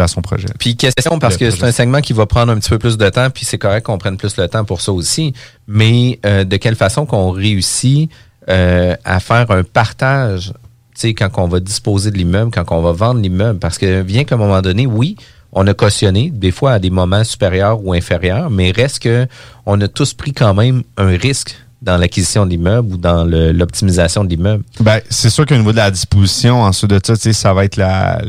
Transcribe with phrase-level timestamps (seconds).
[0.00, 0.48] à son projet.
[0.58, 3.08] Puis question, parce que c'est un segment qui va prendre un petit peu plus de
[3.08, 5.32] temps, puis c'est correct qu'on prenne plus le temps pour ça aussi,
[5.66, 8.10] mais euh, de quelle façon qu'on réussit
[8.48, 10.52] euh, à faire un partage,
[10.94, 14.02] tu sais, quand on va disposer de l'immeuble, quand on va vendre l'immeuble, parce que
[14.02, 15.16] bien qu'à un moment donné, oui,
[15.52, 19.26] on a cautionné, des fois à des moments supérieurs ou inférieurs, mais reste que
[19.66, 24.24] on a tous pris quand même un risque dans l'acquisition de l'immeuble ou dans l'optimisation
[24.24, 24.64] de l'immeuble.
[24.80, 27.64] Ben, c'est sûr qu'au niveau de la disposition, ensuite de ça, tu sais, ça va
[27.64, 28.20] être la,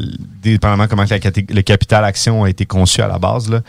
[0.41, 1.19] dépendamment comment que la
[1.49, 3.61] le capital action a été conçu à la base, là.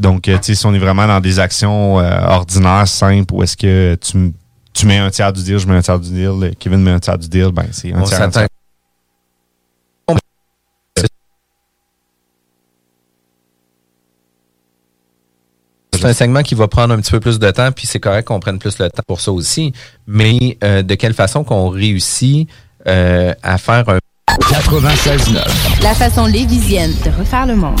[0.00, 3.42] Donc, euh, tu sais, si on est vraiment dans des actions euh, ordinaires, simples, où
[3.42, 4.32] est-ce que tu,
[4.72, 6.92] tu mets un tiers du deal, je mets un tiers du deal, euh, Kevin met
[6.92, 8.22] un tiers du deal, ben, c'est un On tiers.
[8.22, 8.48] un tiers.
[16.06, 18.28] C'est un segment qui va prendre un petit peu plus de temps, puis c'est correct
[18.28, 19.72] qu'on prenne plus le temps pour ça aussi.
[20.06, 22.48] Mais euh, de quelle façon qu'on réussit
[22.86, 25.82] euh, à faire un 96.9.
[25.82, 27.80] La façon lévisienne de refaire le monde.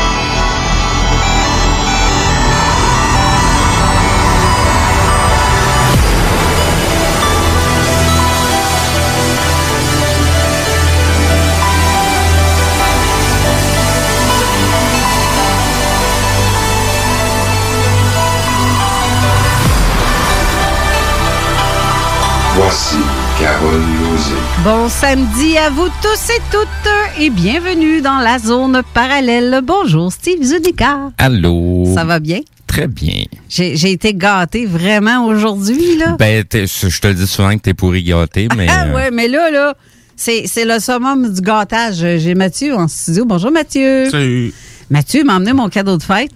[22.63, 22.97] Voici
[23.39, 24.35] Carole Lozé.
[24.63, 29.61] Bon samedi à vous tous et toutes et bienvenue dans la zone parallèle.
[29.63, 31.09] Bonjour Steve Zunica.
[31.17, 31.91] Allô.
[31.95, 32.41] Ça va bien?
[32.67, 33.23] Très bien.
[33.49, 36.17] J'ai été gâtée vraiment aujourd'hui, là.
[36.19, 38.67] Ben, je te le dis souvent que t'es pourri gâté, mais.
[38.69, 39.73] ah euh, ouais, mais là, là,
[40.15, 41.95] c'est c'est le summum du gâtage.
[41.95, 43.25] J'ai Mathieu en studio.
[43.25, 44.07] Bonjour Mathieu.
[44.11, 44.53] Salut.
[44.91, 46.31] Mathieu m'a emmené mon cadeau de fête.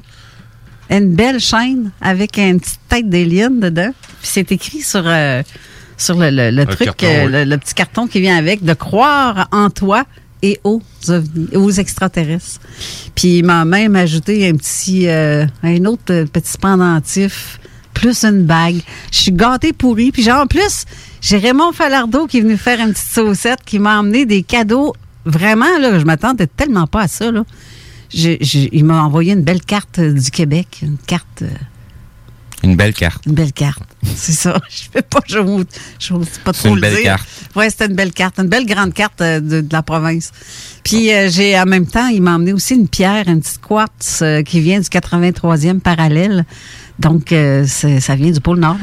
[0.89, 3.91] Une belle chaîne avec une petite tête d'alien dedans.
[4.21, 5.43] Puis c'est écrit sur, euh,
[5.97, 7.31] sur le, le- le truc, carton, euh, oui.
[7.31, 10.03] le, le petit carton qui vient avec, de croire en toi
[10.41, 12.59] et aux ovnis, aux extraterrestres.
[13.15, 17.59] Puis il m'a même ajouté un petit, euh, un autre euh, petit pendentif,
[17.93, 18.81] plus une bague.
[19.11, 20.11] Je suis gâtée pourrie.
[20.11, 20.83] Puis genre, en plus,
[21.21, 24.93] j'ai Raymond Falardeau qui est venu faire une petite saucette, qui m'a emmené des cadeaux.
[25.25, 27.43] Vraiment, là, je m'attendais tellement pas à ça, là.
[28.13, 31.43] Il m'a envoyé une belle carte du Québec, une carte,
[32.63, 33.25] Une belle carte.
[33.25, 33.81] une belle carte.
[34.15, 34.59] C'est ça.
[34.69, 35.65] Je fais pas, je n'ose
[36.43, 37.03] pas trop une le belle dire.
[37.03, 37.27] carte.
[37.55, 40.31] Ouais, c'était une belle carte, une belle grande carte euh, de, de la province.
[40.83, 44.19] Puis euh, j'ai en même temps, il m'a emmené aussi une pierre, une petite quartz
[44.21, 46.45] euh, qui vient du 83e parallèle.
[46.99, 48.77] Donc euh, ça vient du pôle Nord.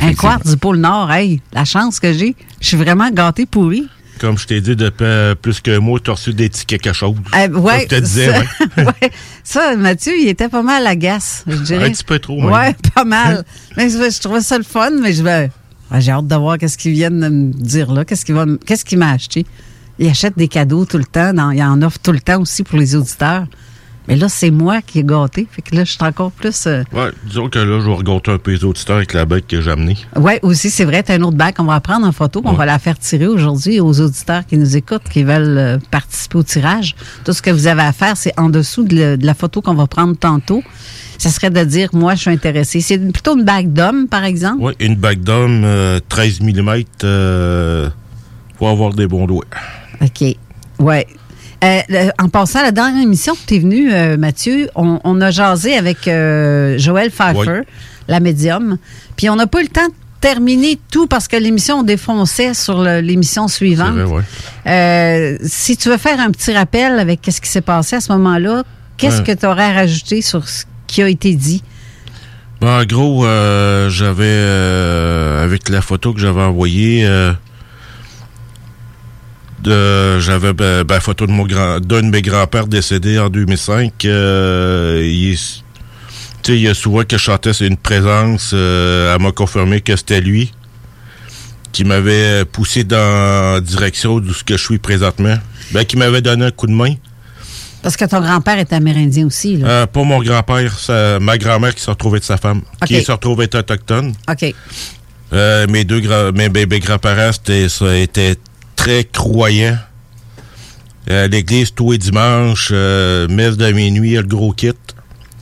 [0.00, 2.34] Un quartz du pôle Nord, hey, la chance que j'ai.
[2.60, 3.88] Je suis vraiment gâtée pourrie.
[4.18, 6.94] Comme je t'ai dit depuis euh, plus qu'un mois, tu as reçu des tickets quelque
[6.94, 7.14] chose.
[7.34, 8.40] Euh, ouais, Je te disais, ça,
[8.76, 8.84] ouais.
[9.02, 9.10] ouais.
[9.44, 11.86] Ça, Mathieu, il était pas mal agace, je dirais.
[11.86, 12.42] Un petit peu trop.
[12.50, 13.44] Ouais, pas mal.
[13.76, 15.50] mais je, je trouvais ça le fun, mais je vais.
[15.98, 18.04] J'ai hâte de voir qu'est-ce qu'ils viennent de me dire là.
[18.04, 19.46] Qu'est-ce qu'il va, qu'est-ce qu'il m'a acheté?
[19.98, 21.32] Il achète des cadeaux tout le temps.
[21.32, 23.46] dans- il en offre tout le temps aussi pour les auditeurs.
[24.08, 25.46] Mais là, c'est moi qui ai gâté.
[25.50, 26.66] Fait que là, je suis encore plus.
[26.66, 29.44] euh, Ouais, disons que là, je vais regâter un peu les auditeurs avec la bague
[29.46, 29.96] que j'ai amenée.
[30.16, 32.52] Ouais, aussi, c'est vrai, tu as une autre bague qu'on va prendre en photo, qu'on
[32.54, 36.42] va la faire tirer aujourd'hui aux auditeurs qui nous écoutent, qui veulent euh, participer au
[36.42, 36.96] tirage.
[37.24, 39.60] Tout ce que vous avez à faire, c'est en dessous de, le- de la photo
[39.60, 40.62] qu'on va prendre tantôt.
[41.18, 42.80] Ça serait de dire, moi, je suis intéressé.
[42.80, 44.62] C'est plutôt une bague d'homme, par exemple?
[44.62, 47.90] Ouais, une bague d'homme, euh, 13 mm, euh,
[48.58, 49.44] faut avoir des bons doigts.
[50.00, 50.36] OK.
[50.78, 51.06] Ouais.
[51.64, 55.20] Euh, en passant à la dernière émission que tu es venu, euh, Mathieu, on, on
[55.20, 57.64] a jasé avec euh, Joël Pfeiffer, Oui.
[58.06, 58.78] la médium.
[59.16, 62.54] Puis on n'a pas eu le temps de terminer tout parce que l'émission on défonçait
[62.54, 63.94] sur l'émission suivante.
[63.96, 64.22] vrai,
[64.66, 65.38] ouais.
[65.44, 68.62] Si tu veux faire un petit rappel avec ce qui s'est passé à ce moment-là,
[68.96, 69.34] qu'est-ce Ouais.
[69.34, 71.62] que tu aurais à rajouter sur ce qui a été dit?
[72.60, 77.04] Ben, en gros, euh, j'avais, avec la photo que j'avais envoyée,
[79.66, 84.04] euh, j'avais ben, ben, photo de mon grand, d'un de mes grands-pères décédés en 2005.
[84.04, 85.62] euh, il, est-
[86.42, 88.52] tu sais, il y a souvent que je chantais c'est une présence.
[88.54, 90.52] euh, elle m'a confirmé que c'était lui
[91.72, 95.36] qui m'avait poussé dans la direction de ce que je suis présentement.
[95.72, 96.94] Ben, qui m'avait donné un coup de main.
[97.82, 99.58] Parce que ton grand-père est amérindien aussi.
[99.58, 99.68] Là.
[99.68, 100.72] Euh, pas mon grand-père,
[101.20, 102.88] ma grand-mère qui s'est retrouvée de sa femme, Ok.
[102.88, 104.14] qui s'est retrouvée être autochtone.
[104.30, 104.54] OK.
[105.34, 106.48] Euh, mes deux grands, mes
[106.80, 107.30] grands-parents,
[107.94, 108.36] étaient
[108.88, 109.78] très croyants.
[111.10, 114.72] Euh, l'église tous les dimanches, euh, messe de minuit, le gros kit.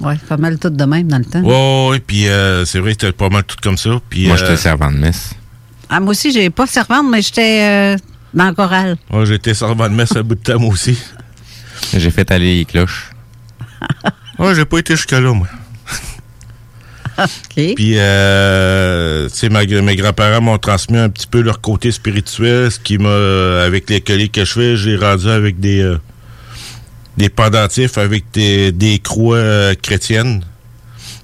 [0.01, 1.43] Ouais, pas mal tout de même dans le temps.
[1.43, 3.91] Ouais, ouais, puis euh, c'est vrai, c'était pas mal tout comme ça.
[4.11, 5.35] Puis, Moi, euh, j'étais servant de messe.
[5.89, 7.97] Ah, moi aussi, j'ai pas servante, mais j'étais euh,
[8.35, 8.97] dans le choral.
[9.13, 10.99] ouais, j'étais servant de messe à bout de temps, moi aussi.
[11.97, 13.11] J'ai fait aller les cloches.
[14.39, 15.47] Ouais, j'ai pas été jusque-là, moi.
[17.55, 22.79] Puis, euh, tu sais, mes grands-parents m'ont transmis un petit peu leur côté spirituel, ce
[22.79, 25.99] qui m'a, avec les colis que je fais, j'ai rendu avec des, euh,
[27.17, 30.43] des pendentifs avec des, des croix euh, chrétiennes.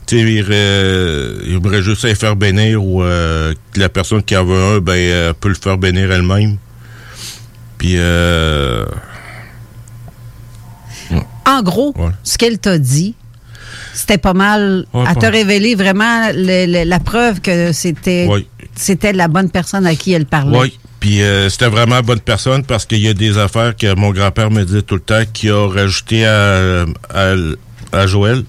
[0.07, 4.45] Tu sais, il, euh, il juste les faire bénir ou que la personne qui en
[4.45, 6.57] veut un, ben, peut le faire bénir elle-même.
[7.79, 8.85] Puis, euh,
[11.45, 12.11] En gros, Ouais.
[12.23, 13.15] ce qu'elle t'a dit,
[13.95, 18.29] c'était pas mal Ouais, à pas- te révéler vraiment le- le- la preuve que c'était
[18.75, 20.59] c'était la bonne personne à qui elle parlait.
[20.59, 20.79] Oui.
[21.01, 24.11] Puis euh, c'était vraiment la bonne personne parce qu'il y a des affaires que mon
[24.11, 27.35] grand-père me disait tout le temps qu'il a rajouté à, à,
[27.93, 28.45] à Joël.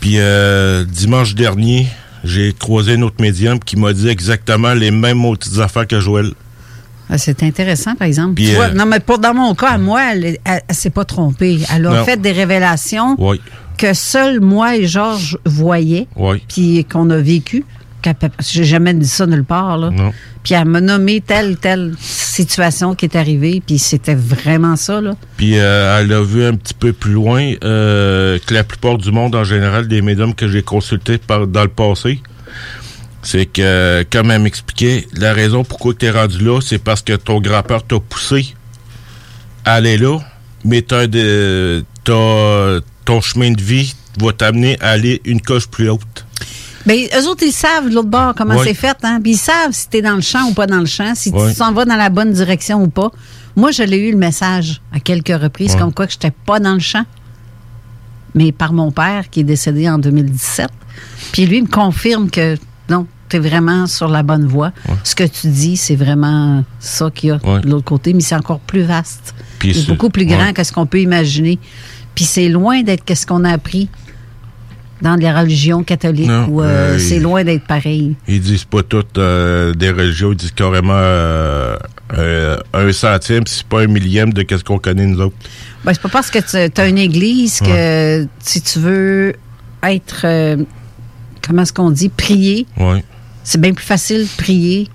[0.00, 1.88] Puis euh, dimanche dernier,
[2.24, 6.30] j'ai croisé un autre médium qui m'a dit exactement les mêmes petites affaires que Joël.
[7.10, 8.34] Ah, c'est intéressant, par exemple.
[8.34, 10.88] Puis, Tu vois, euh, non, mais pour, dans mon cas, à moi, elle, elle s'est
[10.90, 11.58] pas trompée.
[11.74, 12.04] Elle a Non.
[12.04, 13.38] fait des révélations Oui,
[13.78, 16.42] que seuls moi et Georges voyaient, oui.
[16.48, 17.64] puis qu'on a vécu.
[18.40, 19.90] J'ai jamais dit ça nulle part, là.
[19.90, 20.12] Non.
[20.42, 25.14] Puis elle m'a nommé telle, telle situation qui est arrivée, puis c'était vraiment ça, là.
[25.36, 29.12] Puis euh, elle a vu un petit peu plus loin euh, que la plupart du
[29.12, 32.20] monde en général, des médiums que j'ai consultés par, dans le passé,
[33.22, 37.12] c'est que, comme elle m'expliquait, la raison pourquoi tu es rendu là, c'est parce que
[37.12, 38.52] ton grand-père t'a poussé
[39.64, 40.18] à aller là,
[40.64, 41.06] mais t'as-
[43.04, 46.26] ton chemin de vie va t'amener à aller une coche plus haute.
[46.84, 49.20] Bien, eux autres, ils savent de l'autre bord comment c'est fait, hein.
[49.22, 51.54] Puis ils savent si t'es dans le champ ou pas dans le champ, si tu
[51.54, 53.10] t'en vas dans la bonne direction ou pas.
[53.54, 56.74] Moi, je l'ai eu le message à quelques reprises, comme quoi que j'étais pas dans
[56.74, 57.04] le champ.
[58.34, 60.68] Mais par mon père, qui est décédé en 2017.
[61.32, 62.56] Puis lui, il me confirme que
[62.88, 64.72] non, tu es vraiment sur la bonne voie.
[65.04, 68.34] Ce que tu dis, c'est vraiment ça qu'il y a de l'autre côté, mais c'est
[68.34, 69.34] encore plus vaste.
[69.74, 71.58] C'est c'est- beaucoup plus grand que ce qu'on peut imaginer.
[72.14, 73.88] Puis c'est loin d'être qu'est-ce qu'on a appris
[75.00, 78.14] dans les religions catholiques Non, où euh, euh, c'est loin d'être pareil.
[78.28, 80.92] Ils disent pas toutes euh, des religions, ils disent carrément
[82.14, 85.34] un centime, c'est pas un millième de qu'est-ce qu'on connaît nous autres.
[85.84, 86.38] Ben, c'est pas parce que
[86.68, 89.34] tu as une église que si tu veux
[89.82, 90.26] être,
[91.46, 93.02] comment est-ce qu'on dit, prier, Ouais.
[93.42, 94.88] c'est bien plus facile de prier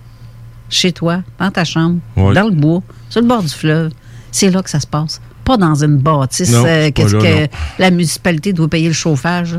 [0.70, 2.34] chez toi, dans ta chambre, Ouais.
[2.34, 3.92] dans le bois, sur le bord du fleuve.
[4.32, 5.20] C'est là que ça se passe.
[5.48, 7.48] Pas dans une bâtisse Non, euh, qu'est-ce là, que non.
[7.80, 9.56] la municipalité doit payer le chauffage.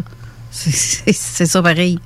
[0.51, 1.99] C'est- C'est c'est ça pareil.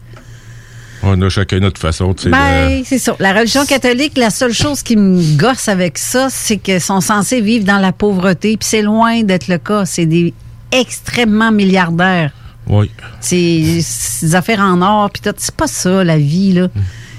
[1.03, 2.15] On a chacun notre façon.
[2.27, 3.17] Ben, de- c'est ça.
[3.19, 7.41] La religion catholique, la seule chose qui me gosse avec ça, c'est qu'ils sont censés
[7.41, 8.57] vivre dans la pauvreté.
[8.57, 9.85] Puis c'est loin d'être le cas.
[9.85, 10.33] C'est des
[10.71, 12.31] extrêmement milliardaires.
[12.69, 12.89] Oui.
[13.21, 15.11] C'est c'est des affaires en or.
[15.11, 15.35] Puis tout.
[15.39, 16.69] c'est pas ça, la vie, là.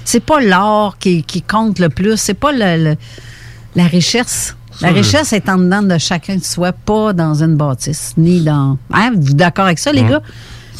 [0.06, 2.16] C'est pas l'or qui, qui compte le plus.
[2.16, 2.96] C'est pas le, le-
[3.76, 4.56] la richesse.
[4.80, 8.14] La Ça, je- richesse est en dedans de chacun de soi, pas dans une bâtisse,
[8.16, 8.76] ni dans...
[8.92, 10.08] Hein, vous êtes d'accord avec ça, les Ouais.
[10.10, 10.22] gars?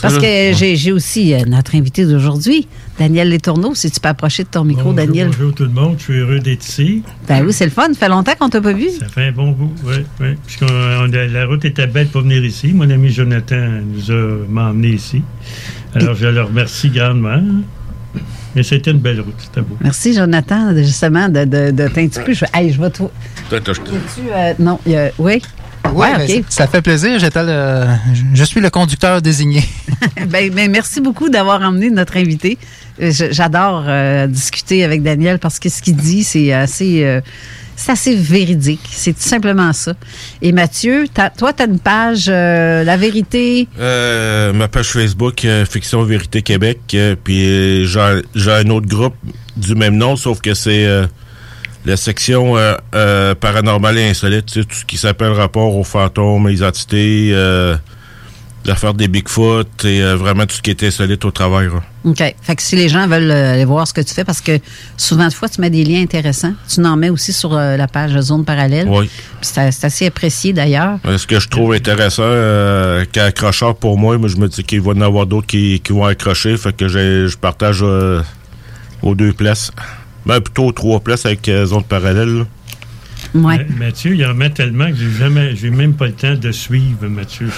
[0.02, 2.66] Parce que j'ai aussi euh, notre invité d'aujourd'hui,
[2.98, 3.74] Daniel Létourneau.
[3.76, 5.28] Si tu peux approcher de ton micro, Bonjour, Daniel.
[5.28, 7.02] Bonjour tout le monde, je suis heureux d'être ici.
[7.28, 7.86] Ben oui, c'est le fun.
[7.88, 8.90] Ça fait longtemps qu'on t'a pas vu.
[8.90, 10.34] Ça fait un bon bout, oui, oui.
[10.44, 12.72] Puisqu'on on a- la route était belle pour venir ici.
[12.74, 15.22] Mon ami Jonathan nous a m'a emmené ici.
[15.94, 17.40] Alors, je le remercie grandement.
[18.54, 19.76] Mais c'était une belle route, c'était beau.
[19.80, 22.32] Merci, Jonathan, justement, de, de, de peu.
[22.32, 23.10] Je, hey, je vais toi.
[23.48, 23.80] Toi, t'as- Tu,
[24.32, 25.42] euh, non, il y a- oui.
[25.86, 26.44] Ouais, Ouais, ben, OK.
[26.48, 27.18] ça, fait plaisir.
[27.18, 27.84] J'étais le-
[28.32, 29.62] je suis le conducteur désigné.
[30.28, 32.56] ben, ben, merci beaucoup d'avoir emmené notre invité.
[33.02, 37.20] Euh, J'adore euh, discuter avec Daniel parce que ce qu'il dit, c'est assez, euh,
[37.76, 38.80] c'est assez véridique.
[38.90, 39.94] C'est tout simplement ça.
[40.42, 43.68] Et Mathieu, toi, tu as une page euh, La Vérité?
[43.78, 46.96] Euh, ma page Facebook, euh, Fiction Vérité Québec.
[47.24, 49.16] puis j'ai un autre groupe
[49.56, 50.86] du même nom, sauf que c'est
[51.86, 52.54] la section
[53.40, 54.46] paranormale et insolite.
[54.46, 57.34] Tout ce qui s'appelle rapport aux fantômes, les entités,
[58.66, 61.66] l'affaire des Bigfoot et euh, vraiment tout ce qui est insolite au travail.
[61.66, 61.82] là.
[62.04, 62.18] OK.
[62.42, 64.58] Fait que si les gens veulent euh, aller voir ce que tu fais, parce que
[64.96, 66.54] souvent de fois, tu mets des liens intéressants.
[66.68, 68.88] Tu en mets aussi sur euh, la page Zone Parallèle.
[68.88, 69.08] Oui.
[69.40, 70.98] Puis C'est assez apprécié d'ailleurs.
[71.16, 74.92] Ce que je trouve intéressant, euh, qu'accrocheur pour moi, moi, je me dis qu'il va
[74.92, 78.22] y en avoir d'autres qui, qui vont accrocher, fait que je partage euh,
[79.02, 79.70] aux deux places.
[80.26, 82.28] Ben, plutôt aux trois places avec euh, zone parallèle.
[82.38, 82.44] là.
[83.34, 83.66] Ouais.
[83.78, 86.52] Ma- Mathieu, il en met tellement que j'ai jamais, j'ai même pas le temps de
[86.52, 87.48] suivre, Mathieu.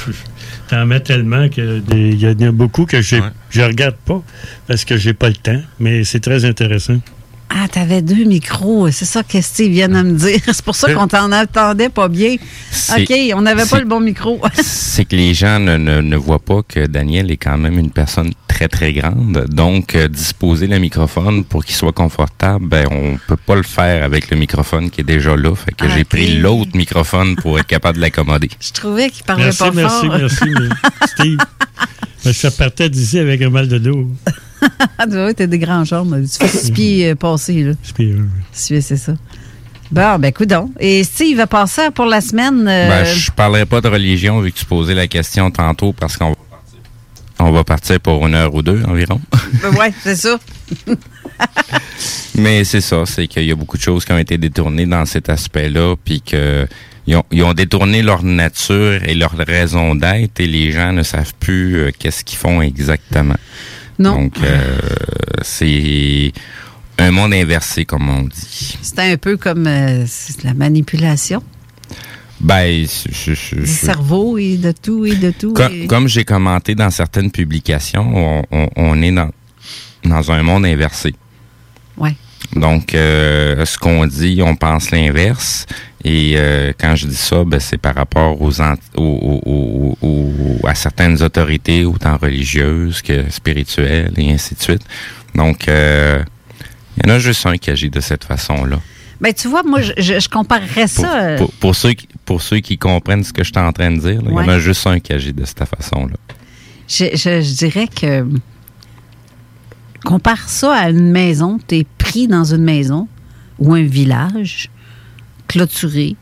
[0.68, 3.20] Je- je- T'en mets tellement que il y en a beaucoup que j'ai-
[3.50, 4.22] je regarde pas
[4.66, 6.98] parce que j'ai pas le temps, mais c'est très intéressant.
[7.48, 8.90] Ah, t'avais deux micros.
[8.90, 10.40] C'est ça que Steve vient de me dire.
[10.46, 12.36] C'est pour ça qu'on t'en attendait pas bien.
[12.96, 14.40] OK, on n'avait pas le bon micro.
[14.62, 17.90] C'est que les gens ne, ne, ne voient pas que Daniel est quand même une
[17.90, 19.46] personne très, très grande.
[19.48, 24.02] Donc, euh, disposer le microphone pour qu'il soit confortable, ben, on peut pas le faire
[24.02, 25.54] avec le microphone qui est déjà là.
[25.54, 28.50] Fait que j'ai pris l'autre microphone pour être capable de l'accommoder.
[28.60, 30.18] Je trouvais qu'il parlait Merci, pas merci, fort.
[30.18, 31.38] merci, mais Steve.
[32.24, 34.10] Que je partais d'ici avec un mal de dos.
[34.98, 36.16] Ah, tu vois, t'as des grands jambes.
[36.22, 37.72] Tu fais six pieds euh, passés, là.
[37.82, 38.24] Six pieds, oui.
[38.52, 39.12] C'est ça.
[39.90, 40.70] Bon, ben, coudon.
[40.80, 42.66] Et Steve va passer pour la semaine.
[42.68, 46.16] euh, Ben, je parlerai pas de religion vu que tu posais la question tantôt parce
[46.16, 46.78] qu'on va partir.
[47.38, 49.20] On va partir pour une heure ou deux environ.
[49.62, 50.38] ben, ouais, c'est ça.
[52.38, 55.04] Mais c'est ça, c'est qu'il y a beaucoup de choses qui ont été détournées dans
[55.06, 56.66] cet aspect-là, puis que
[57.06, 61.02] ils ont, ils ont détourné leur nature et leur raison d'être, et les gens ne
[61.02, 63.36] savent plus euh, qu'est-ce qu'ils font exactement.
[63.98, 64.22] Non.
[64.22, 64.78] Donc euh,
[65.42, 66.32] c'est
[66.98, 68.78] un monde inversé, comme on dit.
[68.82, 71.42] C'était un peu comme euh, c'est la manipulation
[72.40, 75.54] Ben, je- je- je- du cerveau et de tout et de tout.
[75.54, 79.30] comme, et- comme j'ai commenté dans certaines publications, on, on- on est dans,
[80.04, 81.14] dans un monde inversé.
[81.96, 82.14] Ouais.
[82.54, 85.66] Donc, euh, ce qu'on dit, on pense l'inverse.
[86.04, 90.06] Et euh, quand je dis ça, ben, c'est par rapport aux, ent- aux- aux- aux-
[90.62, 94.82] aux- à certaines autorités, autant religieuses que spirituelles et ainsi de suite.
[95.34, 96.22] Donc, euh,
[96.96, 98.78] il y en a juste un qui agit de cette façon-là.
[99.20, 101.20] Ben, tu vois, moi, je, comparerais Pour, ça.
[101.22, 103.90] euh, pour- pour ceux qui, pour ceux qui comprennent ce que je suis en train
[103.90, 106.16] de dire, là, il y en a juste un qui agit de cette façon-là.
[106.88, 108.24] Je, je- je dirais que
[110.04, 111.58] compare ça à une maison.
[111.66, 113.08] Tu es pris dans une maison
[113.58, 114.70] ou un village
[115.48, 116.16] clôturé.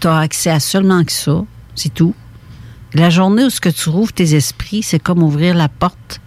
[0.00, 1.44] Tu as accès à seulement que ça.
[1.74, 2.14] C'est tout.
[2.94, 6.20] La journée où ce que tu rouvres tes esprits, c'est comme ouvrir la porte,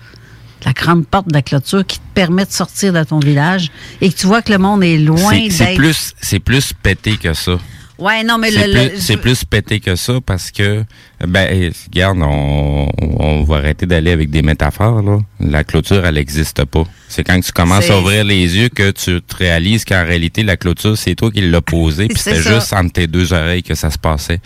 [0.65, 4.11] la grande porte de la clôture qui te permet de sortir de ton village et
[4.11, 7.53] que tu vois que le monde est loin C'est- plus, c'est plus pété que ça.
[7.99, 10.83] Ouais, non, mais C'est le- c'est plus pété que ça parce que,
[11.27, 15.19] ben, eh, regarde, on, on va arrêter d'aller avec des métaphores, là.
[15.41, 16.83] La clôture, elle n'existe pas.
[17.09, 20.55] C'est quand tu commences à ouvrir les yeux que tu te réalises qu'en réalité, la
[20.57, 23.89] clôture, c'est toi qui l'as posée, puis c'était juste entre tes deux oreilles que ça
[23.91, 24.39] se passait.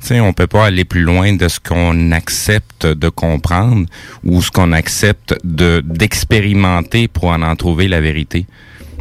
[0.00, 3.86] Tu sais, on peut pas aller plus loin de ce qu'on accepte de comprendre
[4.24, 8.46] ou ce qu'on accepte de d'expérimenter pour en en trouver la vérité.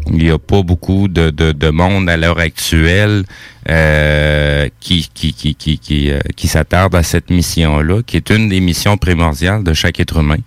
[0.07, 3.24] Il n'y a pas beaucoup de, de, de monde à l'heure actuelle
[3.69, 8.47] euh, qui, qui, qui, qui, qui, euh, qui s'attarde à cette mission-là, qui est une
[8.50, 10.38] des missions primordiales de chaque être humain,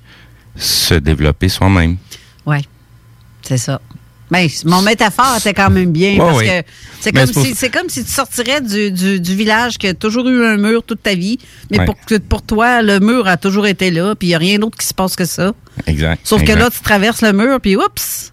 [0.56, 1.96] se développer soi-même.
[2.46, 2.62] Ouais,
[3.42, 3.80] c'est ça.
[4.30, 6.46] Ben, mon métaphore était quand même bien Ouais, parce oui.
[6.46, 6.62] que
[7.00, 9.86] c'est Mais comme, c'est si, c'est comme si tu sortirais du, du, du village qui
[9.88, 11.38] a toujours eu un mur toute ta vie,
[11.70, 11.86] mais Ouais.
[11.86, 11.96] pour,
[12.28, 14.86] pour toi, le mur a toujours été là, puis il n'y a rien d'autre qui
[14.86, 15.52] se passe que ça.
[15.86, 16.20] Exact.
[16.24, 18.32] Sauf que là, tu traverses le mur, puis oups,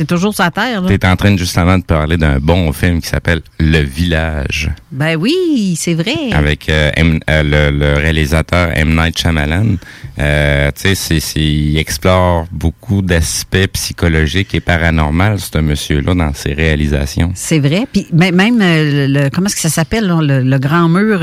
[0.00, 0.80] t'es toujours sur la terre.
[0.80, 0.88] Là.
[0.88, 5.74] T'es en train justement de parler d'un bon film qui s'appelle Le Village, Ben oui,
[5.78, 6.14] c'est vrai.
[6.32, 8.94] avec euh, M- euh, le, le réalisateur M.
[8.96, 9.76] Night Shyamalan.
[10.18, 17.32] Euh, tu sais, il explore beaucoup d'aspects psychologiques et paranormaux, ce monsieur-là, dans ses réalisations.
[17.34, 17.86] C'est vrai.
[17.92, 21.20] Puis même, même, le, comment est-ce que ça s'appelle, là, le, le grand mur?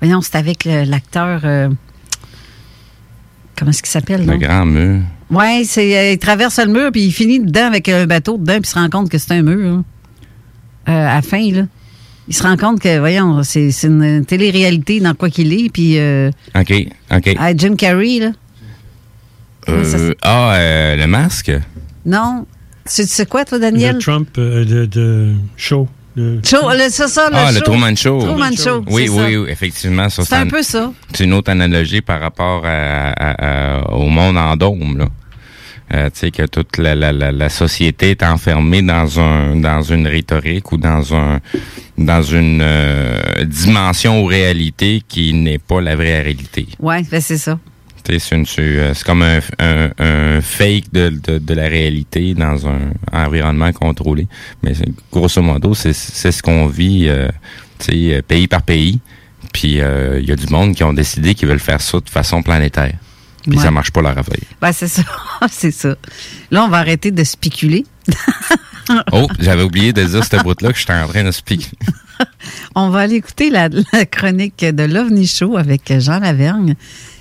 [0.00, 1.40] voyons, c'est avec l'acteur.
[3.58, 4.38] comment est-ce qu'il s'appelle, Le non?
[4.38, 5.00] grand mur.
[5.32, 8.52] Ouais, c'est, euh, il traverse le mur, puis il finit dedans avec un bateau dedans,
[8.60, 9.76] puis il se rend compte que c'est un mur.
[9.78, 9.84] hein.
[10.88, 11.62] Euh, à la fin, là.
[12.28, 15.98] Il se rend compte que, voyons, c'est, c'est une télé-réalité dans quoi qu'il est, puis
[15.98, 16.72] euh, OK,
[17.14, 17.34] OK.
[17.38, 18.32] ah, Jim Carrey, là.
[19.68, 21.52] Euh, ah, euh, le masque?
[22.04, 22.46] Non.
[22.84, 23.94] Tu sais quoi, toi, Daniel?
[23.96, 25.88] Le Trump euh, de, de show.
[26.16, 27.54] de- Show, le- c'est ça, le ah, show.
[27.54, 28.18] le Truman Show.
[28.20, 29.40] Truman Show, Oui, c'est oui, ça.
[29.40, 30.08] oui, effectivement.
[30.08, 30.92] ça, C'est un peu ça.
[31.14, 35.06] C'est une autre analogie par rapport à- à- à- au monde en dôme, là.
[35.92, 39.82] Euh, tu sais que toute la, la, la, la société est enfermée dans un dans
[39.82, 41.40] une rhétorique ou dans un
[41.98, 46.66] dans une euh, dimension ou réalité qui n'est pas la vraie réalité.
[46.78, 47.58] Ouais, ben c'est ça.
[48.04, 52.34] C'est une- c'est, euh, c'est comme un, un, un fake de, de, de la réalité
[52.34, 52.80] dans un
[53.12, 54.26] environnement contrôlé.
[54.62, 54.72] Mais
[55.12, 57.28] grosso modo, c'est c'est ce qu'on vit euh,
[57.78, 58.98] tu sais, euh, pays par pays.
[59.52, 62.08] Puis euh, il y a du monde qui ont décidé qu'ils veulent faire ça de
[62.08, 62.94] façon planétaire.
[63.42, 63.62] Puis Ouais.
[63.62, 64.36] ça marche pas leur affaire.
[64.60, 65.02] Ben, c'est ça.
[65.50, 65.96] c'est ça.
[66.50, 67.84] Là, on va arrêter de spéculer.
[69.12, 71.70] Oh, j'avais oublié de dire cette bout-là que j'étais en train de expliquer.
[72.74, 76.74] On va aller écouter la, la chronique de l'OVNI Show avec Jean Lavergne.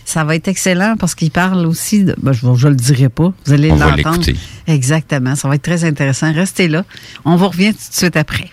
[0.03, 2.15] Ça va être excellent parce qu'il parle aussi de.
[2.19, 3.31] ben, je ne le dirai pas.
[3.45, 3.95] Vous allez l'entendre.
[3.95, 4.35] l'écouter.
[4.65, 5.35] Exactement.
[5.35, 6.33] Ça va être très intéressant.
[6.33, 6.83] Restez là.
[7.25, 8.49] On vous revient tout de suite après.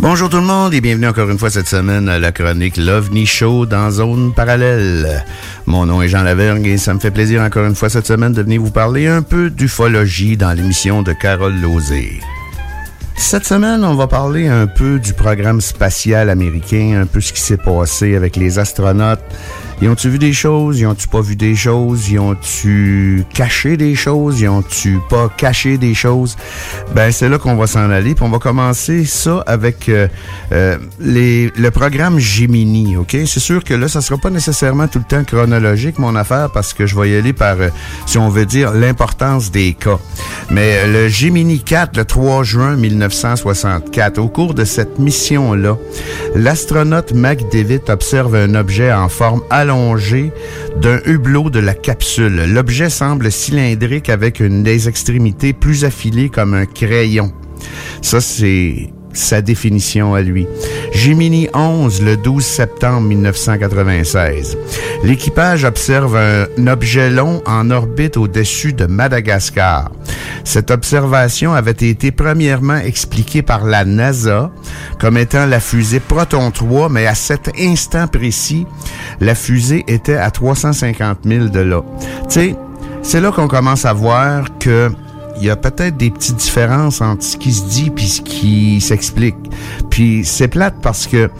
[0.00, 3.26] Bonjour tout le monde et bienvenue encore une fois cette semaine à la chronique l'OVNI
[3.26, 5.26] Show dans Zone Parallèle.
[5.66, 8.32] Mon nom est Jean Lavergne et ça me fait plaisir encore une fois cette semaine
[8.32, 12.18] de venir vous parler un peu d'ufologie dans l'émission de Carole Lozé.
[13.14, 17.42] Cette semaine, on va parler un peu du programme spatial américain, un peu ce qui
[17.42, 19.20] s'est passé avec les astronautes.
[19.82, 20.78] Ils ont-tu vu des choses?
[20.78, 22.10] Ils ont-tu pas vu des choses?
[22.10, 24.38] Ils ont-tu caché des choses?
[24.42, 26.36] Ils ont-tu pas caché des choses?
[26.94, 28.14] Ben, c'est là qu'on va s'en aller.
[28.14, 30.06] Puis on va commencer ça avec euh,
[30.52, 33.16] euh, le programme Gemini, OK?
[33.24, 36.74] C'est sûr que là, ça sera pas nécessairement tout le temps chronologique, mon affaire, parce
[36.74, 37.70] que je vais y aller par, euh,
[38.04, 39.98] si on veut dire, l'importance des cas.
[40.50, 45.78] Mais le Gemini 4, le 3 juin 1964, au cours de cette mission-là,
[46.34, 49.69] l'astronaute McDavid observe un objet en forme allongée
[50.76, 52.44] d'un hublot de la capsule.
[52.52, 57.32] L'objet semble cylindrique avec une des extrémités plus affilée comme un crayon.
[58.02, 60.46] Ça, c'est sa définition à lui.
[60.92, 64.56] Gemini 11, le 12 septembre 1996.
[65.04, 69.90] L'équipage observe un objet long en orbite au-dessus de Madagascar.
[70.44, 74.50] Cette observation avait été premièrement expliquée par la NASA
[74.98, 78.66] comme étant la fusée Proton 3, mais à cet instant précis,
[79.20, 81.82] la fusée était à 350 000 de là.
[82.28, 82.56] Tu sais,
[83.02, 84.90] c'est là qu'on commence à voir que
[85.40, 88.80] il y a peut-être des petites différences entre ce qui se dit puis ce qui
[88.80, 89.36] s'explique.
[89.88, 91.30] Puis c'est plate parce que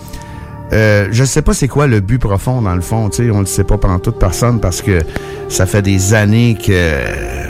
[0.72, 3.40] euh, je sais pas c'est quoi le but profond dans le fond, tu sais, on
[3.40, 5.00] le sait pas pendant toute personne parce que
[5.48, 7.00] ça fait des années que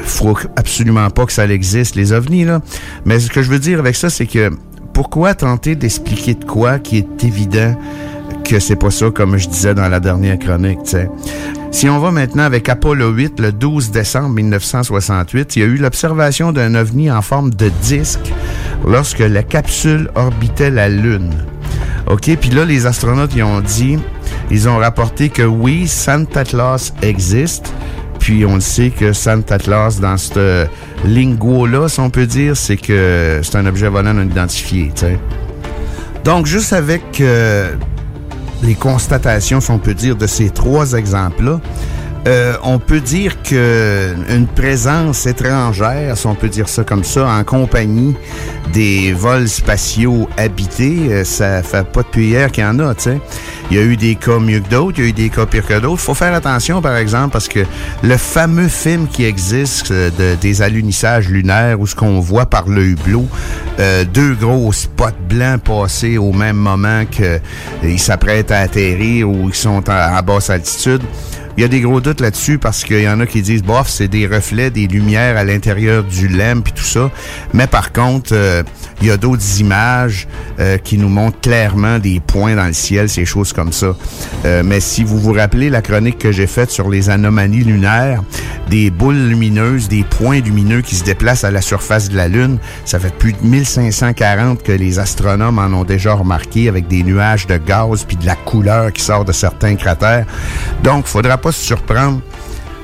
[0.05, 2.61] faut absolument pas que ça existe les ovnis là.
[3.05, 4.51] Mais ce que je veux dire avec ça c'est que
[4.95, 7.77] pourquoi tenter d'expliquer de quoi qui est évident
[8.43, 11.11] que c'est pas ça comme je disais dans la dernière chronique, tu sais?
[11.73, 15.77] Si on va maintenant avec Apollo 8, le 12 décembre 1968, il y a eu
[15.77, 18.33] l'observation d'un ovni en forme de disque
[18.87, 21.33] lorsque la capsule orbitait la Lune.
[22.07, 23.99] OK, puis là, les astronautes, ils ont dit,
[24.51, 27.73] ils ont rapporté que oui, Santa Claus existe,
[28.19, 30.67] puis on le sait que Santa Claus, dans ce
[31.05, 35.19] lingo-là, si on peut dire, c'est que c'est un objet volant non identifié, tu sais.
[36.25, 37.75] Donc, juste avec euh,
[38.63, 41.61] les constatations, si on peut dire, de ces trois exemples-là,
[42.27, 47.27] euh, on peut dire que une présence étrangère, si on peut dire ça comme ça,
[47.27, 48.15] en compagnie
[48.73, 53.05] des vols spatiaux habités, euh, ça fait pas depuis hier qu'il y en a, tu
[53.05, 53.21] sais.
[53.71, 55.47] Il y a eu des cas mieux que d'autres, il y a eu des cas
[55.47, 56.01] pires que d'autres.
[56.01, 57.61] faut faire attention, par exemple, parce que
[58.03, 62.69] le fameux film qui existe euh, de, des alunissages lunaires, où ce qu'on voit par
[62.69, 63.27] le hublot,
[63.79, 69.55] euh, deux gros spots blancs passés au même moment qu'ils s'apprêtent à atterrir ou ils
[69.55, 71.03] sont à basse altitude,
[71.57, 73.89] il y a des gros doutes là-dessus parce qu'il y en a qui disent, bof,
[73.89, 77.11] c'est des reflets, des lumières à l'intérieur du LEM puis tout ça.
[77.53, 78.63] Mais par contre, euh,
[79.01, 83.09] il y a d'autres images euh, qui nous montrent clairement des points dans le ciel,
[83.09, 83.97] ces choses comme ça.
[84.45, 88.23] Euh, mais si vous vous rappelez la chronique que j'ai faite sur les anomalies lunaires,
[88.71, 92.59] des boules lumineuses, des points lumineux qui se déplacent à la surface de la Lune.
[92.85, 97.47] Ça fait plus de 1540 que les astronomes en ont déjà remarqué avec des nuages
[97.49, 100.25] de gaz puis de la couleur qui sort de certains cratères.
[100.85, 102.21] Donc, faudra pas se surprendre.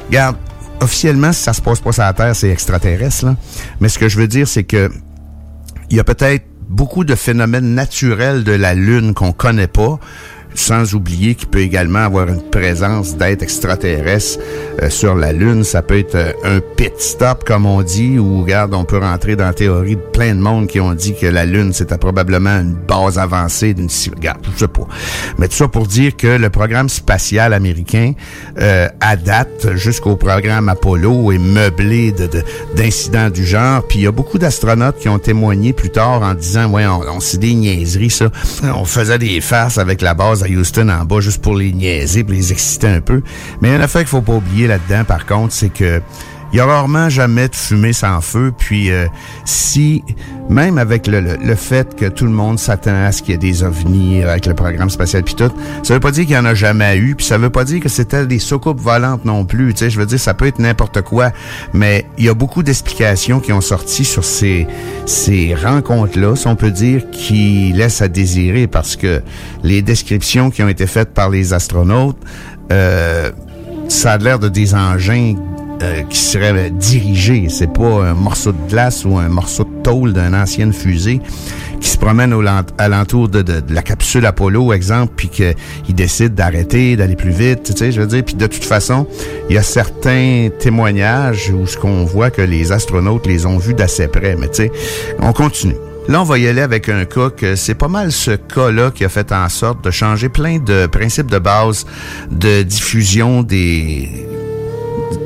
[0.08, 0.36] Regarde,
[0.80, 3.36] officiellement, si ça se passe pas sur la Terre, c'est extraterrestre, là.
[3.80, 4.90] Mais ce que je veux dire, c'est que
[5.90, 10.00] il y a peut-être beaucoup de phénomènes naturels de la Lune qu'on connaît pas
[10.56, 14.38] sans oublier qu'il peut également avoir une présence d'êtres extraterrestres
[14.82, 15.64] euh, sur la Lune.
[15.64, 19.36] Ça peut être euh, un pit stop, comme on dit, où, regarde, on peut rentrer
[19.36, 22.58] dans la théorie de plein de monde qui ont dit que la Lune, c'était probablement
[22.60, 23.88] une base avancée d'une...
[24.16, 24.86] Regarde, je sais pas.
[25.38, 28.12] Mais tout ça pour dire que le programme spatial américain,
[28.58, 32.42] euh, à date, jusqu'au programme Apollo, est meublé de, de-
[32.74, 33.86] d'incidents du genre.
[33.86, 37.00] Puis il y a beaucoup d'astronautes qui ont témoigné plus tard en disant, ouais, on,
[37.16, 38.30] on c'est des niaiseries, ça.
[38.74, 42.24] On faisait des farces avec la base à Houston en bas juste pour les niaiser,
[42.24, 43.22] pour les exciter un peu.
[43.60, 46.00] Mais une affaire qu'il faut pas oublier là-dedans, par contre, c'est que
[46.52, 48.52] il y a rarement jamais de fumée sans feu.
[48.56, 49.06] Puis euh,
[49.44, 50.02] si,
[50.48, 53.34] même avec le, le- le fait que tout le monde s'attend à ce qu'il y
[53.34, 55.50] ait des ovnis avec le programme spatial puis tout,
[55.82, 57.14] ça veut pas dire qu'il y en a jamais eu.
[57.16, 59.72] Puis ça veut pas dire que c'était des soucoupes volantes non plus.
[59.74, 61.32] Tu sais, je veux dire, ça peut être n'importe quoi.
[61.72, 64.66] Mais il y a beaucoup d'explications qui ont sorti sur ces,
[65.04, 69.22] ces rencontres-là, si on peut dire, qui laissent à désirer parce que
[69.62, 72.18] les descriptions qui ont été faites par les astronautes,
[72.72, 73.30] euh,
[73.88, 75.34] ça a l'air de des engins
[75.82, 77.46] euh, qui seraient dirigés.
[77.48, 81.20] C'est pas un morceau de glace ou un morceau de tôle d'une ancienne fusée
[81.80, 82.42] qui se promène au
[82.78, 85.54] alentour de, de- de la capsule Apollo, exemple, puis qu'il
[85.94, 88.24] décide d'arrêter, d'aller plus vite, tu sais, je veux dire.
[88.24, 89.06] Puis de toute façon,
[89.50, 93.74] il y a certains témoignages où ce qu'on voit que les astronautes les ont vus
[93.74, 94.36] d'assez près.
[94.36, 94.72] Mais tu sais,
[95.20, 95.76] on continue.
[96.08, 99.04] Là, on va y aller avec un cas que c'est pas mal ce cas-là qui
[99.04, 101.84] a fait en sorte de changer plein de principes de base
[102.30, 104.08] de diffusion des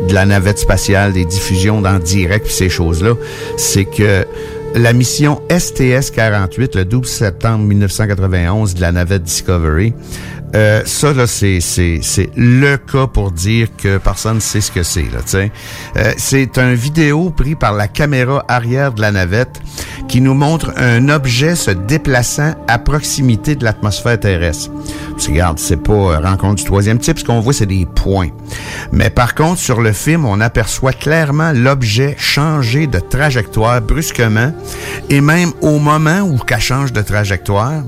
[0.08, 3.14] de la navette spatiale, des diffusions dans direct, puis ces choses-là,
[3.56, 4.26] c'est que
[4.74, 9.92] la mission STS-48, le 12 septembre 1991 de la navette Discovery,
[10.54, 14.72] euh, ça, là, c'est, c'est, c'est le cas pour dire que personne ne sait ce
[14.72, 15.20] que c'est, là.
[15.96, 19.60] Euh, c'est un vidéo pris par la caméra arrière de la navette
[20.08, 24.70] qui nous montre un objet se déplaçant à proximité de l'atmosphère terrestre.
[25.24, 28.30] Regarde, c'est pas euh, rencontre du troisième type, ce qu'on voit, c'est des points.
[28.90, 34.52] Mais par contre, sur le film, on aperçoit clairement l'objet changer de trajectoire brusquement,
[35.08, 37.82] et même au moment où qu'elle change de trajectoire,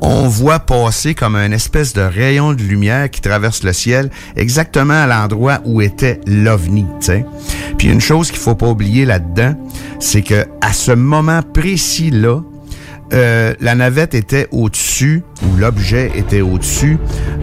[0.00, 4.94] on voit passer comme un espèce de rayon de lumière qui traverse le ciel, exactement
[4.94, 6.86] à l'endroit où était l'ovni.
[7.78, 9.54] Puis une chose qu'il faut pas oublier là-dedans,
[10.00, 12.40] c'est que à ce moment précis-là,
[13.12, 16.98] euh, la navette était au-dessus, ou l'objet était au-dessus,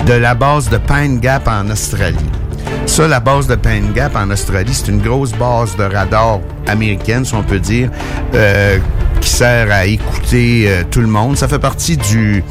[0.06, 2.18] de la base de Pine Gap en Australie.
[2.86, 7.26] Ça, la base de Pine Gap en Australie, c'est une grosse base de radar américaine,
[7.26, 7.90] si on peut dire,
[8.36, 8.78] euh,
[9.20, 11.36] qui sert à écouter euh, tout le monde.
[11.38, 12.44] Ça fait partie du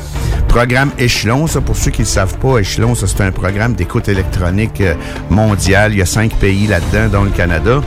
[0.49, 1.47] programme Échelon.
[1.47, 4.95] Ça, pour ceux qui ne savent pas, Échelon, ça, c'est un programme d'écoute électronique euh,
[5.31, 5.93] mondial.
[5.93, 7.81] Il y a cinq pays là-dedans, dont le Canada.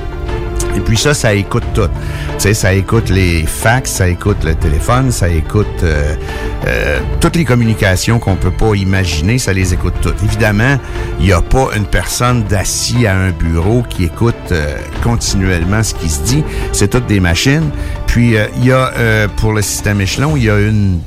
[0.75, 1.81] Et puis ça, ça écoute tout.
[1.83, 1.89] Tu
[2.39, 6.15] sais, ça écoute les fax, ça écoute le téléphone, ça écoute euh,
[6.67, 10.21] euh, toutes les communications qu'on peut pas imaginer, ça les écoute toutes.
[10.23, 10.77] Évidemment,
[11.19, 15.93] il n'y a pas une personne d'assis à un bureau qui écoute euh, continuellement ce
[15.93, 16.43] qui se dit.
[16.71, 17.69] C'est toutes des machines.
[18.07, 20.99] Puis euh, il y a euh, pour le système échelon, il y a une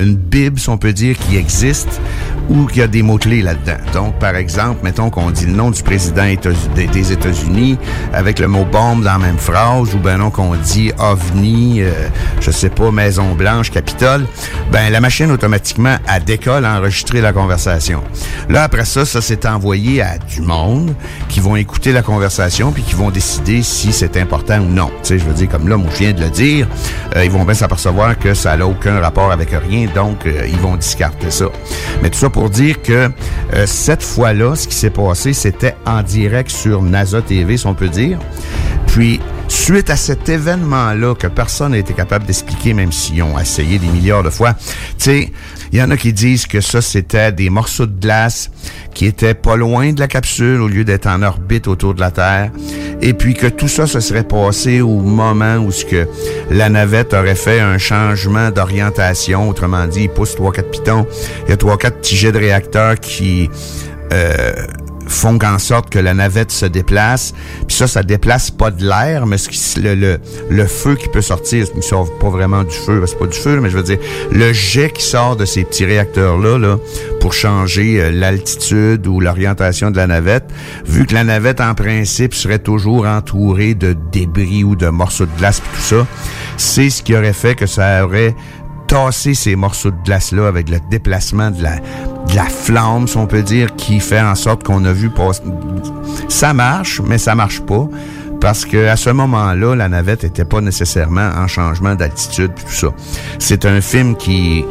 [0.00, 0.18] une
[0.56, 2.00] si on peut dire, qui existe
[2.48, 3.78] ou qu'il y a des mots-clés là-dedans.
[3.92, 6.24] Donc, par exemple, mettons qu'on dit le nom du président
[6.74, 7.78] des États-Unis
[8.12, 11.92] avec le mot bombe dans la même phrase, ou ben non qu'on dit OVNI, euh,
[12.40, 14.26] je sais pas, Maison Blanche, Capitole,
[14.72, 18.02] ben la machine automatiquement, elle décolle à enregistrer la conversation.
[18.48, 20.94] Là, après ça, ça s'est envoyé à du monde
[21.28, 24.90] qui vont écouter la conversation puis qui vont décider si c'est important ou non.
[25.02, 26.66] Tu sais, je veux dire, comme là, moi, je viens de le dire,
[27.16, 30.58] euh, ils vont bien s'apercevoir que ça n'a aucun rapport avec rien, donc euh, ils
[30.58, 31.46] vont discarter ça.
[32.02, 33.10] Mais tout ça dire que
[33.54, 37.74] euh, cette fois-là, ce qui s'est passé, c'était en direct sur NASA TV, si on
[37.74, 38.18] peut dire.
[38.86, 43.78] Puis, suite à cet événement-là que personne n'a été capable d'expliquer, même s'ils ont essayé
[43.78, 44.66] des milliards de fois, tu
[44.98, 45.32] sais,
[45.72, 48.50] il y en a qui disent que ça, c'était des morceaux de glace
[48.94, 52.10] qui étaient pas loin de la capsule au lieu d'être en orbite autour de la
[52.10, 52.50] Terre.
[53.00, 56.08] Et puis que tout ça se serait passé au moment où ce que
[56.50, 59.48] la navette aurait fait un changement d'orientation.
[59.48, 61.06] Autrement dit, il pousse trois, quatre pitons.
[61.46, 63.50] Il y a trois, quatre petits jets de réacteurs qui
[64.12, 64.52] euh,
[65.08, 67.34] font en sorte que la navette se déplace.
[67.66, 71.08] Puis ça, ça déplace pas de l'air, mais ce qui, le, le, le feu qui
[71.08, 73.82] peut sortir, il sort pas vraiment du feu, c'est pas du feu, mais je veux
[73.82, 73.98] dire,
[74.30, 76.78] le jet qui sort de ces petits réacteurs-là, là,
[77.20, 80.44] pour changer euh, l'altitude ou l'orientation de la navette,
[80.86, 85.38] vu que la navette, en principe, serait toujours entourée de débris ou de morceaux de
[85.38, 86.06] glace, puis tout ça,
[86.56, 88.34] c'est ce qui aurait fait que ça aurait
[88.88, 93.26] tasser ces morceaux de glace-là avec le déplacement de la, de la flamme, si on
[93.26, 95.42] peut dire, qui fait en sorte qu'on a vu passer.
[96.28, 97.86] Ça marche, mais ça marche pas.
[98.40, 102.88] Parce que à ce moment-là, la navette était pas nécessairement en changement d'altitude tout ça.
[103.38, 104.64] C'est un film qui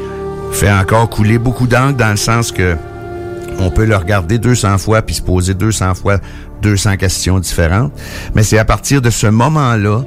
[0.52, 2.76] fait encore couler beaucoup d'encre dans le sens que
[3.60, 6.20] on peut le regarder 200 fois puis se poser 200 fois
[6.62, 7.92] 200 questions différentes.
[8.36, 10.04] Mais c'est à partir de ce moment-là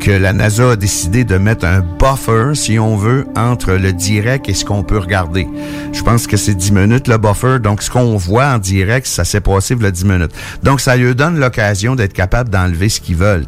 [0.00, 4.48] que la NASA a décidé de mettre un buffer, si on veut, entre le direct
[4.48, 5.46] et ce qu'on peut regarder.
[5.92, 7.58] Je pense que c'est 10 minutes le buffer.
[7.58, 10.32] Donc, ce qu'on voit en direct, ça s'est passé le 10 minutes.
[10.62, 13.46] Donc, ça lui donne l'occasion d'être capable d'enlever ce qu'ils veulent.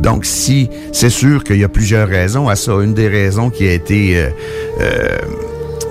[0.00, 2.72] Donc, si c'est sûr qu'il y a plusieurs raisons à ça.
[2.82, 4.30] Une des raisons qui a été euh,
[4.80, 5.18] euh,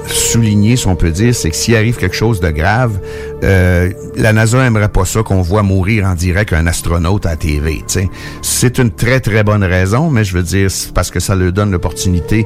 [0.08, 3.00] souligner, si on peut dire, c'est que s'il arrive quelque chose de grave,
[3.44, 7.36] euh, la NASA aimerait pas ça qu'on voit mourir en direct un astronaute à la
[7.36, 7.84] TV.
[8.42, 11.52] C'est une très très bonne raison, mais je veux dire c'est parce que ça leur
[11.52, 12.46] donne l'opportunité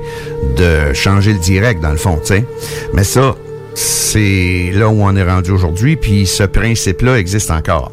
[0.58, 2.18] de changer le direct dans le fond.
[2.24, 2.46] t'sais.
[2.94, 3.36] Mais ça,
[3.76, 7.92] c'est là où on est rendu aujourd'hui, puis ce principe-là existe encore.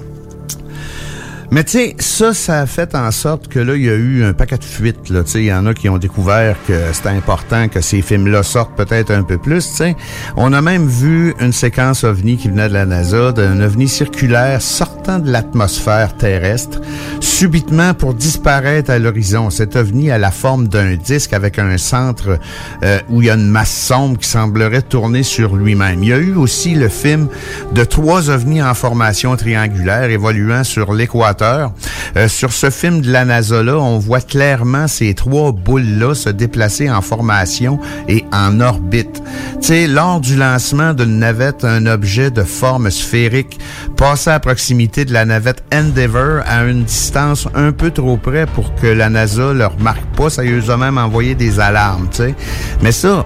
[1.50, 4.24] Mais tu sais, ça, ça a fait en sorte que là, il y a eu
[4.24, 5.02] un paquet de fuites.
[5.04, 8.42] Tu sais, il y en a qui ont découvert que c'était important que ces films-là
[8.42, 9.68] sortent peut-être un peu plus.
[9.68, 9.96] Tu sais,
[10.36, 14.60] on a même vu une séquence ovni qui venait de la NASA, d'un ovni circulaire
[14.60, 16.80] sortant de l'atmosphère terrestre,
[17.20, 19.50] subitement pour disparaître à l'horizon.
[19.50, 22.38] Cet ovni a la forme d'un disque avec un centre
[22.82, 26.02] euh, où il y a une masse sombre qui semblerait tourner sur lui-même.
[26.02, 27.28] Il y a eu aussi le film
[27.72, 33.24] de trois ovnis en formation triangulaire évoluant sur l'équateur euh, sur ce film de la
[33.24, 39.22] NASA-là, on voit clairement ces trois boules-là se déplacer en formation et en orbite.
[39.60, 43.58] Tu sais, lors du lancement d'une navette, un objet de forme sphérique
[43.96, 48.74] passait à proximité de la navette Endeavour à une distance un peu trop près pour
[48.76, 50.30] que la NASA le remarque pas.
[50.30, 52.34] Ça a même envoyé des alarmes, tu sais.
[52.82, 53.24] Mais ça,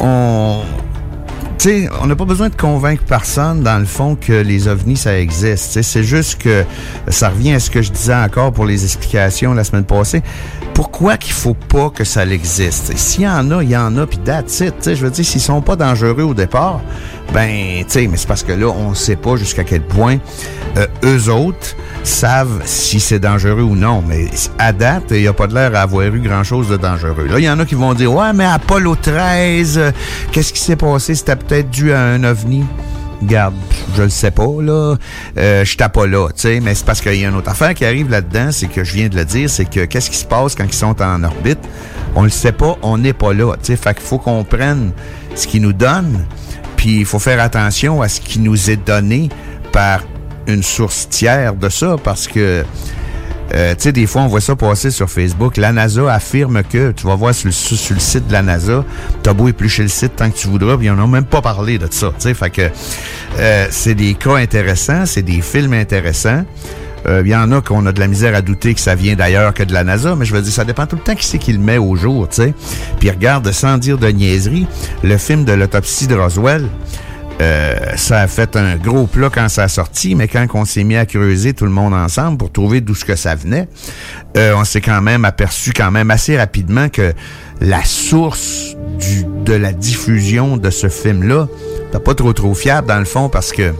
[0.00, 0.62] on
[2.00, 5.80] on n'a pas besoin de convaincre personne, dans le fond, que les ovnis, ça existe.
[5.82, 6.64] C'est juste que
[7.08, 10.22] ça revient à ce que je disais encore pour les explications la semaine passée.
[10.74, 12.96] Pourquoi qu'il faut pas que ça existe?
[12.98, 14.74] S'il y en a, il y en a, puis that's it.
[14.84, 16.80] Je veux dire, s'ils sont pas dangereux au départ,
[17.32, 20.18] ben, mais c'est parce que là, on ne sait pas jusqu'à quel point
[20.76, 24.02] euh, eux autres savent si c'est dangereux ou non.
[24.06, 24.26] Mais
[24.58, 27.26] à date, il n'y a pas de l'air à avoir eu grand-chose de dangereux.
[27.28, 29.90] Là, il y en a qui vont dire, ouais, mais Apollo 13, euh,
[30.32, 31.14] qu'est-ce qui s'est passé?
[31.14, 32.64] C'était peut-être dû à un ovni.
[33.22, 33.54] Garde,
[33.96, 34.96] je le sais pas, là.
[35.38, 36.60] Euh, je pas là, tu sais.
[36.60, 38.92] Mais c'est parce qu'il y a une autre affaire qui arrive là-dedans, c'est que je
[38.94, 41.60] viens de le dire, c'est que qu'est-ce qui se passe quand ils sont en orbite?
[42.16, 43.76] On le sait pas, on n'est pas là, tu sais.
[43.76, 44.90] Fait qu'il faut qu'on prenne
[45.34, 46.24] ce qu'ils nous donnent,
[46.76, 49.30] puis il faut faire attention à ce qui nous est donné
[49.72, 50.02] par
[50.46, 52.64] une source tiers de ça, parce que
[53.52, 55.56] euh, tu sais, des fois, on voit ça passer sur Facebook.
[55.56, 58.84] La NASA affirme que, tu vas voir sur le, sur le site de la NASA,
[59.22, 61.78] t'as beau éplucher le site tant que tu voudras, puis n'en ont même pas parlé
[61.78, 62.34] de ça, tu sais.
[62.34, 62.70] Fait que
[63.38, 66.44] euh, c'est des cas intéressants, c'est des films intéressants.
[67.06, 69.14] Euh, Il y en a qu'on a de la misère à douter que ça vient
[69.14, 71.26] d'ailleurs que de la NASA, mais je veux dire, ça dépend tout le temps qui
[71.26, 72.54] c'est qui le met au jour, tu sais.
[72.98, 74.66] Puis regarde, sans dire de niaiserie,
[75.02, 76.66] le film de l'autopsie de Roswell,
[77.44, 80.82] euh, ça a fait un gros plat quand ça a sorti, mais quand on s'est
[80.82, 83.68] mis à creuser tout le monde ensemble pour trouver d'où ce que ça venait,
[84.38, 87.12] euh, on s'est quand même aperçu quand même assez rapidement que
[87.60, 88.76] la source
[89.44, 91.48] de la diffusion de ce film-là,
[91.92, 93.74] t'as pas trop trop fiable dans le fond parce que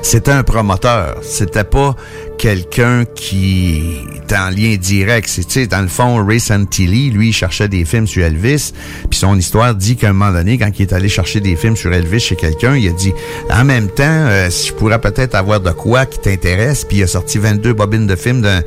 [0.00, 1.16] c'était un promoteur.
[1.22, 1.94] C'était pas
[2.38, 5.28] quelqu'un qui est en lien direct.
[5.48, 8.72] C'est, dans le fond, Ray Santilli, lui, cherchait des films sur Elvis.
[9.10, 11.76] Puis son histoire dit qu'à un moment donné, quand il est allé chercher des films
[11.76, 13.12] sur Elvis chez quelqu'un, il a dit,
[13.50, 17.02] en même temps, euh, si je pourrais peut-être avoir de quoi qui t'intéresse, puis il
[17.02, 18.60] a sorti 22 bobines de films d'un,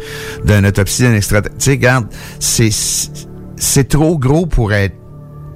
[0.45, 1.41] d'un autopsie d'un extra...
[1.41, 2.07] Tu sais, regarde,
[2.39, 2.69] c'est,
[3.57, 4.95] c'est trop gros pour être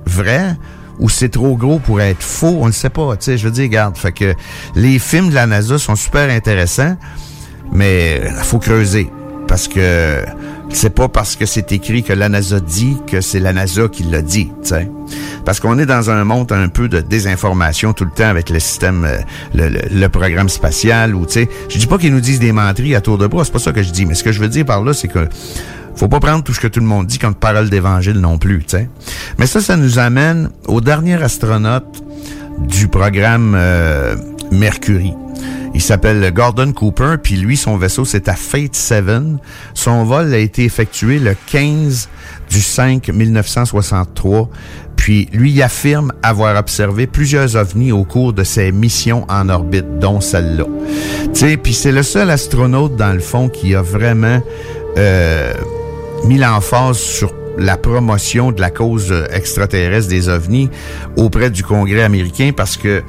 [0.05, 0.55] vrai
[0.99, 3.15] ou c'est trop gros pour être faux, on ne sait pas.
[3.17, 4.33] Tu sais, je veux dire, regarde, fait que
[4.75, 6.97] les films de la NASA sont super intéressants,
[7.73, 9.09] mais il faut creuser
[9.47, 10.23] parce que
[10.69, 14.03] c'est pas parce que c'est écrit que la NASA dit que c'est la NASA qui
[14.03, 14.89] l'a dit, tu sais.
[15.45, 18.59] Parce qu'on est dans un monde un peu de désinformation tout le temps avec le
[18.59, 19.19] système, euh,
[19.53, 21.49] le, le, programme spatial ou tu sais.
[21.69, 23.71] Je dis pas qu'ils nous disent des menteries à tour de bras, c'est pas ça
[23.71, 25.27] que je dis, mais ce que je veux dire par là, c'est que
[25.95, 28.59] faut pas prendre tout ce que tout le monde dit comme parole d'évangile non plus,
[28.59, 28.89] tu sais.
[29.37, 32.03] Mais ça, ça nous amène au dernier astronaute
[32.59, 34.15] du programme euh,
[34.51, 35.13] Mercury.
[35.73, 39.05] Il s'appelle Gordon Cooper, puis lui, son vaisseau, c'est à Fate 7.
[39.73, 42.09] Son vol a été effectué le 15
[42.49, 44.49] du 5 1963.
[44.95, 49.99] Puis lui il affirme avoir observé plusieurs ovnis au cours de ses missions en orbite,
[49.99, 50.65] dont celle-là.
[51.33, 54.41] Tu puis c'est le seul astronaute dans le fond qui a vraiment
[54.97, 55.53] euh,
[56.25, 60.69] mis l'emphase sur la promotion de la cause euh, extraterrestre des ovnis
[61.17, 63.03] auprès du Congrès américain parce que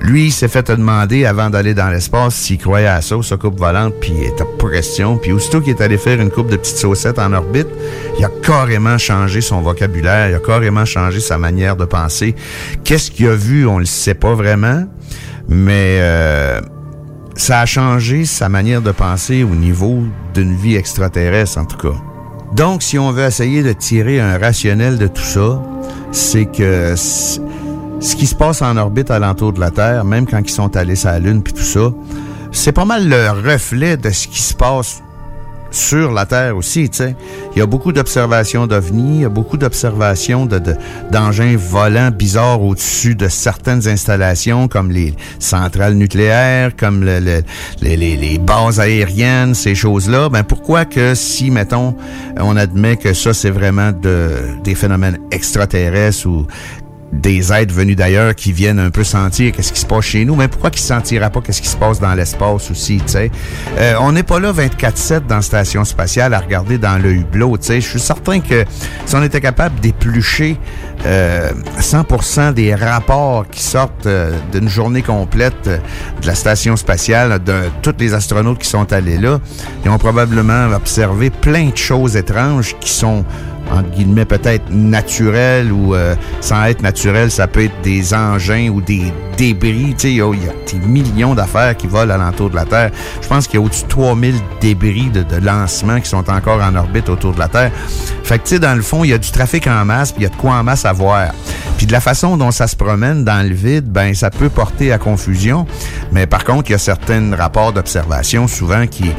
[0.00, 3.94] lui, s'est fait demander avant d'aller dans l'espace s'il croyait à ça, sa coupe volante,
[4.00, 5.16] puis il était pas question.
[5.16, 7.68] Puis aussitôt qu'il est allé faire une coupe de petites saucettes en orbite,
[8.18, 12.34] il a carrément changé son vocabulaire, il a carrément changé sa manière de penser.
[12.84, 14.84] Qu'est-ce qu'il a vu, on le sait pas vraiment,
[15.48, 16.60] mais euh,
[17.34, 21.96] ça a changé sa manière de penser au niveau d'une vie extraterrestre, en tout cas.
[22.54, 25.62] Donc, si on veut essayer de tirer un rationnel de tout ça,
[26.12, 30.50] c'est que ce qui se passe en orbite alentour de la Terre, même quand ils
[30.50, 31.92] sont allés sur la Lune puis tout ça,
[32.52, 35.02] c'est pas mal le reflet de ce qui se passe
[35.70, 37.16] sur la Terre aussi, tu sais.
[37.54, 40.76] Il y a beaucoup d'observations d'ovnis, il y a beaucoup d'observations de, de-
[41.10, 47.42] d'engins volants bizarres au-dessus de certaines installations, comme les centrales nucléaires, comme le- le-
[47.82, 50.28] les, bases aériennes, ces choses-là.
[50.28, 51.94] Ben pourquoi que si, mettons,
[52.40, 54.30] on admet que ça, c'est vraiment de,
[54.64, 56.46] des phénomènes extraterrestres ou
[57.12, 60.36] des êtres venus d'ailleurs qui viennent un peu sentir qu'est-ce qui se passe chez nous,
[60.36, 63.30] mais pourquoi qu'ils ne sentiraient pas qu'est-ce qui se passe dans l'espace aussi, tu sais?
[63.78, 67.56] Euh, on n'est pas là 24-7 dans la station spatiale à regarder dans le hublot,
[67.58, 67.80] tu sais.
[67.80, 68.64] Je suis certain que
[69.06, 70.58] si on était capable d'éplucher
[71.06, 75.78] euh, 100% des rapports qui sortent euh, d'une journée complète euh,
[76.20, 79.38] de la station spatiale, de tous les astronautes qui sont allés là,
[79.84, 83.24] ils ont probablement observé plein de choses étranges qui sont
[83.70, 88.80] entre guillemets, peut-être naturel ou euh, sans être naturel, ça peut être des engins ou
[88.80, 89.94] des débris.
[89.96, 92.56] Tu sais, il y, a il y a des millions d'affaires qui volent alentour de
[92.56, 92.90] la Terre.
[93.22, 96.62] Je pense qu'il y a au-dessus de 3000 débris de, de lancement qui sont encore
[96.62, 97.70] en orbite autour de la Terre.
[98.24, 100.22] Fait que, tu sais, dans le fond, il y a du trafic en masse, puis
[100.22, 101.32] il y a de quoi en masse à voir.
[101.76, 104.92] Puis de la façon dont ça se promène dans le vide, ben ça peut porter
[104.92, 105.66] à confusion.
[106.12, 109.10] Mais par contre, il y a certains rapports d'observation souvent qui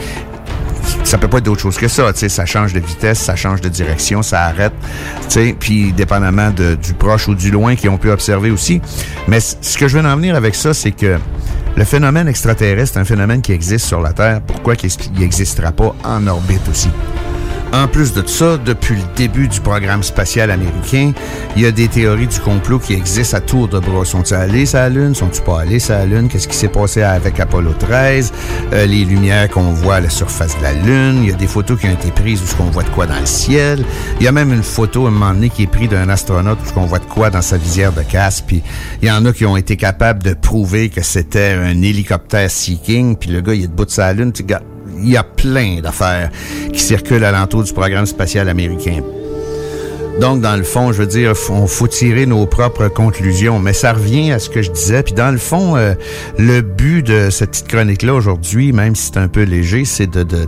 [1.09, 2.13] ça peut pas être d'autre chose que ça.
[2.13, 4.73] Tu ça change de vitesse, ça change de direction, ça arrête.
[5.27, 8.79] Tu puis dépendamment de- du proche ou du loin qu'ils ont pu observer aussi.
[9.27, 11.17] Mais ce que je veux en venir avec ça, c'est que
[11.75, 14.41] le phénomène extraterrestre, un phénomène qui existe sur la Terre.
[14.45, 16.89] Pourquoi qu'il n'existera pas en orbite aussi?
[17.71, 21.11] En plus de ça, depuis le début du programme spatial américain,
[21.55, 24.05] il y a des théories du complot qui existent à tour de bras.
[24.05, 25.13] Sont-ils allés sur la Lune?
[25.13, 26.29] Sont-ils pas allés sur la Lune?
[26.29, 28.33] Qu'est-ce qui s'est passé avec Apollo 13?
[28.73, 31.19] Euh, les lumières qu'on voit à la surface de la Lune?
[31.23, 33.05] Il y a des photos qui ont été prises où ce qu'on voit de quoi
[33.05, 33.85] dans le ciel.
[34.19, 36.57] Il y a même une photo à un moment donné qui est prise d'un astronaute
[36.63, 38.41] où ce qu'on voit de quoi dans sa visière de casse.
[38.41, 38.63] Puis
[39.03, 43.15] il y en a qui ont été capables de prouver que c'était un hélicoptère Seeking.
[43.15, 44.31] Puis le gars, il est debout de sa Lune.
[44.31, 44.61] Tu gars,
[45.01, 46.29] il y a plein d'affaires
[46.71, 49.01] qui circulent alentour du programme spatial américain.
[50.19, 53.93] Donc, dans le fond, je veux dire, on faut tirer nos propres conclusions, mais ça
[53.93, 55.01] revient à ce que je disais.
[55.01, 55.93] Puis, dans le fond, euh,
[56.37, 60.23] le but de cette petite chronique-là aujourd'hui, même si c'est un peu léger, c'est de,
[60.23, 60.47] de,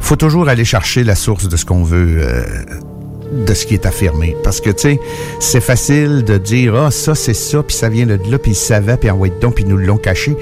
[0.00, 2.18] faut toujours aller chercher la source de ce qu'on veut.
[2.20, 2.42] euh,
[3.32, 4.36] de ce qui est affirmé.
[4.44, 5.00] Parce que, tu sais,
[5.40, 8.56] c'est facile de dire, ah, ça, c'est ça, puis ça vient de là, puis ils
[8.56, 10.36] savaient, puis envoyé donc, puis nous l'ont caché.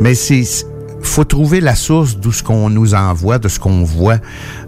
[0.00, 0.42] Mais c'est,
[1.06, 4.18] faut trouver la source d'où ce qu'on nous envoie, de ce qu'on voit,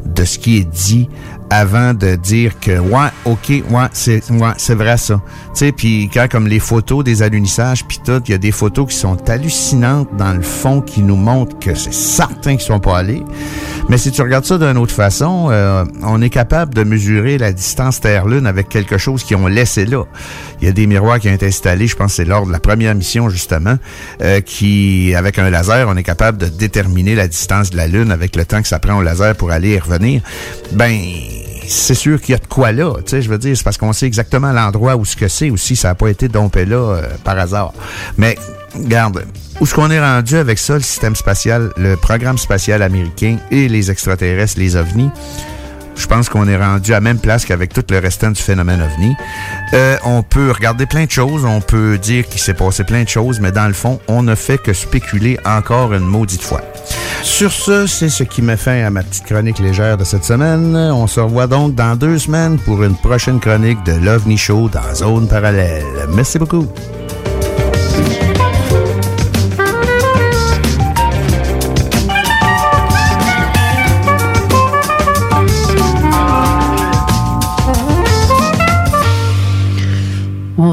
[0.04, 1.08] de ce qui est dit
[1.50, 5.20] avant de dire que ouais, OK, ouais, c'est ouais, c'est vrai ça.
[5.48, 8.52] Tu sais puis quand comme les photos des alunissages puis tout, il y a des
[8.52, 12.80] photos qui sont hallucinantes dans le fond qui nous montrent que c'est certain qu'ils sont
[12.80, 13.22] pas allés.
[13.88, 17.52] Mais si tu regardes ça d'une autre façon, euh, on est capable de mesurer la
[17.52, 20.04] distance Terre-Lune avec quelque chose qu'ils ont laissé là.
[20.60, 22.60] Il y a des miroirs qui ont été installés, je pense c'est lors de la
[22.60, 23.76] première mission justement,
[24.22, 28.10] euh, qui avec un laser, on est capable de déterminer la distance de la Lune
[28.10, 30.22] avec le temps que ça prend au laser pour aller et revenir.
[30.72, 30.98] Ben
[31.66, 33.78] c'est sûr qu'il y a de quoi là, tu sais, je veux dire, c'est parce
[33.78, 36.76] qu'on sait exactement l'endroit où ce que c'est aussi, ça n'a pas été dompé là
[36.76, 37.72] euh, par hasard.
[38.16, 38.36] Mais,
[38.76, 39.24] garde,
[39.60, 43.68] où est-ce qu'on est rendu avec ça, le système spatial, le programme spatial américain et
[43.68, 45.10] les extraterrestres, les ovnis?
[45.96, 49.14] Je pense qu'on est rendu à même place qu'avec tout le restant du phénomène ovni.
[49.72, 53.08] Euh, on peut regarder plein de choses, on peut dire qu'il s'est passé plein de
[53.08, 56.60] choses, mais dans le fond, on ne fait que spéculer encore une maudite fois.
[57.22, 60.76] Sur ce, c'est ce qui met fin à ma petite chronique légère de cette semaine.
[60.76, 64.94] On se revoit donc dans deux semaines pour une prochaine chronique de l'OVNI Show dans
[64.94, 65.84] Zone Parallèle.
[66.14, 66.66] Merci beaucoup.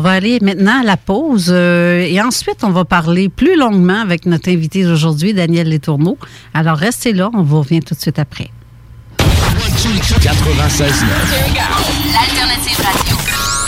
[0.04, 4.26] Va aller maintenant à la pause euh, et ensuite, on va parler plus longuement avec
[4.26, 6.18] notre invité d'aujourd'hui, Daniel Letourneau.
[6.54, 8.52] Alors, restez là, on vous revient tout de suite après.
[9.18, 11.06] 96
[12.12, 13.18] L'alternative radio.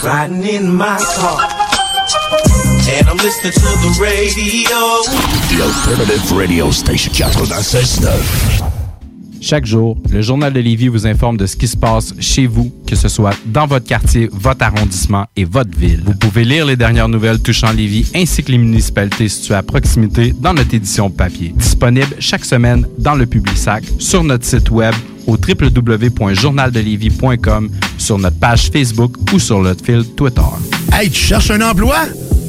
[0.04, 1.40] Riding in my car.
[2.88, 5.02] And I'm listening to the radio.
[5.50, 8.55] The Alternative Radio Station 96.9.
[9.48, 12.74] Chaque jour, le Journal de Lévis vous informe de ce qui se passe chez vous,
[12.88, 16.02] que ce soit dans votre quartier, votre arrondissement et votre ville.
[16.04, 20.34] Vous pouvez lire les dernières nouvelles touchant Lévis ainsi que les municipalités situées à proximité
[20.40, 21.54] dans notre édition papier.
[21.56, 24.96] Disponible chaque semaine dans le Publisac, sur notre site web
[25.28, 27.70] au www.journaldelévis.com,
[28.00, 30.42] sur notre page Facebook ou sur notre fil Twitter.
[30.92, 31.98] Hey, tu cherches un emploi?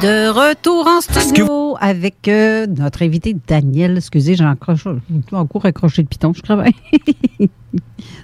[0.00, 3.98] De retour en studio avec euh, notre invité Daniel.
[3.98, 4.76] Excusez, j'ai encore,
[5.32, 6.40] encore accroché le piton, je.
[6.46, 6.56] Ça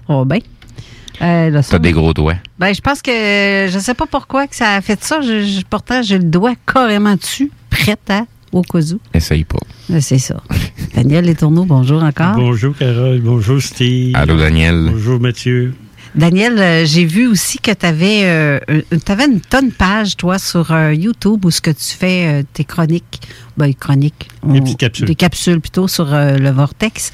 [0.08, 0.38] va bien.
[1.22, 2.36] Euh, T'as des gros doigts.
[2.58, 3.10] Ben, je pense que
[3.70, 5.20] je sais pas pourquoi que ça a fait ça.
[5.20, 8.22] Je, je- pourtant, j'ai le doigt carrément dessus, prête à
[8.52, 9.00] au cas où.
[9.14, 9.58] Essaye pas.
[9.90, 10.42] Euh, C'est ça.
[10.94, 12.36] Daniel Les Tourneaux, bonjour encore.
[12.36, 14.14] Bonjour Carole, bonjour Steve.
[14.16, 14.88] Allô, Daniel.
[14.92, 15.74] Bonjour Mathieu.
[16.16, 18.22] Daniel, euh, j'ai vu aussi que tu avais,
[18.90, 22.64] une tonne de pages, toi, sur euh, YouTube où ce que tu fais euh, tes
[22.64, 23.20] chroniques.
[23.56, 24.28] Ben, chroniques.
[24.46, 25.06] Des petites capsules.
[25.06, 27.12] Des capsules plutôt sur euh, le Vortex.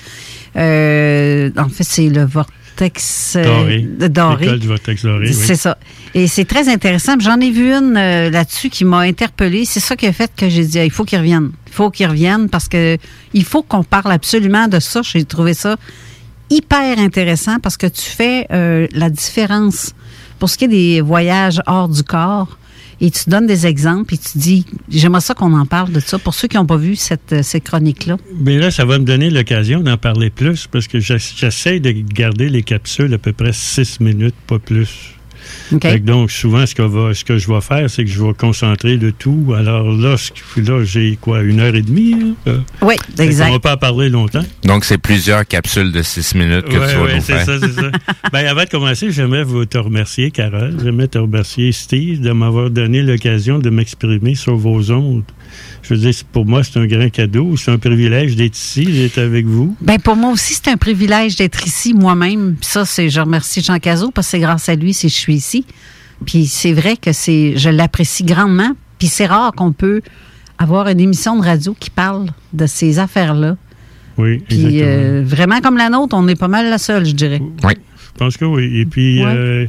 [0.57, 4.09] Euh, en fait, c'est le Vortex euh, Doré.
[4.09, 4.44] doré.
[4.44, 5.34] L'école du Vortex doré, oui.
[5.34, 5.78] C'est ça.
[6.14, 7.14] Et c'est très intéressant.
[7.18, 9.64] J'en ai vu une euh, là-dessus qui m'a interpellée.
[9.64, 11.50] C'est ça qui a fait que j'ai dit, Ah, il faut qu'il revienne.
[11.66, 12.98] Il faut qu'il revienne parce que
[13.34, 15.00] il faut qu'on parle absolument de ça.
[15.03, 15.76] J'ai trouvé ça
[16.57, 19.92] hyper intéressant parce que tu fais euh, la différence
[20.38, 22.59] pour ce qui est des voyages hors du corps.
[23.05, 26.20] Et tu donnes des exemples et tu dis, j'aimerais ça qu'on en parle de ça
[26.20, 28.16] pour ceux qui n'ont pas vu cette, euh, cette chronique-là.
[28.38, 31.90] Mais là, ça va me donner l'occasion d'en parler plus parce que j'ess- j'essaie de
[31.90, 35.14] garder les capsules à peu près six minutes, pas plus.
[36.03, 38.97] Donc, souvent, ce que, va- ce que je vais faire, c'est que je vais concentrer
[38.97, 39.55] le tout.
[39.57, 40.16] Alors là,
[40.84, 42.14] j'ai quoi, une heure et demie?
[42.14, 42.34] hein?
[42.49, 43.47] Euh, Oui, exact.
[43.47, 44.45] qu'on va pas parler longtemps.
[44.64, 47.47] Donc, c'est plusieurs capsules de six minutes que Ouais, tu vas ouais, nous c'est faire.
[47.47, 47.90] ça, c'est ça.
[48.32, 50.76] ben, avant de commencer, j'aimerais vous te remercier, Carole.
[50.82, 55.24] J'aimerais te remercier, Steve, de m'avoir donné l'occasion de m'exprimer sur vos ondes.
[55.82, 57.57] Je veux dire, pour moi, c'est un grand cadeau.
[57.57, 59.76] C'est un privilège d'être ici, d'être avec vous.
[59.80, 62.55] Ben pour moi aussi, c'est un privilège d'être ici moi-même.
[62.59, 65.14] Puis ça, c'est je remercie Jean Cazot parce que c'est grâce à lui si je
[65.14, 65.64] suis ici.
[66.26, 68.72] Puis c'est vrai que c'est je l'apprécie grandement.
[68.99, 70.01] Puis c'est rare qu'on peut
[70.59, 73.57] avoir une émission de radio qui parle de ces affaires-là.
[74.18, 74.87] Oui, Puis exactement.
[74.87, 77.41] euh, vraiment comme la nôtre, on est pas mal la seule, je dirais.
[77.64, 77.72] Oui.
[78.14, 78.70] Je pense que oui.
[78.78, 79.33] Et puis, Ouais.
[79.35, 79.66] euh,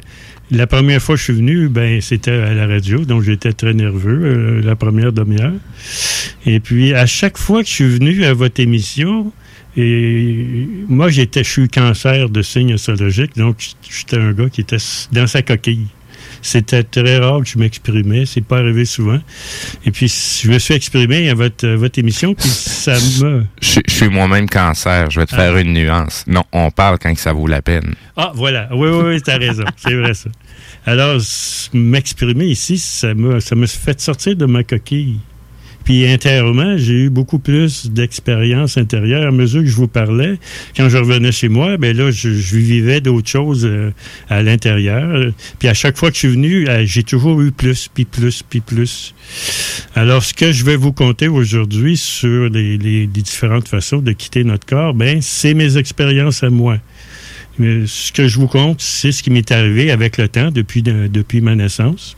[0.51, 3.73] la première fois que je suis venu, ben, c'était à la radio, donc j'étais très
[3.73, 5.53] nerveux euh, la première demi-heure.
[6.45, 9.31] Et puis, à chaque fois que je suis venu à votre émission,
[9.75, 13.57] et moi, j'étais, je suis cancer de signes astrologiques, donc
[13.89, 14.77] j'étais un gars qui était
[15.11, 15.87] dans sa coquille.
[16.41, 19.19] C'était très rare que je m'exprimais, c'est pas arrivé souvent.
[19.85, 23.45] Et puis, je me suis exprimé à votre, à votre émission, puis ça me...
[23.61, 25.09] Je, je suis moi-même cancer.
[25.09, 26.25] Je vais te faire une nuance.
[26.27, 27.95] Non, on parle quand ça vaut la peine.
[28.17, 28.67] Ah, voilà.
[28.73, 29.63] Oui, oui, oui, t'as raison.
[29.77, 30.29] C'est vrai, ça.
[30.85, 31.21] Alors,
[31.73, 35.19] m'exprimer ici, ça me, ça me fait sortir de ma coquille.
[35.83, 40.39] Puis, intérieurement, j'ai eu beaucoup plus d'expérience intérieure à mesure que je vous parlais.
[40.77, 43.91] Quand je revenais chez moi, ben là, je, vivais d'autres choses euh,
[44.29, 45.31] à l'intérieur.
[45.59, 48.43] Puis, à chaque fois que je suis venu, euh, j'ai toujours eu plus, puis plus,
[48.43, 49.13] puis plus.
[49.95, 54.65] Alors, ce que je vais vous conter aujourd'hui sur les, différentes façons de quitter notre
[54.65, 56.77] corps, ben, c'est mes expériences à moi.
[57.59, 60.81] Mais ce que je vous compte, c'est ce qui m'est arrivé avec le temps depuis,
[60.81, 62.15] de- depuis ma naissance.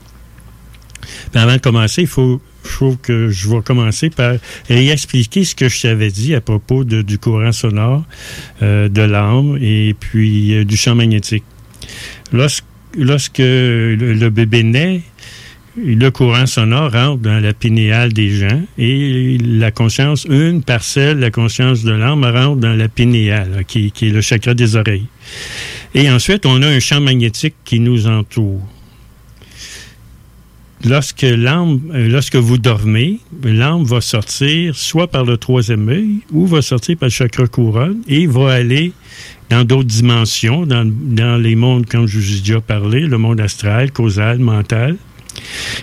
[1.31, 4.35] Puis avant de commencer, il faut, faut que je vais commencer par
[4.69, 8.03] réexpliquer ce que je t'avais dit à propos du courant sonore,
[8.61, 11.43] euh, de l'âme et puis euh, du champ magnétique.
[12.31, 15.01] Lorsque, le, bébé naît,
[15.77, 21.31] le courant sonore rentre dans la pinéale des gens et la conscience, une parcelle, la
[21.31, 25.07] conscience de l'âme rentre dans la pinéale, qui est le chakra des oreilles.
[25.93, 28.61] Et ensuite, on a un champ magnétique qui nous entoure.
[30.87, 36.45] Lorsque l'âme, euh, lorsque vous dormez, l'âme va sortir soit par le troisième œil ou
[36.45, 38.91] va sortir par le chakra couronne et va aller
[39.49, 43.39] dans d'autres dimensions, dans, dans les mondes, comme je vous ai déjà parlé, le monde
[43.41, 44.97] astral, causal, mental.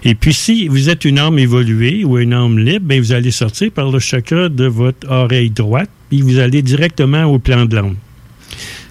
[0.05, 3.33] Et puis, si vous êtes une âme évoluée ou une âme libre, ben, vous allez
[3.33, 7.75] sortir par le chakra de votre oreille droite, puis vous allez directement au plan de
[7.75, 7.97] l'âme.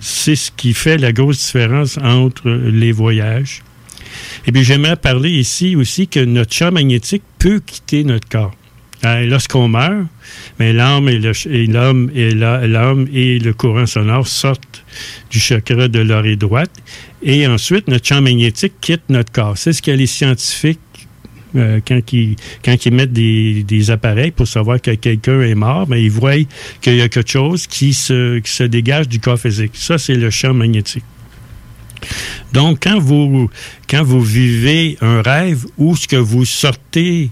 [0.02, 3.62] C'est ce qui fait la grosse différence entre les voyages.
[4.46, 8.54] Et puis, j'aimerais parler ici aussi que notre champ magnétique peut quitter notre corps.
[9.04, 10.06] Euh, Lorsqu'on meurt,
[10.60, 14.86] mais l'âme et ch- et l'homme et le courant sonore sortent
[15.32, 16.70] du chakra de l'oreille droite
[17.24, 19.58] et ensuite notre champ magnétique quitte notre corps.
[19.58, 20.80] C'est ce que les scientifiques
[21.56, 22.14] euh, quand
[22.86, 26.36] ils mettent des, appareils pour savoir que quelqu'un est mort, ben, ils voient
[26.82, 29.72] qu'il y a quelque chose qui se qui se dégage du corps physique.
[29.74, 31.04] Ça c'est le champ magnétique.
[32.54, 33.50] Donc, quand vous,
[34.22, 37.30] vivez un rêve ou ce que vous sortez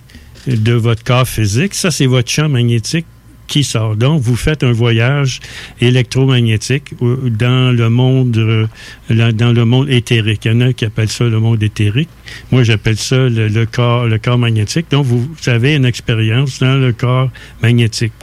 [0.48, 3.06] de votre corps physique, ça, c'est votre champ magnétique
[3.48, 3.96] qui sort.
[3.96, 5.40] Donc, vous faites un voyage
[5.82, 10.46] électromagnétique dans le monde, euh, dans éthérique.
[10.46, 12.10] Il y en a qui appellent ça le monde éthérique.
[12.52, 14.86] Moi, j'appelle ça le, le corps, le corps magnétique.
[14.92, 18.14] Donc, vous avez une expérience dans le corps magnétique.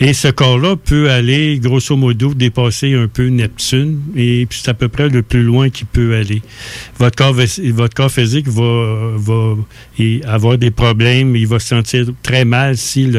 [0.00, 4.88] Et ce corps-là peut aller, grosso modo, dépasser un peu Neptune, et c'est à peu
[4.88, 6.42] près le plus loin qu'il peut aller.
[6.98, 7.16] Votre
[7.94, 9.56] corps, physique va,
[10.26, 13.10] avoir des problèmes, il va se sentir très mal si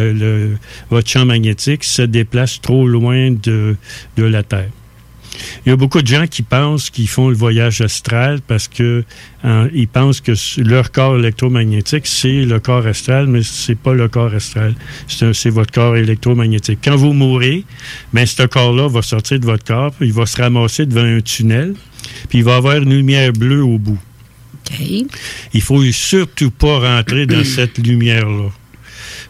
[0.89, 3.77] votre champ magnétique se déplace trop loin de
[4.17, 4.69] la Terre.
[5.65, 9.03] Il y a beaucoup de gens qui pensent qu'ils font le voyage astral parce que
[9.43, 14.07] hein, ils pensent que leur corps électromagnétique, c'est le corps astral, mais c'est pas le
[14.07, 14.75] corps astral.
[15.07, 16.79] C'est votre corps électromagnétique.
[16.83, 17.63] Quand vous mourrez,
[18.13, 21.21] ben, ce corps-là va sortir de votre corps, puis il va se ramasser devant un
[21.21, 21.73] tunnel,
[22.29, 23.99] puis il va avoir une lumière bleue au bout.
[25.53, 28.49] Il faut surtout pas rentrer dans cette lumière-là.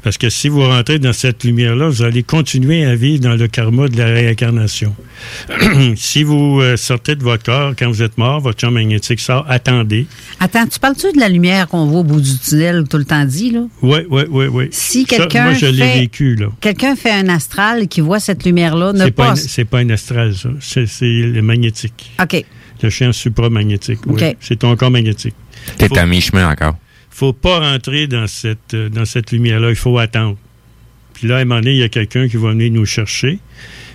[0.04, 3.47] Parce que si vous rentrez dans cette lumière-là, vous allez continuer à vivre dans le
[3.47, 4.93] karma de la réincarnation.
[5.95, 9.45] si vous euh, sortez de votre corps quand vous êtes mort, votre champ magnétique sort,
[9.49, 10.06] attendez.
[10.39, 13.24] Attends, tu parles-tu de la lumière qu'on voit au bout du tunnel tout le temps
[13.26, 13.62] dit, là?
[13.82, 14.68] Oui, oui, oui, oui.
[14.72, 16.47] Si quelqu'un Moi, je l'ai fait- vécu, là.
[16.60, 20.36] Quelqu'un fait un astral qui voit cette lumière-là, ne C'est pas, c'est pas un astral,
[20.36, 20.49] ça.
[20.60, 22.12] C'est le magnétique.
[22.22, 22.43] OK.
[22.82, 23.99] Le champ supramagnétique.
[24.08, 24.22] oui.
[24.22, 24.36] OK.
[24.41, 25.36] C'est ton corps magnétique.
[25.78, 26.76] T'es Faut- à mi-chemin encore.
[27.14, 29.70] Faut pas rentrer dans cette, euh, dans cette lumière-là.
[29.70, 30.38] Il faut attendre.
[31.14, 33.39] Puis là, à un moment donné, il y a quelqu'un qui va venir nous chercher.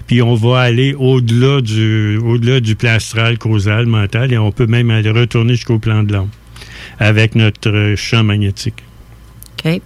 [0.07, 4.67] Puis on va aller au-delà du, au-delà du plan astral, causal, mental, et on peut
[4.67, 6.31] même aller retourner jusqu'au plan de l'âme
[6.99, 8.83] avec notre euh, champ magnétique.
[9.65, 9.81] OK.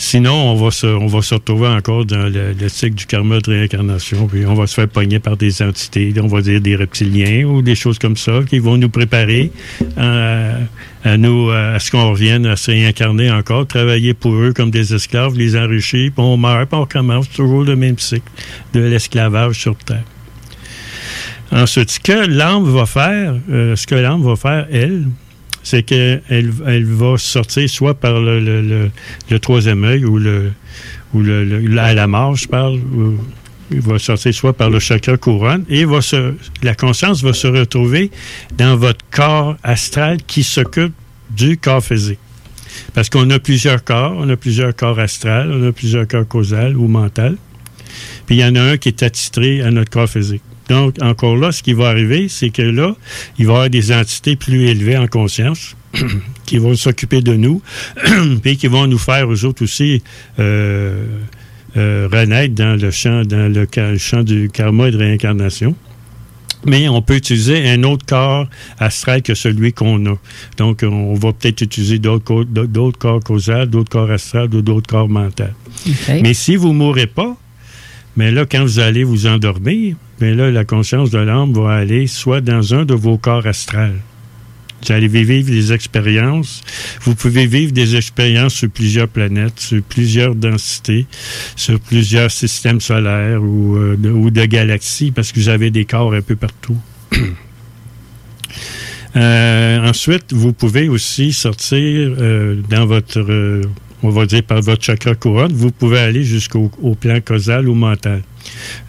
[0.00, 3.40] Sinon, on va se, on va se retrouver encore dans le, le cycle du karma
[3.40, 6.76] de réincarnation, puis on va se faire pogner par des entités, on va dire des
[6.76, 9.50] reptiliens ou des choses comme ça, qui vont nous préparer
[9.96, 14.94] à, nous, à ce qu'on revienne à se réincarner encore, travailler pour eux comme des
[14.94, 18.30] esclaves, les enrichir, puis on meurt, puis on commence toujours le même cycle
[18.74, 20.04] de l'esclavage sur Terre.
[21.50, 25.06] Ensuite, ce que l'âme va faire, euh, ce que l'âme va faire, elle,
[25.68, 28.90] c'est qu'elle elle va sortir soit par le,
[29.40, 30.52] troisième œil ou le
[31.14, 33.18] ou le, la mort, je parle, ou-
[33.70, 35.84] il va sortir soit par le chakra couronne et
[36.62, 38.10] la conscience va se retrouver
[38.56, 40.94] dans votre corps astral qui s'occupe
[41.30, 42.18] du corps physique.
[42.94, 46.76] Parce qu'on a plusieurs corps, on a plusieurs corps astral, on a plusieurs corps causal
[46.78, 47.36] ou mental.
[48.26, 50.42] Puis il y en a un qui est attitré à notre corps physique.
[50.68, 52.94] Donc, encore là, ce qui va arriver, c'est que là,
[53.38, 55.76] il va y avoir des entités plus élevées en conscience
[56.46, 57.62] qui vont s'occuper de nous,
[58.42, 60.02] puis qui vont nous faire, eux autres aussi,
[60.38, 61.04] euh,
[61.76, 63.66] euh, renaître dans le champ, dans le
[63.98, 65.74] champ du karma et de réincarnation.
[66.66, 68.48] Mais on peut utiliser un autre corps
[68.80, 70.16] astral que celui qu'on a.
[70.56, 74.88] Donc, on va peut-être utiliser d'autres co- d'autres corps causaux, d'autres corps astrales ou d'autres
[74.88, 75.44] corps mentaux.
[76.22, 77.36] Mais si vous ne mourrez pas,
[78.16, 82.06] mais là, quand vous allez vous endormir, mais là, la conscience de l'âme va aller
[82.06, 84.00] soit dans un de vos corps astrales.
[84.86, 86.62] Vous allez vivre des expériences.
[87.02, 91.06] Vous pouvez vivre des expériences sur plusieurs planètes, sur plusieurs densités,
[91.56, 96.14] sur plusieurs systèmes solaires ou, euh, de, ou galaxies, parce que vous avez des corps
[96.14, 96.76] un peu partout.
[99.16, 103.24] Euh, ensuite, vous pouvez aussi sortir euh, dans votre,
[104.02, 107.74] on va dire par votre chakra couronne, vous pouvez aller jusqu'au au plan causal ou
[107.74, 108.22] mental.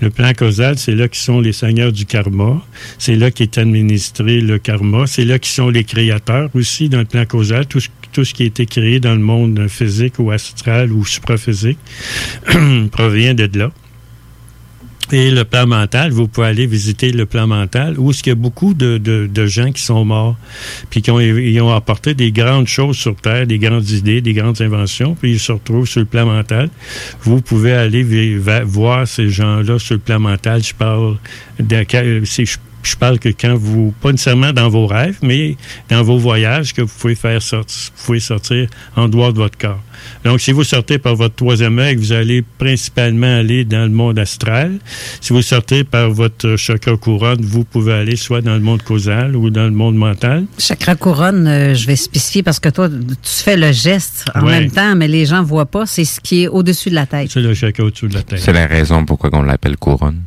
[0.01, 2.61] Le plan causal, c'est là qui sont les seigneurs du karma.
[2.97, 5.07] C'est là qui est administré le karma.
[5.07, 7.65] C'est là qui sont les créateurs aussi dans le plan causal.
[7.65, 11.05] Tout ce, tout ce qui a été créé dans le monde physique ou astral ou
[11.05, 11.79] supraphysique
[12.91, 13.71] provient de là.
[15.11, 18.35] Et le plan mental, vous pouvez aller visiter le plan mental où il y a
[18.35, 20.37] beaucoup de, de- de gens qui sont morts,
[20.91, 24.33] puis qui ont, ils ont apporté des grandes choses sur Terre, des grandes idées, des
[24.33, 26.69] grandes inventions, puis ils se retrouvent sur le plan mental.
[27.21, 28.03] Vous pouvez aller
[28.65, 30.63] voir ces gens-là sur le plan mental.
[30.63, 31.17] Je parle
[31.59, 31.83] de,
[32.25, 35.57] c'est- je, je parle que quand vous, pas nécessairement dans vos rêves, mais
[35.89, 39.57] dans vos voyages que vous pouvez faire sortir, vous pouvez sortir en dehors de votre
[39.57, 39.81] corps.
[40.23, 44.17] Donc, si vous sortez par votre troisième œil, vous allez principalement aller dans le monde
[44.17, 44.79] astral.
[45.19, 49.35] Si vous sortez par votre chakra couronne, vous pouvez aller soit dans le monde causal
[49.35, 50.45] ou dans le monde mental.
[50.57, 54.61] Chakra couronne, euh, je vais spécifier parce que toi, tu fais le geste en Ouais.
[54.61, 55.85] même temps, mais les gens ne voient pas.
[55.85, 57.29] C'est ce qui est au-dessus de la tête.
[57.31, 58.39] C'est le chakra au-dessus de la tête.
[58.39, 60.21] C'est la raison pourquoi on l'appelle couronne.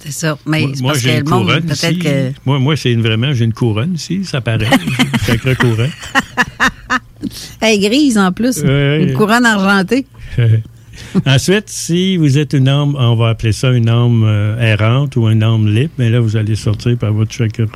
[0.00, 0.38] C'est ça.
[0.46, 1.98] Mais Moi, j'ai une monde, couronne ici.
[1.98, 2.32] que.
[2.46, 4.70] Moi, moi c'est vraiment, j'ai une couronne ici, ça paraît.
[5.26, 5.90] chakra couronne.
[7.60, 8.58] Elle est grise en plus.
[8.62, 10.06] Une couronne argentée.
[11.26, 15.28] Ensuite, si vous êtes une âme, on va appeler ça une âme euh, errante ou
[15.28, 17.66] une âme libre, mais là, vous allez sortir par votre chakra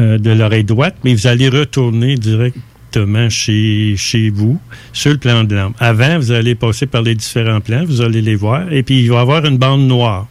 [0.00, 4.58] euh, de l'oreille droite, mais vous allez retourner directement chez, chez vous,
[4.92, 5.72] sur le plan de l'âme.
[5.78, 9.10] Avant, vous allez passer par les différents plans, vous allez les voir, et puis il
[9.10, 10.26] va y avoir une bande noire.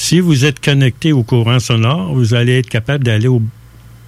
[0.00, 3.42] Si vous êtes connecté au courant sonore, vous allez être capable d'aller au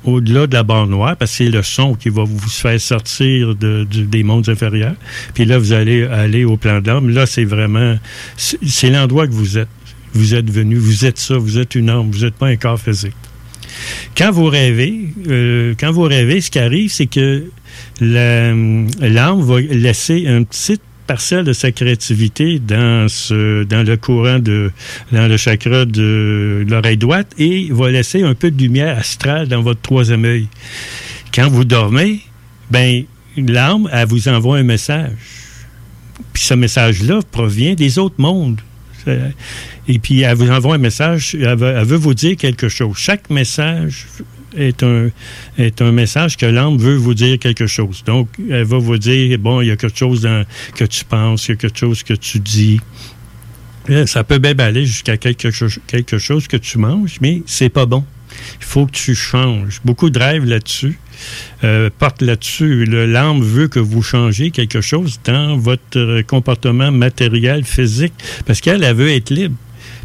[0.04, 3.54] au-delà de la barre noire, parce que c'est le son qui va vous faire sortir
[3.56, 4.94] de- des mondes inférieurs.
[5.34, 7.10] Puis là, vous allez aller au plan de l'âme.
[7.10, 7.98] Là, c'est vraiment...
[8.36, 9.68] C'est l'endroit que vous êtes.
[10.14, 12.80] Vous êtes venu, vous êtes ça, vous êtes une âme, vous n'êtes pas un corps
[12.80, 13.16] physique.
[14.16, 17.44] Quand vous rêvez, euh, quand vous rêvez, ce qui arrive, c'est que
[18.00, 24.70] l'âme va laisser une petite parcelle de sa créativité dans le courant de,
[25.10, 29.60] dans le chakra de l'oreille droite et va laisser un peu de lumière astrale dans
[29.60, 30.46] votre troisième œil.
[31.34, 32.20] Quand vous dormez,
[32.70, 33.02] ben,
[33.36, 35.10] l'âme, elle vous envoie un message.
[36.32, 38.60] Puis ce message-là provient des autres mondes.
[39.88, 42.96] Et puis, elle vous envoie un message, elle veut vous dire quelque chose.
[42.96, 44.06] Chaque message
[44.56, 45.08] est un,
[45.58, 48.02] est un message que l'âme veut vous dire quelque chose.
[48.04, 50.28] Donc, elle va vous dire, bon, il y a quelque chose
[50.74, 52.80] que tu penses, il y a quelque chose que tu dis.
[53.88, 57.70] Euh, Ça peut même aller jusqu'à quelque, chose- quelque chose que tu manges, mais c'est
[57.70, 58.04] pas bon.
[58.60, 59.80] Il faut que tu changes.
[59.84, 60.98] Beaucoup de rêves là-dessus.
[61.64, 62.86] euh, portent là-dessus.
[62.86, 68.14] L'âme veut que vous changiez quelque chose dans votre comportement matériel, physique,
[68.46, 69.54] parce qu'elle, elle veut être libre.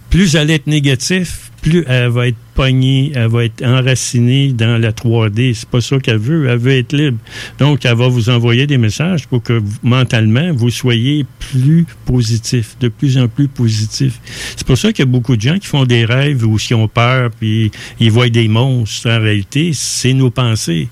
[0.09, 4.91] Plus elle est négatif, plus elle va être pognée, elle va être enracinée dans la
[4.91, 5.55] 3D.
[5.55, 6.47] C'est pas ça qu'elle veut.
[6.47, 7.17] Elle veut être libre.
[7.57, 12.87] Donc, elle va vous envoyer des messages pour que mentalement, vous soyez plus positif, de
[12.87, 14.19] plus en plus positif.
[14.55, 16.75] C'est pour ça qu'il y a beaucoup de gens qui font des rêves ou qui
[16.75, 19.09] ont peur, puis ils voient des monstres.
[19.09, 20.87] En réalité, c'est nos pensées.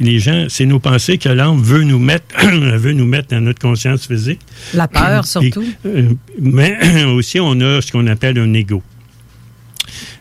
[0.00, 2.24] Les gens, c'est nos pensées que l'âme veut nous mettre,
[2.78, 4.40] veut nous mettre dans notre conscience physique.
[4.72, 5.64] La peur, surtout.
[5.84, 6.08] Euh,
[6.40, 8.82] mais aussi, on a ce qu'on appelle un ego.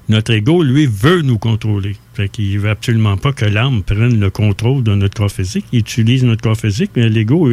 [0.09, 1.95] Notre ego, lui, veut nous contrôler.
[2.13, 5.65] Fait qu'il veut absolument pas que l'âme prenne le contrôle de notre corps physique.
[5.71, 7.49] Il utilise notre corps physique, mais l'ego,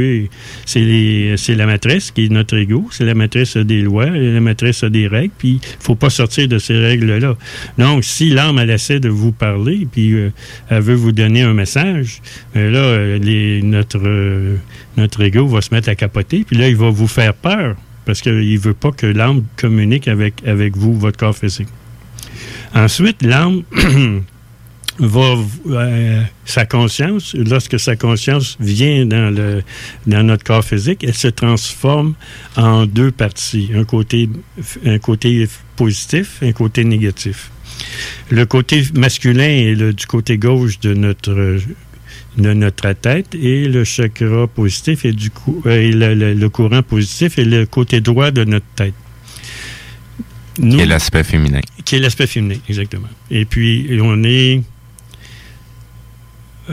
[0.67, 2.89] c'est la matrice qui est notre ego.
[2.91, 6.59] C'est la matrice des lois, la matrice des règles, puis il faut pas sortir de
[6.59, 7.37] ces règles-là.
[7.79, 10.33] Donc, si l'âme, elle essaie de vous parler, puis euh,
[10.69, 12.21] elle veut vous donner un message,
[12.57, 13.19] euh, là,
[13.63, 14.57] notre, euh,
[14.97, 18.21] notre ego va se mettre à capoter, puis là, il va vous faire peur, parce
[18.21, 21.69] qu'il veut pas que l'âme communique avec, avec vous, votre corps physique.
[22.75, 23.63] Ensuite, l'âme
[24.99, 25.35] va
[25.71, 29.63] euh, sa conscience, lorsque sa conscience vient dans le
[30.07, 32.15] dans notre corps physique, elle se transforme
[32.57, 34.29] en deux parties, un côté
[34.85, 37.51] un côté positif, un côté négatif.
[38.31, 41.59] Le côté masculin est du côté gauche de notre
[42.37, 47.39] de notre tête et le chakra positif est du cou- euh, et le courant positif
[47.39, 48.95] est le côté droit de notre tête.
[50.61, 51.61] Nous- Qui est l'aspect féminin.
[51.85, 53.09] qui est l'aspect féminin, exactement.
[53.31, 54.63] Et puis, on est.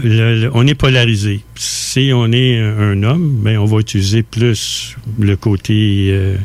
[0.04, 1.42] le- le- on est polarisé.
[1.56, 6.38] Si on est un homme, ben, on va utiliser plus le côté, euh,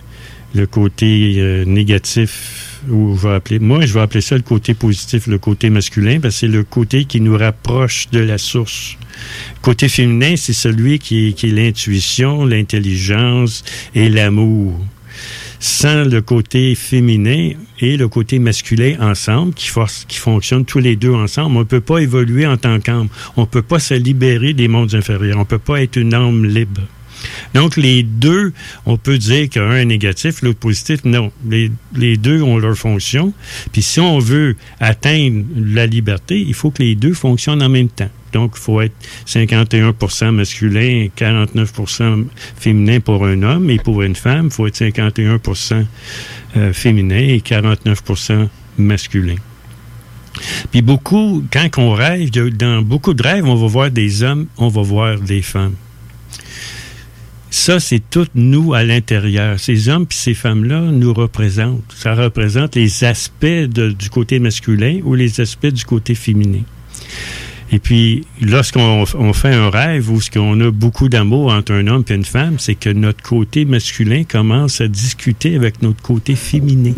[0.55, 4.73] le côté euh, négatif, ou je vais appeler, moi, je vais appeler ça le côté
[4.75, 8.97] positif, le côté masculin, parce que c'est le côté qui nous rapproche de la source.
[9.61, 13.65] Côté féminin, c'est celui qui est l'intuition, l'intelligence
[13.95, 14.81] et l'amour
[15.63, 20.97] sans le côté féminin et le côté masculin ensemble, qui, force, qui fonctionnent tous les
[20.97, 23.07] deux ensemble, on ne peut pas évoluer en tant qu'âme.
[23.37, 25.37] On ne peut pas se libérer des mondes inférieurs.
[25.37, 26.81] On ne peut pas être une âme libre.
[27.55, 28.53] Donc, les deux,
[28.87, 31.31] on peut dire qu'un est négatif, l'autre positif, non.
[31.49, 33.33] Les, les deux ont leur fonction.
[33.71, 37.89] Puis, si on veut atteindre la liberté, il faut que les deux fonctionnent en même
[37.89, 38.11] temps.
[38.33, 38.95] Donc, il faut être
[39.27, 42.25] 51% masculin et 49%
[42.57, 43.71] féminin pour un homme.
[43.71, 45.85] Et pour une femme, il faut être 51%
[46.57, 49.37] euh, féminin et 49% masculin.
[50.71, 54.69] Puis beaucoup, quand on rêve, dans beaucoup de rêves, on va voir des hommes, on
[54.69, 55.75] va voir des femmes.
[57.51, 59.61] Ça, c'est tout nous à l'intérieur.
[59.61, 61.85] Ces hommes puis ces femmes-là nous représentent.
[61.95, 66.63] Ça représente les aspects du côté masculin ou les aspects du côté féminin.
[67.75, 71.87] Et puis, lorsqu'on on fait un rêve où ce qu'on a beaucoup d'amour entre un
[71.87, 76.37] homme et une femme, c'est que notre côté masculin commence à discuter avec notre côté
[76.37, 76.93] féminin.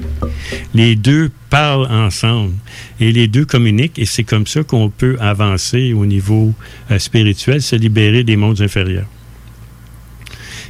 [0.75, 2.55] Les deux parlent ensemble
[2.99, 6.53] et les deux communiquent et c'est comme ça qu'on peut avancer au niveau
[6.91, 9.07] euh, spirituel, se libérer des mondes inférieurs.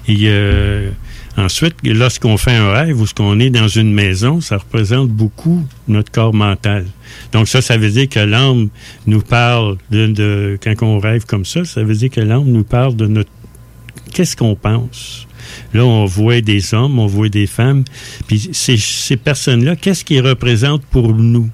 [0.06, 0.90] Et euh,
[1.36, 5.66] ensuite, lorsqu'on fait un rêve ou ce qu'on est dans une maison, ça représente beaucoup
[5.88, 6.86] notre corps mental.
[7.32, 8.68] Donc ça, ça veut dire que l'âme
[9.06, 12.96] nous parle de, quand on rêve comme ça, ça veut dire que l'âme nous parle
[12.96, 13.30] de notre
[14.12, 15.26] qu'est-ce qu'on pense.
[15.72, 17.84] Là, on voit des hommes, on voit des femmes,
[18.26, 21.50] puis ces, personnes-là, qu'est-ce qu'ils représentent pour nous,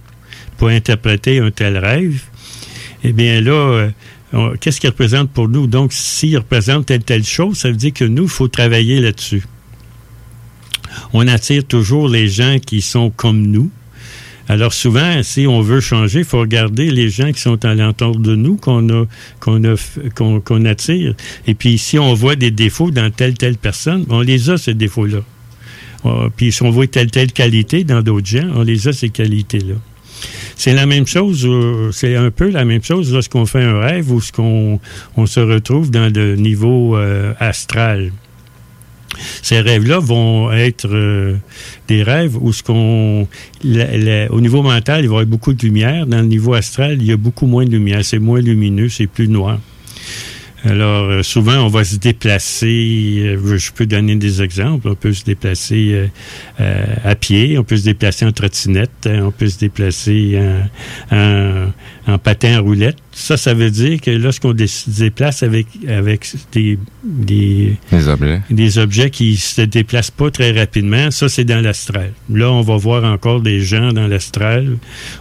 [0.58, 2.22] pour interpréter un tel rêve?
[3.02, 3.90] Eh bien là,
[4.32, 5.66] euh, qu'est-ce qu'ils représentent pour nous?
[5.66, 9.42] Donc, s'ils représentent telle, telle chose, ça veut dire que nous, il faut travailler là-dessus.
[11.12, 13.70] On attire toujours les gens qui sont comme nous.
[14.48, 18.18] Alors souvent, si on veut changer, il faut regarder les gens qui sont à l'entour
[18.18, 19.06] de nous, qu'on a,
[19.38, 21.14] qu'on attire.
[21.46, 24.74] Et puis si on voit des défauts dans telle telle personne, on les a ces
[24.74, 25.20] défauts-là.
[26.04, 29.10] Ah, puis si on voit telle telle qualité dans d'autres gens, on les a ces
[29.10, 29.74] qualités-là.
[30.56, 34.10] C'est la même chose, euh, c'est un peu la même chose lorsqu'on fait un rêve
[34.10, 34.80] ou ce qu'on
[35.16, 38.12] on se retrouve dans le niveau euh, astral.
[39.42, 41.36] Ces rêves-là vont être euh,
[41.88, 43.26] des rêves où ce qu'on,
[44.30, 46.06] au niveau mental, il va y avoir beaucoup de lumière.
[46.06, 48.04] Dans le niveau astral, il y a beaucoup moins de lumière.
[48.04, 49.58] C'est moins lumineux, c'est plus noir.
[50.62, 53.22] Alors, euh, souvent, on va se déplacer.
[53.24, 54.88] euh, je peux donner des exemples.
[54.88, 56.10] On peut se déplacer
[56.58, 60.38] à pied, on peut se déplacer en trottinette, hein, on peut se déplacer
[61.10, 61.72] en, en-
[62.12, 62.98] en patin à roulette.
[63.20, 67.76] Ça, ça veut dire que lorsqu'on se déplace avec, avec des, des,
[68.08, 68.40] objets.
[68.50, 72.12] des objets qui se déplacent pas très rapidement, ça, c'est dans l'astral.
[72.32, 74.78] Là, on va voir encore des gens dans l'astral,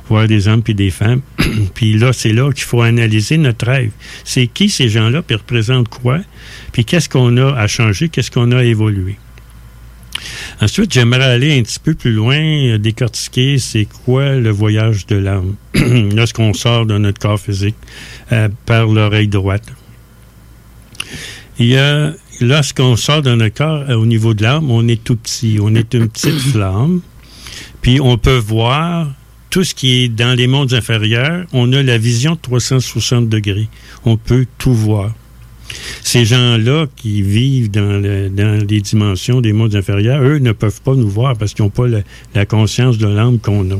[0.07, 1.21] voir des hommes puis des femmes.
[1.75, 3.91] puis là, c'est là qu'il faut analyser notre rêve.
[4.23, 6.19] C'est qui ces gens-là, puis ils représentent quoi,
[6.71, 9.17] puis qu'est-ce qu'on a à changer, qu'est-ce qu'on a à évoluer?
[10.61, 15.15] Ensuite, j'aimerais aller un petit peu plus loin, euh, décortiquer c'est quoi le voyage de
[15.15, 15.55] l'âme
[16.15, 17.75] lorsqu'on sort de notre corps physique
[18.31, 19.63] euh, par l'oreille droite.
[21.59, 25.03] Il y a, lorsqu'on sort de notre corps euh, au niveau de l'âme, on est
[25.03, 27.01] tout petit, on est une petite flamme,
[27.81, 29.07] puis on peut voir
[29.49, 31.45] tout ce qui est dans les mondes inférieurs.
[31.53, 33.67] On a la vision de 360 degrés.
[34.05, 35.11] On peut tout voir.
[36.03, 40.81] Ces gens-là qui vivent dans, le- dans les dimensions des mondes inférieurs, eux ne peuvent
[40.81, 41.87] pas nous voir parce qu'ils n'ont pas
[42.33, 43.79] la, conscience de l'âme qu'on a.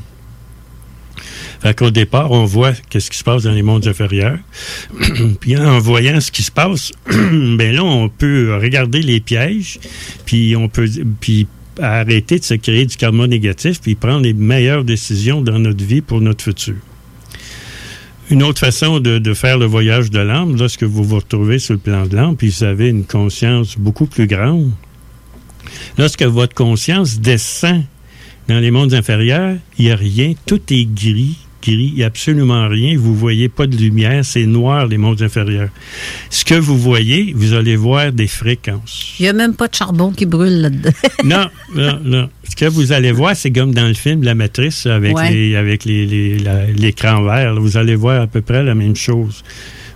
[1.62, 4.38] Fait qu'au départ, on voit qu'est-ce qui se passe dans les mondes inférieurs.
[5.42, 9.80] puis en voyant ce qui se passe, ben là, on peut regarder les pièges,
[10.26, 10.88] puis on peut
[11.20, 11.48] puis
[11.82, 16.02] arrêter de se créer du karma négatif, puis prendre les meilleures décisions dans notre vie
[16.02, 16.76] pour notre futur.
[18.30, 21.80] Une autre façon de, faire le voyage de l'âme, lorsque vous vous retrouvez sur le
[21.80, 24.72] plan de l'âme, puis vous avez une conscience beaucoup plus grande,
[25.98, 27.84] lorsque votre conscience descend
[28.48, 32.08] dans les mondes inférieurs, il n'y a rien, tout est gris, gris, il n'y a
[32.08, 35.70] absolument rien, vous voyez pas de lumière, c'est noir les mondes inférieurs.
[36.30, 39.16] Ce que vous voyez, vous allez voir des fréquences.
[39.20, 40.92] Il n'y a même pas de charbon qui brûle là-dedans.
[41.24, 42.30] Non, non, non.
[42.50, 45.32] Ce que vous allez voir, c'est comme dans le film La Matrice avec Ouais.
[45.32, 46.38] les avec les-
[46.78, 47.56] l'écran vert.
[47.60, 49.44] Vous allez voir à peu près la même chose.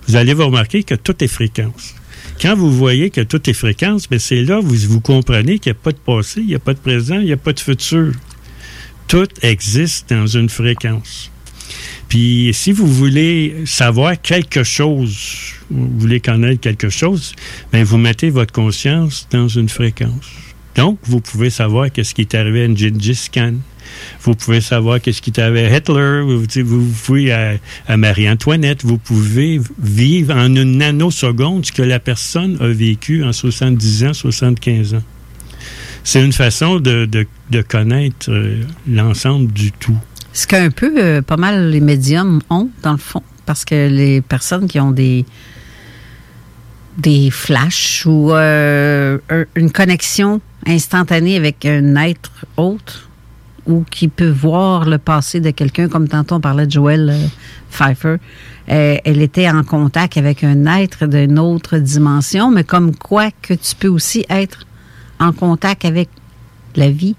[0.08, 1.96] Vous allez vous remarquer que tout est fréquence.
[2.42, 5.72] Quand vous voyez que tout est fréquence, ben c'est là que vous, vous comprenez qu'il
[5.72, 7.54] n'y a pas de passé, il n'y a pas de présent, il n'y a pas
[7.54, 8.12] de futur.
[9.08, 11.32] Tout existe dans une fréquence.
[12.14, 15.18] Puis si vous voulez savoir quelque chose,
[15.72, 17.34] vous voulez connaître quelque chose,
[17.72, 20.30] ben vous mettez votre conscience dans une fréquence.
[20.76, 23.32] Donc, vous pouvez savoir qu'est-ce qui est arrivé à Gengis.
[24.22, 26.22] Vous pouvez savoir qu'est-ce qui est arrivé à Hitler.
[26.24, 27.56] Vous, vous pouvez à,
[27.88, 28.86] à Marie-Antoinette.
[28.86, 34.14] Vous pouvez vivre en une nanoseconde ce que la personne a vécu en 70 ans,
[34.14, 35.04] 75 ans.
[36.04, 39.98] C'est une façon de, de- de connaître euh, l'ensemble du tout.
[40.34, 44.22] Ce qu'un peu, euh, pas mal les médiums ont, dans le fond, parce que les
[44.22, 45.26] personnes qui ont des
[46.98, 53.10] des flashs ou euh, un- une connexion instantanée avec un être autre
[53.66, 57.28] ou qui peut voir le passé de quelqu'un, comme tantôt on parlait de Joël euh,
[57.72, 58.18] Pfeiffer,
[58.68, 63.76] elle était en contact avec un être d'une autre dimension, mais comme quoi que tu
[63.76, 64.60] peux aussi être
[65.20, 66.10] en contact avec
[66.76, 67.16] la vie,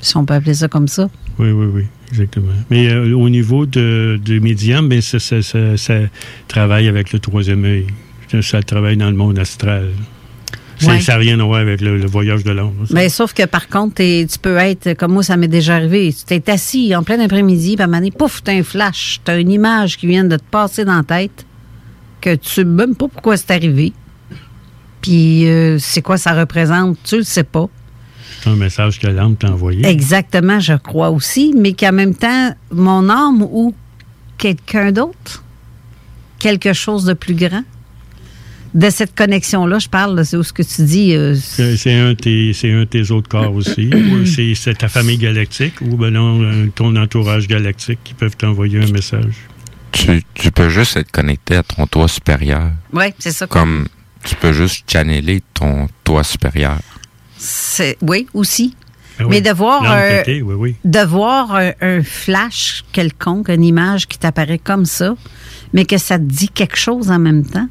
[0.00, 1.08] si on peut appeler ça comme ça.
[1.42, 2.52] Oui, oui, oui, exactement.
[2.70, 5.94] Mais euh, au niveau de, du médium, ben, ça, ça- ça- ça
[6.48, 7.86] travaille avec le troisième œil.
[8.40, 9.88] Ça, travaille dans le monde astral.
[10.78, 12.72] Ça n'a rien à voir avec le, le voyage de l'âme.
[12.90, 16.12] Mais sauf que par contre, tu peux être, comme moi, ça m'est déjà arrivé.
[16.12, 19.20] Tu t'es assis en plein après-midi, puis à un moment donné, pouf, t'as un flash,
[19.22, 21.44] t'as une image qui vient de te passer dans la tête,
[22.20, 23.92] que tu sais même pas pourquoi c'est arrivé.
[25.02, 27.68] Puis euh, c'est quoi ça représente, tu le sais pas.
[28.40, 29.86] C'est un message que l'âme t'a envoyé.
[29.86, 33.74] Exactement, je crois aussi, mais qu'en même temps, mon âme ou
[34.38, 35.44] quelqu'un d'autre,
[36.38, 37.62] quelque chose de plus grand,
[38.74, 41.14] de cette connexion-là, je parle, c'est ce que tu dis.
[41.14, 43.90] euh, C'est un, de tes- c'est un de tes autres corps aussi.
[44.56, 49.34] C'est ta famille galactique ou ben non, ton entourage galactique qui peuvent t'envoyer un message.
[49.92, 52.70] Tu, tu peux juste être connecté à ton toit supérieur.
[52.94, 53.46] Oui, c'est ça.
[53.46, 53.86] Comme
[54.24, 56.78] tu peux juste channeler ton toit supérieur.
[58.02, 58.74] Oui, aussi.
[59.18, 59.30] Ben oui.
[59.30, 60.74] Mais de voir, L'âme euh, côté, oui, oui.
[60.84, 65.14] de voir un, un flash quelconque, une image qui t'apparaît comme ça,
[65.72, 67.68] mais que ça te dit quelque chose en même temps,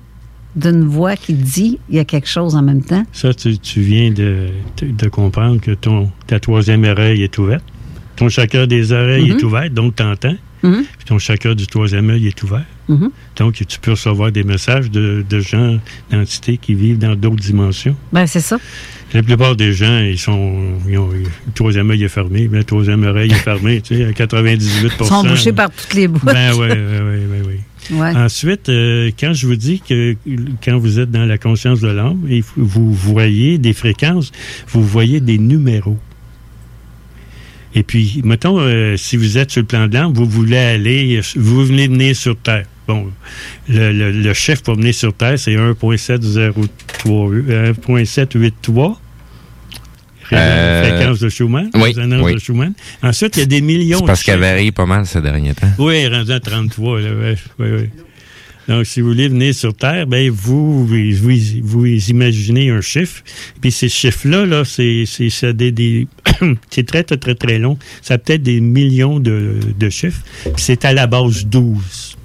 [0.55, 3.03] d'une voix qui te dit il y a quelque chose en même temps.
[3.13, 4.49] Ça, tu, tu viens de,
[4.81, 7.63] de comprendre que ton, ta troisième oreille est ouverte.
[8.17, 9.37] Ton chakra des oreilles Mhm.
[9.37, 10.35] est ouvert, donc tu entends.
[10.61, 10.83] Mhm.
[10.97, 12.65] Puis ton chakra du troisième œil est ouvert.
[12.87, 13.09] Mhm.
[13.37, 15.79] Donc, tu peux recevoir des messages de, de gens,
[16.11, 17.95] d'entités qui vivent dans d'autres dimensions.
[18.13, 18.57] Ben, c'est ça.
[19.13, 20.79] La plupart des gens, ils sont.
[20.87, 24.05] ils ont- le troisième œil est fermé, mais la troisième oreille est fermée, tu sais,
[24.05, 26.23] à 98 Ils sont bouchés par toutes les bouches.
[26.23, 27.97] Ben oui, oui, oui, oui.
[27.97, 28.15] Ouais.
[28.15, 30.15] Ensuite, euh, quand je vous dis que
[30.63, 34.31] quand vous êtes dans la conscience de l'âme et vous voyez des fréquences,
[34.69, 35.97] vous voyez des numéros.
[37.73, 41.21] Et puis, mettons, euh, si vous êtes sur le plan de l'âme, vous voulez aller,
[41.35, 42.65] vous venez venir sur Terre.
[42.91, 43.09] Bon,
[43.69, 46.67] le, le, le chef pour venir sur Terre, c'est 1.703,
[47.07, 48.97] euh, 1.783.
[50.33, 52.33] Euh, Fréquence de Schumann, oui, oui.
[52.33, 52.73] de Schumann.
[53.01, 55.53] Ensuite, il y a des millions C'est parce de qu'elle varie pas mal ces derniers
[55.53, 55.67] temps.
[55.77, 57.01] Oui, rendu à 33.
[57.01, 57.89] Là, ouais, ouais.
[58.67, 61.31] Donc, si vous voulez venir sur Terre, ben vous, vous, vous,
[61.63, 63.23] vous imaginez un chiffre.
[63.59, 65.05] Puis ces chiffres-là, là, c'est
[65.53, 66.07] des, des
[66.69, 67.77] c'est très, très, très, très long.
[68.01, 70.21] Ça a peut-être des millions de, de chiffres.
[70.57, 72.17] C'est à la base 12.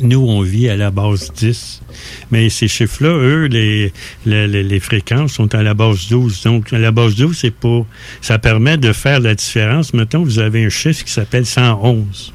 [0.00, 1.82] Nous, on vit à la base 10.
[2.30, 3.92] Mais ces chiffres-là, eux, les,
[4.24, 6.42] les, les- fréquences sont à la base 12.
[6.44, 7.86] Donc, à la base 12, c'est pour.
[8.22, 9.92] Ça permet de faire la différence.
[9.92, 12.32] Mettons, vous avez un chiffre qui s'appelle 111.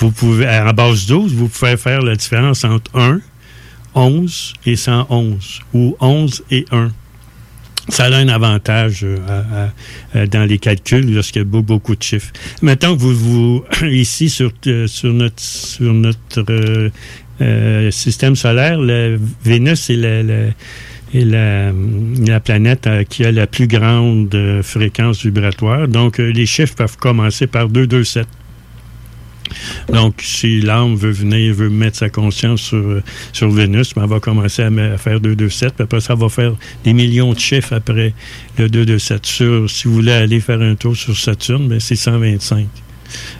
[0.00, 3.20] Vous pouvez, à la base 12, vous pouvez faire la différence entre 1,
[3.94, 6.90] 11 et 111, ou 11 et 1.
[7.88, 9.16] Ça a un avantage euh,
[10.14, 12.32] à- dans les calculs lorsqu'il y a beau- beaucoup de chiffres.
[12.62, 16.90] Maintenant vous, vous ici sur, euh, sur notre, sur notre euh,
[17.40, 20.50] euh, système solaire, la Vénus est la, la-
[21.14, 21.70] est la,
[22.26, 25.86] la planète euh, qui a la plus grande euh, fréquence vibratoire.
[25.86, 28.26] Donc, euh, les chiffres peuvent commencer par 227.
[29.92, 33.02] Donc, si l'âme veut venir, veut mettre sa conscience sur, euh,
[33.32, 36.52] sur Vénus, ben, elle va commencer à, faire 227, puis après ça, elle va faire
[36.84, 38.14] des millions de chiffres après
[38.58, 39.26] le 227.
[39.26, 42.66] Sur, si vous voulez aller faire un tour sur Saturne, ben, c'est 125.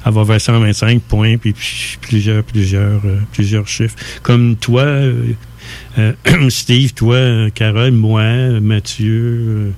[0.05, 1.55] Elle va vers 125 points, puis
[2.01, 3.97] plusieurs, plusieurs, euh, plusieurs chiffres.
[4.23, 6.12] Comme toi, euh,
[6.49, 9.73] Steve, toi, Carole, moi, Mathieu,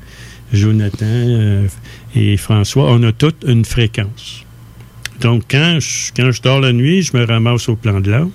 [0.53, 1.67] Jonathan
[2.15, 4.45] et François, on a toutes une fréquence.
[5.21, 8.31] Donc, quand je, quand je dors la nuit, je me ramasse au plan de l'âme.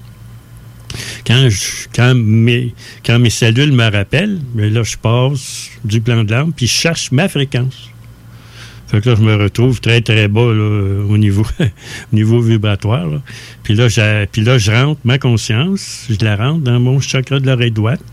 [1.26, 6.74] Quand, mes, cellules me rappellent, ben là, je passe du plan de l'âme, puis je
[6.74, 7.90] cherche ma fréquence.
[8.88, 13.10] Fait que là, je me retrouve très, très bas au, niveau, au niveau vibratoire.
[13.64, 13.88] Puis, là,
[14.32, 18.04] puis là, je rentre ma conscience, je la rentre dans mon chakra de l'oreille droite.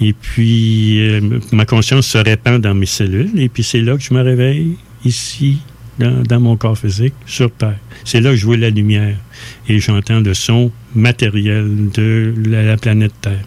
[0.00, 3.38] Et puis, euh, ma conscience se répand dans mes cellules.
[3.38, 5.58] Et puis, c'est là que je me réveille, ici,
[5.98, 7.78] dans, mon corps physique, sur Terre.
[8.04, 9.16] C'est là que je vois la lumière.
[9.68, 13.44] Et j'entends le son matériel de la planète Terre.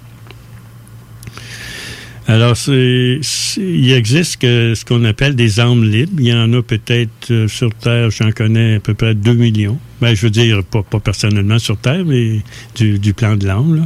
[2.31, 3.19] Alors, c'est,
[3.57, 6.13] il existe que, ce qu'on appelle des âmes libres.
[6.17, 9.77] Il y en a peut-être euh, sur Terre, j'en connais à peu près 2 millions.
[9.99, 12.39] Ben, je veux dire, pas, pas personnellement sur Terre, mais
[12.75, 13.85] du, du plan de l'âme.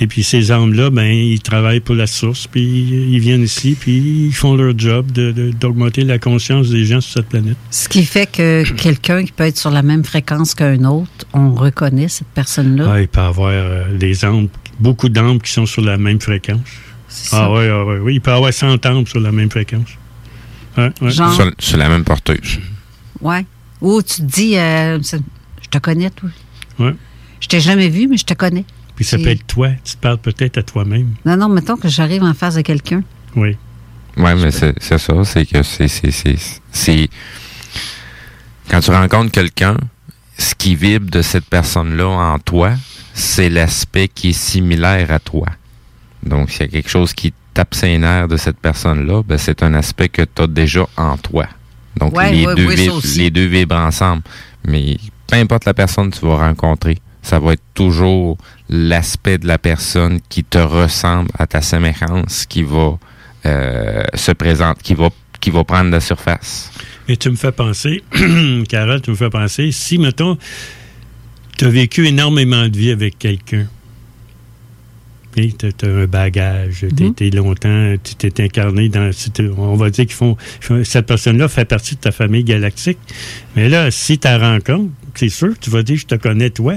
[0.00, 4.26] Et puis ces âmes-là, ben, ils travaillent pour la source, puis ils viennent ici, puis
[4.26, 7.56] ils font leur job de- de- d'augmenter la conscience des gens sur cette planète.
[7.70, 11.54] Ce qui fait que quelqu'un qui peut être sur la même fréquence qu'un autre, on
[11.54, 12.86] reconnaît cette personne-là.
[12.92, 16.60] Ah, il peut avoir euh, des âmes, beaucoup d'âmes qui sont sur la même fréquence.
[17.08, 17.44] Ça.
[17.46, 18.14] Ah oui, ah ouais, oui.
[18.14, 19.88] Il peut y avoir 100 âmes sur la même fréquence.
[20.76, 21.10] Ouais, ouais.
[21.10, 21.32] Genre?
[21.34, 22.58] Sur, sur la même porteuse.
[23.20, 23.44] Ouais.
[23.80, 26.28] Ou tu te dis, euh, je te connais, toi.
[26.78, 26.94] Ouais.
[27.40, 28.64] Je t'ai jamais vu, mais je te connais.
[28.96, 29.68] Puis ça peut être toi.
[29.84, 31.14] Tu te parles peut-être à toi-même.
[31.24, 33.02] Non, non, mettons que j'arrive en face de quelqu'un.
[33.36, 33.56] Oui.
[34.16, 37.08] Oui, mais c'est c'est ça, c'est que c'est- c'est- c'est- c'est...
[38.68, 39.76] Quand tu rencontres quelqu'un,
[40.36, 42.72] ce qui vibre de cette personne-là en toi,
[43.14, 45.46] c'est l'aspect qui est similaire à toi.
[46.28, 49.62] Donc, s'il y a quelque chose qui tape ses nerfs de cette personne-là, ben, c'est
[49.62, 51.46] un aspect que tu as déjà en toi.
[51.96, 54.22] Donc, Ouais, les, ouais, deux ouais, vibrent, les deux vibrent ensemble.
[54.64, 59.46] Mais peu importe la personne que tu vas rencontrer, ça va être toujours l'aspect de
[59.46, 62.98] la personne qui te ressemble à ta séméchance qui va
[63.46, 65.10] euh, se présenter, qui va,
[65.40, 66.70] qui va prendre la surface.
[67.08, 68.02] Et tu me fais penser,
[68.68, 70.38] Carole, tu me fais penser, si, mettons,
[71.56, 73.66] tu as vécu énormément de vie avec quelqu'un,
[75.58, 77.10] tu as, un bagage, tu Mhm.
[77.10, 79.10] été longtemps, tu t'es incarné dans.
[79.58, 80.36] On va dire qu'ils font.
[80.84, 82.98] Cette personne-là fait partie de ta famille galactique.
[83.56, 86.74] Mais là, si tu la rencontres, c'est sûr, tu vas dire Je te connais, toi.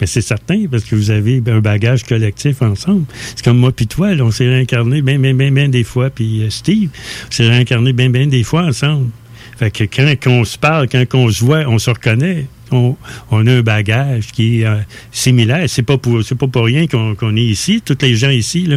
[0.00, 3.04] Mais c'est certain, parce que vous avez un bagage collectif ensemble.
[3.36, 6.10] C'est comme moi puis toi, là, on s'est réincarné bien, bien, bien, bien des fois.
[6.10, 6.88] Puis euh, Steve,
[7.28, 9.10] on s'est réincarné bien, bien des fois ensemble.
[9.58, 12.46] Fait que quand on se parle, quand on se voit, on se reconnaît.
[12.72, 12.96] On,
[13.30, 14.76] on a un bagage qui est euh,
[15.10, 15.64] similaire.
[15.68, 18.76] C'est pas pour c'est pas pour rien qu'on est ici, tous les gens ici, là.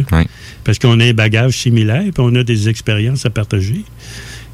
[0.64, 3.82] Parce qu'on a un bagage similaire, puis on a des expériences à partager.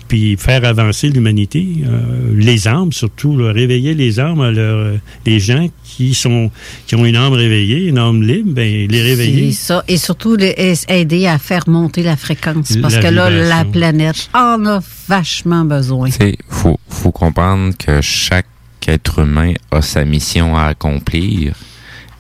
[0.09, 4.97] Puis faire avancer l'humanité, euh, les âmes surtout, là, réveiller les âmes, à leur, euh,
[5.25, 6.51] les gens qui sont
[6.87, 9.53] qui ont une âme réveillée, une âme libre, ben les réveiller.
[9.53, 9.85] C'est ça.
[9.89, 10.55] Et surtout, les-
[10.89, 12.77] aider à faire monter la fréquence.
[12.83, 16.11] Parce La que là, la planète en a vachement besoin.
[16.51, 18.47] Faut, faut comprendre que chaque
[18.89, 21.55] être humain a sa mission à accomplir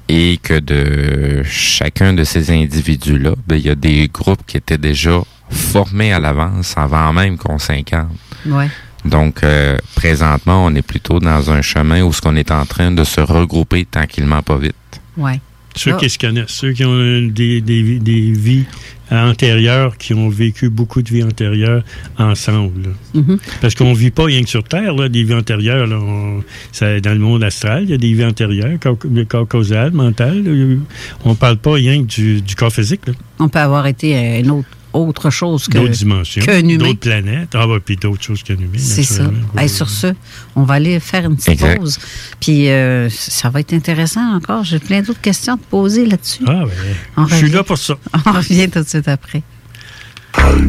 [0.09, 4.79] et que de chacun de ces individus-là, ben, il y a des groupes qui étaient
[4.79, 8.17] déjà formés à l'avance avant même qu'on s'incarne.
[8.47, 8.69] Ouais.
[9.05, 12.91] Donc, euh, présentement, on est plutôt dans un chemin où ce qu'on est en train
[12.91, 14.75] de se regrouper tranquillement, pas vite.
[15.17, 15.41] Ouais.
[15.77, 15.97] Ceux Ah.
[15.99, 16.97] qui se connaissent, ceux qui ont
[17.29, 18.65] des, des, vi- des vies
[19.11, 21.83] antérieures, qui ont vécu beaucoup de vies antérieures
[22.19, 22.91] ensemble.
[23.15, 23.39] Mhm.
[23.61, 25.87] Parce qu'on vit pas rien que sur Terre, là, des vies antérieures.
[25.87, 26.43] Là, On-
[26.73, 28.79] ça- dans le monde astral, il y a des vies antérieures,
[29.11, 30.43] le corps causal, mental.
[30.45, 30.77] là.
[31.25, 33.07] On parle pas rien que du, du corps physique.
[33.07, 33.13] là.
[33.39, 36.77] On peut avoir été euh, une autre, autre chose que, D'autres dimensions, qu'un humain.
[36.89, 37.51] d'autres planètes.
[37.55, 38.79] Ah, bah, puis d'autres choses qu'un humain.
[38.79, 39.23] C'est ça.
[39.25, 39.61] naturellement.
[39.61, 40.09] Hey, sur ce,
[40.57, 41.79] on va aller faire une petite Exact.
[41.79, 41.99] pause.
[42.41, 44.65] Puis euh, ça va être intéressant encore.
[44.65, 46.45] J'ai plein d'autres questions à te poser là-dessus.
[46.47, 46.71] Ah, ouais.
[47.17, 47.95] On Je suis là pour ça.
[48.27, 49.43] On revient tout de suite après.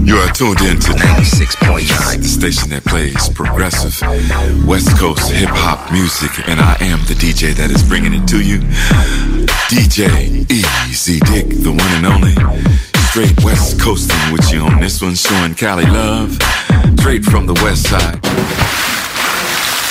[0.06, 3.98] You are tuned in to 96.9, the station that plays progressive
[4.66, 8.42] West Coast hip hop music, and I am the DJ that is bringing it to
[8.42, 8.60] you.
[9.70, 12.93] DJ Easy Dick, the one and only.
[13.14, 16.36] Straight West Coasting with you on this one, showing Cali love.
[16.98, 18.20] Straight from the West Side.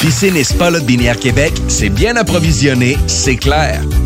[0.01, 3.81] Piscine et Spa Binière Québec, c'est bien approvisionné, c'est clair.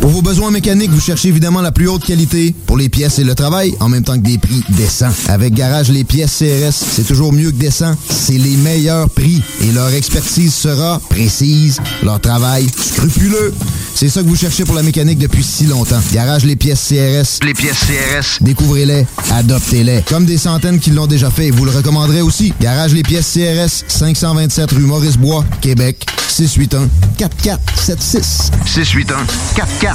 [0.00, 3.24] Pour vos besoins mécaniques, vous cherchez évidemment la plus haute qualité pour les pièces et
[3.24, 5.12] le travail, en même temps que des prix décents.
[5.28, 7.94] Avec Garage Les Pièces CRS, c'est toujours mieux que décent.
[8.08, 13.52] C'est les meilleurs prix et leur expertise sera précise, leur travail scrupuleux.
[13.94, 16.00] C'est ça que vous cherchez pour la mécanique depuis si longtemps.
[16.12, 17.44] Garage Les Pièces CRS.
[17.44, 18.38] Les pièces CRS.
[18.40, 20.02] Découvrez-les, adoptez-les.
[20.08, 22.54] Comme des centaines qui l'ont déjà fait vous le recommanderez aussi.
[22.60, 26.88] Garage Les Pièces CRS, 527 rue Maurice-Bois, Québec, 681
[27.18, 28.52] 4476.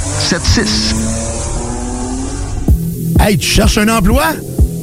[0.00, 0.94] 4476.
[3.20, 4.24] Hey, tu cherches un emploi?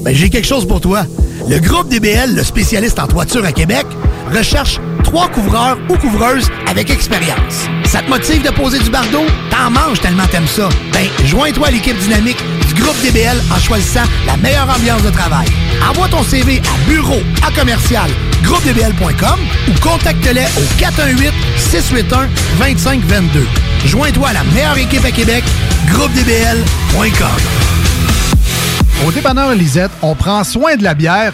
[0.03, 1.05] Ben, j'ai quelque chose pour toi.
[1.49, 3.85] Le groupe DBL, le spécialiste en toiture à Québec,
[4.33, 7.67] recherche trois couvreurs ou couvreuses avec expérience.
[7.85, 9.25] Ça te motive de poser du bardeau?
[9.49, 10.69] T'en manges tellement t'aimes ça.
[10.93, 12.41] Ben, joins-toi à l'équipe dynamique
[12.73, 15.47] groupe DBL en choisissant la meilleure ambiance de travail.
[15.89, 18.09] Envoie ton CV à bureau à commercial
[18.43, 22.27] groupedbl.com ou contacte-les au 418 681
[22.59, 23.47] 2522.
[23.85, 25.43] Joins-toi à la meilleure équipe à Québec,
[25.87, 27.27] groupedbl.com.
[29.05, 31.33] Au dépanneur Lisette, on prend soin de la bière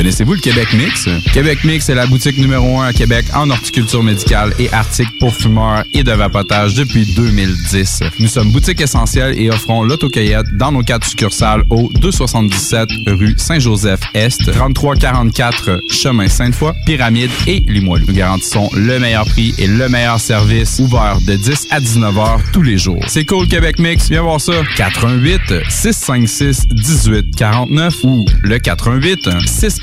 [0.00, 1.10] Connaissez-vous le Québec Mix?
[1.30, 5.34] Québec Mix est la boutique numéro un à Québec en horticulture médicale et articles pour
[5.34, 8.04] fumeurs et de vapotage depuis 2010.
[8.18, 14.50] Nous sommes boutique essentielle et offrons l'autocueillette dans nos quatre succursales au 277 rue Saint-Joseph-Est,
[14.50, 18.06] 3344 chemin Sainte-Foy, Pyramide et Limoilou.
[18.08, 22.40] Nous garantissons le meilleur prix et le meilleur service ouvert de 10 à 19 heures
[22.54, 23.04] tous les jours.
[23.06, 24.54] C'est cool Québec Mix, viens voir ça.
[24.78, 29.28] 88 656 18 49 ou le 88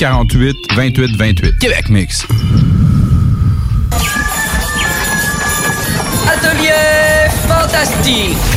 [0.08, 1.60] 648 28 28.
[1.60, 2.26] Québec Mix.
[6.32, 8.57] Atelier fantastique.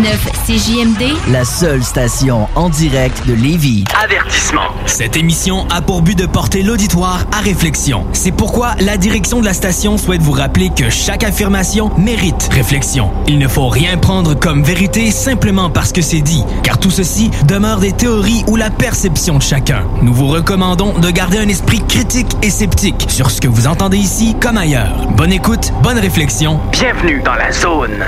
[0.45, 3.85] CJMD, La seule station en direct de Lévis.
[4.03, 4.67] Avertissement.
[4.85, 8.05] Cette émission a pour but de porter l'auditoire à réflexion.
[8.11, 13.09] C'est pourquoi la direction de la station souhaite vous rappeler que chaque affirmation mérite réflexion.
[13.27, 17.31] Il ne faut rien prendre comme vérité simplement parce que c'est dit, car tout ceci
[17.47, 19.83] demeure des théories ou la perception de chacun.
[20.01, 23.97] Nous vous recommandons de garder un esprit critique et sceptique sur ce que vous entendez
[23.97, 25.04] ici comme ailleurs.
[25.11, 26.59] Bonne écoute, bonne réflexion.
[26.71, 28.03] Bienvenue dans la zone.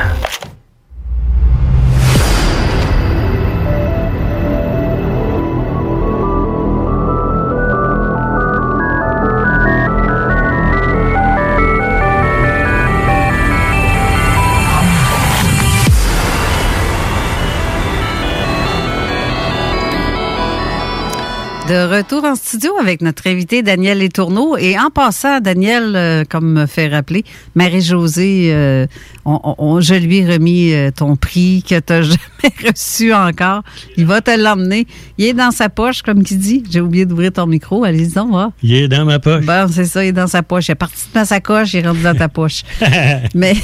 [21.67, 24.55] De retour en studio avec notre invité Daniel Letourneau.
[24.55, 27.25] Et en passant, Daniel, euh, comme me fait rappeler,
[27.55, 28.87] Marie-Josée, euh,
[29.25, 33.63] on, on- je lui ai remis euh, ton prix que tu n'as jamais reçu encore.
[33.97, 34.87] Il va te l'emmener.
[35.17, 36.63] Il est dans sa poche, comme qui dit.
[36.71, 37.83] J'ai oublié d'ouvrir ton micro.
[37.83, 38.53] Allez-y, donc, va.
[38.63, 39.45] Il est dans ma poche.
[39.45, 40.69] Bon, c'est ça, il est dans sa poche.
[40.69, 42.61] Il est parti de ma sacoche, il est rendu dans ta poche.
[43.35, 43.55] Mais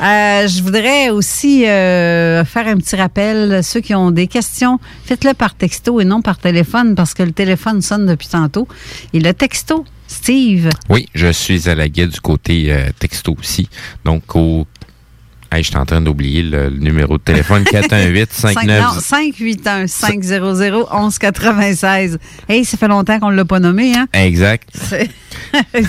[0.00, 3.62] je voudrais aussi faire un petit rappel.
[3.62, 7.33] Ceux qui ont des questions, faites-le par texto et non par téléphone parce que le
[7.34, 8.66] téléphone sonne depuis tantôt.
[9.12, 13.68] Et le texto, Steve, Oui, je suis à la guide du côté euh, texto aussi.
[14.04, 14.66] Donc, au.
[15.54, 20.18] Hey, je suis en train d'oublier le, le numéro de téléphone 418 59 581 500
[20.90, 22.18] 1196.
[22.48, 24.06] Hey, ça fait longtemps qu'on ne l'a pas nommé, hein?
[24.12, 24.68] Exact.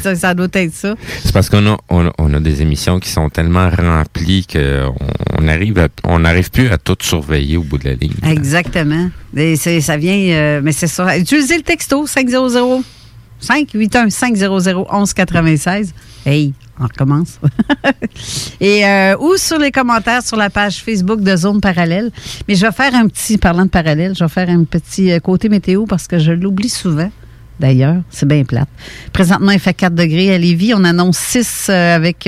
[0.04, 0.94] Ça, ça doit être ça.
[1.24, 4.94] C'est parce qu'on a, on a, on a des émissions qui sont tellement remplies qu'on
[5.40, 8.14] on arrive à- on n'arrive plus à tout surveiller au bout de la ligne.
[8.28, 9.10] Exactement.
[9.36, 11.18] Et ça vient, euh, mais c'est ça.
[11.18, 12.84] Utilisez le texto 500
[13.40, 14.60] 581 500
[14.92, 15.94] 1196.
[16.26, 17.40] Hey, on recommence.
[18.60, 22.12] Et euh, ou sur les commentaires sur la page Facebook de Zone Parallèle.
[22.48, 25.20] Mais je vais faire un petit, parlant de parallèle, je vais faire un petit euh,
[25.20, 27.12] côté météo parce que je l'oublie souvent.
[27.60, 28.68] D'ailleurs, c'est bien plate.
[29.14, 30.74] Présentement, il fait 4 degrés à Lévis.
[30.74, 32.28] On annonce 6 euh, avec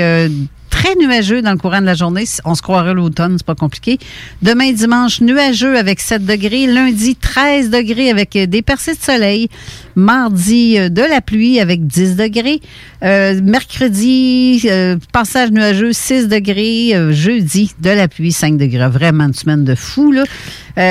[0.96, 2.26] nuageux dans le courant de la journée.
[2.46, 4.00] On se croirait l'automne, c'est pas compliqué.
[4.42, 6.68] Demain, dimanche, nuageux avec 7 degrés.
[6.68, 9.50] Lundi, 13 degrés avec euh, des percées de soleil.
[9.96, 12.62] Mardi, euh, de la pluie avec 10 degrés.
[13.04, 14.68] Euh, mercredi,
[15.12, 16.94] passage nuageux, 6 degrés.
[17.12, 18.90] Jeudi, de la pluie, 5 degrés.
[18.90, 20.24] Vraiment une semaine de fou, là.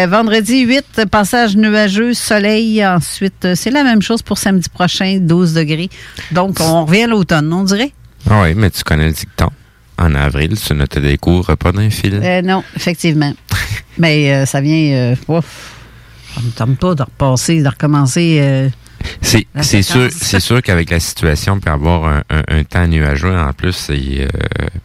[0.07, 2.85] Vendredi, 8, passage nuageux, soleil.
[2.85, 5.91] Ensuite, c'est la même chose pour samedi prochain, 12 degrés.
[6.33, 7.93] Donc, on revient à l'automne, on dirait?
[8.29, 9.49] Ah oui, mais tu connais le dicton.
[9.99, 12.21] En avril, tu ne te découvres pas d'un fil?
[12.23, 13.33] Euh, non, effectivement.
[13.99, 14.95] Mais euh, ça vient.
[14.95, 15.73] Euh, ouf,
[16.35, 18.39] ça me tente pas de repasser, de recommencer.
[18.41, 18.69] euh,
[19.23, 23.35] C'est sûr, c'est sûr qu'avec la situation, on peut avoir un, un- un temps nuageux
[23.37, 24.29] en plus, c'est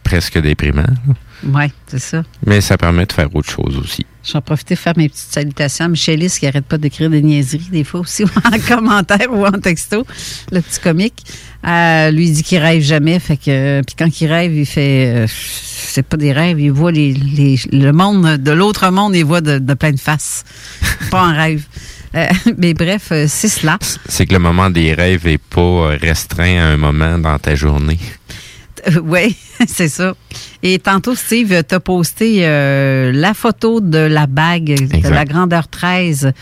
[0.02, 0.82] presque déprimant.
[0.82, 1.14] là.
[1.44, 2.22] Oui, c'est ça.
[2.46, 4.06] Mais ça permet de faire autre chose aussi.
[4.24, 7.68] J'en profite pour faire mes petites salutations à Michelis qui arrête pas d'écrire des niaiseries
[7.72, 10.06] des fois aussi en commentaire ou en texto,
[10.52, 11.24] le petit comique.
[11.66, 15.26] Euh, lui dit qu'il rêve jamais, fait que puis quand il rêve, il fait euh,
[15.28, 19.40] c'est pas des rêves, il voit les, les- le monde de l'autre monde, il voit
[19.40, 20.44] de, de plein de faces,
[21.10, 21.64] pas en rêve.
[22.14, 22.26] Euh,
[22.58, 23.78] mais bref, c'est cela.
[24.06, 27.98] C'est que le moment des rêves est pas restreint à un moment dans ta journée.
[29.02, 29.36] oui,
[29.66, 30.14] c'est ça.
[30.62, 36.32] Et tantôt, Steve, t'as posté euh, la photo de la bague de la grandeur 13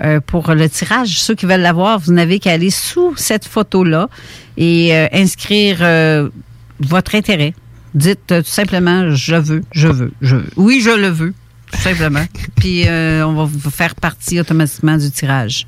[0.00, 1.20] euh, pour le tirage.
[1.20, 4.08] Ceux qui veulent l'avoir, vous n'avez qu'à aller sous cette photo-là
[4.56, 5.78] et euh, inscrire
[6.80, 7.54] votre intérêt.
[7.94, 10.46] Dites tout simplement je veux, je veux, je veux.
[10.56, 11.34] Oui, je le veux,
[11.72, 12.24] tout simplement.
[12.56, 15.66] Puis on va vous faire partie automatiquement du tirage.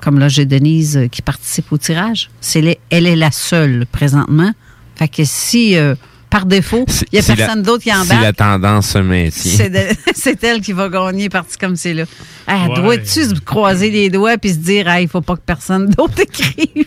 [0.00, 2.30] Comme là, j'ai Denise qui participe au tirage.
[2.40, 4.52] C'est les- elle est la seule présentement.
[4.96, 5.94] Fait que si, euh,
[6.30, 8.98] par défaut, il n'y a Si la- personne d'autre qui en Si la tendance se
[8.98, 9.68] maintient.
[10.14, 12.04] c'est elle qui va gagner partie comme c'est là.
[12.46, 12.74] Ah, Ouais.
[12.76, 16.20] Dois-tu se croiser les doigts puis se dire, ah, il faut pas que personne d'autre
[16.20, 16.86] écrive?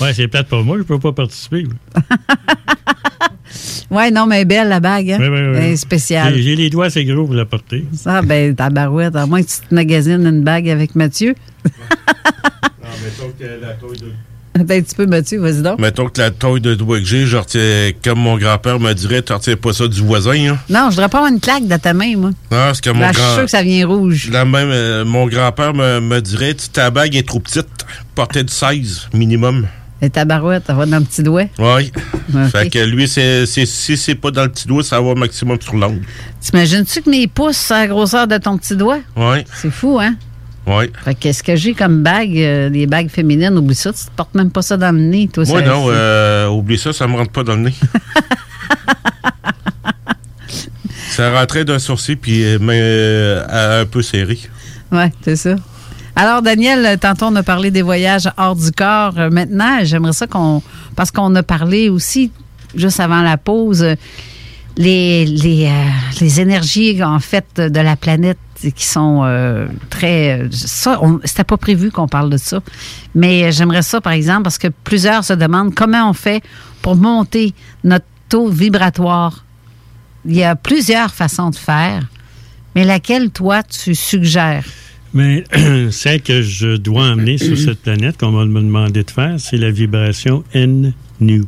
[0.00, 1.66] Ouais, c'est plate pour moi, je peux pas participer.
[3.90, 5.18] Ouais, non, mais belle la bague, hein?
[5.20, 5.26] Ouais.
[5.58, 6.34] Elle est spéciale.
[6.38, 7.84] J'ai les doigts assez gros pour la porter.
[7.94, 11.34] Ça, ben, ta barouette, à moins que tu te magasines une bague avec Mathieu.
[14.58, 15.78] Attends un petit peu, Mathieu, vas-y donc.
[15.78, 19.22] Mettons que la taille de doigt que j'ai, je retiens, comme mon grand-père me dirait,
[19.22, 20.52] tu retiens pas ça du voisin.
[20.52, 20.58] Hein?
[20.68, 22.30] Non, je voudrais pas avoir une claque dans ta main, moi.
[22.30, 23.34] Non, parce que mon Là, je suis grand...
[23.36, 24.28] sûr que ça vient rouge.
[24.30, 27.66] La même, euh, mon grand-père me, me dirait, ta bague est trop petite,
[28.14, 29.66] portée du 16 minimum.
[30.04, 31.44] Et ta barouette, ça va dans le petit doigt.
[31.60, 31.92] Oui.
[32.50, 35.14] Fait que lui, c'est, c'est- si c'est pas dans le petit doigt, ça va au
[35.14, 36.02] maximum sur l'ongle.
[36.40, 38.98] T'imagines-tu que mes pouces, c'est la grosseur de ton petit doigt?
[39.16, 39.44] Oui.
[39.54, 40.16] C'est fou, hein?
[40.66, 40.84] Oui.
[41.04, 44.10] Fait que ce que j'ai comme bague, euh, des bagues féminines, oublie ça, tu te
[44.14, 45.44] portes même pas ça dans le nez, toi.
[45.48, 47.74] Moi, ça- non, euh, oublie ça, ça me rentre pas dans le nez.
[51.10, 54.38] Ça rentrait d'un sourcil, puis euh, mais, euh, un peu serré.
[54.90, 55.56] Oui, c'est ça.
[56.16, 59.14] Alors, Daniel, tantôt, on a parlé des voyages hors du corps.
[59.30, 60.62] Maintenant, j'aimerais ça qu'on.
[60.96, 62.30] Parce qu'on a parlé aussi,
[62.74, 63.84] juste avant la pause,
[64.78, 65.70] les, les,
[66.20, 68.38] les énergies, en fait, de la planète
[68.70, 70.48] qui sont euh, très.
[70.50, 72.62] Ça, c'était pas prévu qu'on parle de ça.
[73.14, 76.42] Mais j'aimerais ça, par exemple, parce que plusieurs se demandent comment on fait
[76.80, 79.44] pour monter notre taux vibratoire.
[80.24, 82.06] Il y a plusieurs façons de faire,
[82.74, 84.64] mais laquelle, toi, tu suggères?
[85.14, 85.44] Mais
[85.90, 89.56] celle que je dois emmener sur cette planète, qu'on va me demander de faire, c'est
[89.56, 91.44] la vibration N-Nu.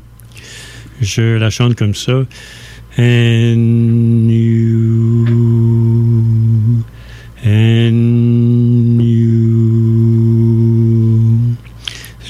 [1.01, 2.25] Je la chante comme ça.
[2.99, 4.45] N-Nu.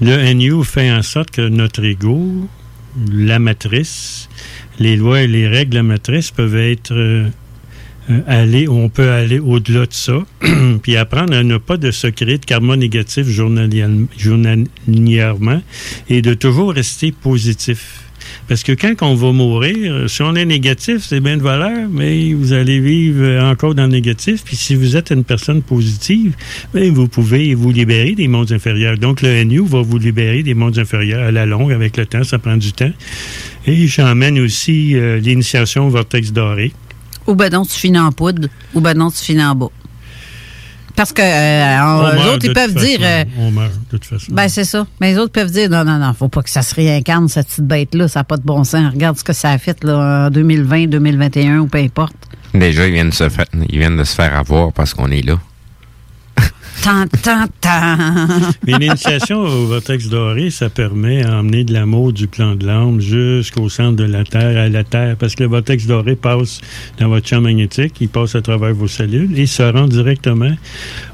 [0.00, 2.48] Le NU fait en sorte que notre ego,
[3.12, 4.28] la matrice,
[4.80, 7.28] les lois et les règles de la matrice peuvent être euh,
[8.26, 10.18] aller, on peut aller au-delà de ça,
[10.82, 15.62] puis apprendre à ne pas de se créer de karma négatif journalièrement
[16.08, 18.03] et de toujours rester positif.
[18.46, 22.34] Parce que quand on va mourir, si on est négatif, c'est bien de valeur, mais
[22.34, 24.44] vous allez vivre encore dans le négatif.
[24.44, 26.34] Puis si vous êtes une personne positive,
[26.74, 28.98] bien, vous pouvez vous libérer des mondes inférieurs.
[28.98, 32.24] Donc le NU va vous libérer des mondes inférieurs à la longue, avec le temps,
[32.24, 32.92] ça prend du temps.
[33.66, 36.72] Et j'emmène aussi euh, l'initiation au vortex doré.
[37.26, 39.70] Ou ben non, tu finis en poudre, ou ben non, tu finis en bas.
[40.96, 43.00] Parce que euh, les autres, de ils peuvent dire.
[43.00, 43.04] façon.
[43.10, 44.26] euh, on meurt de toute façon.
[44.32, 44.86] ben, c'est ça.
[45.00, 47.48] Mais les autres peuvent dire non, non, non, faut pas que ça se réincarne, cette
[47.48, 48.06] petite bête-là.
[48.08, 48.92] Ça n'a pas de bon sens.
[48.92, 52.14] Regarde ce que ça a fait là, en 2020, 2021 ou peu importe.
[52.54, 55.38] Déjà, ils viennent, se fa- ils viennent de se faire avoir parce qu'on est là.
[58.66, 63.68] Mais l'initiation au vortex doré, ça permet d'emmener de l'amour du plan de l'âme jusqu'au
[63.70, 66.60] centre de la Terre, à la Terre, parce que le vortex doré passe
[66.98, 70.54] dans votre champ magnétique, il passe à travers vos cellules et se rend directement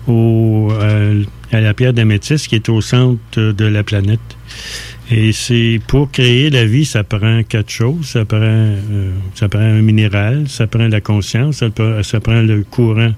[0.09, 1.23] au, euh,
[1.53, 4.21] à la pierre d'améthyste qui est au centre de la planète.
[5.13, 8.07] Et c'est pour créer la vie, ça prend quatre choses.
[8.07, 11.65] Ça prend, euh, ça prend un minéral, ça prend la conscience,
[12.03, 13.13] ça prend le courant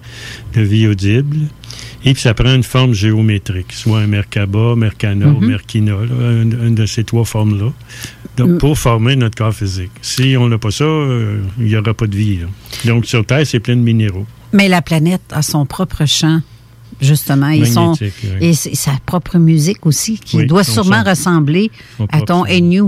[0.55, 1.37] de vie audible,
[2.05, 5.47] et puis ça prend une forme géométrique, soit un Merkaba, Mercana ou Mhm.
[5.49, 7.73] Merkina, là, une, une de ces trois formes-là.
[8.37, 9.91] Donc, pour former notre corps physique.
[10.01, 12.39] Si on n'a pas ça, euh, il n'y aura pas de vie.
[12.39, 12.47] là.
[12.87, 14.27] Donc, sur Terre, c'est plein de minéraux.
[14.53, 16.41] Mais la planète a son propre champ,
[17.01, 17.49] justement.
[17.51, 18.47] Ils sont, Magnétique, oui.
[18.49, 21.11] et sa propre musique aussi, qui Oui, doit sûrement son.
[21.11, 21.70] ressembler
[22.11, 22.45] à ton.
[22.47, 22.85] NU.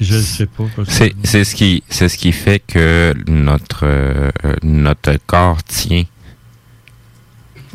[0.00, 0.64] Je ne sais pas.
[0.88, 6.04] C'est c'est ce qui c'est ce qui fait que notre euh, euh, notre corps tient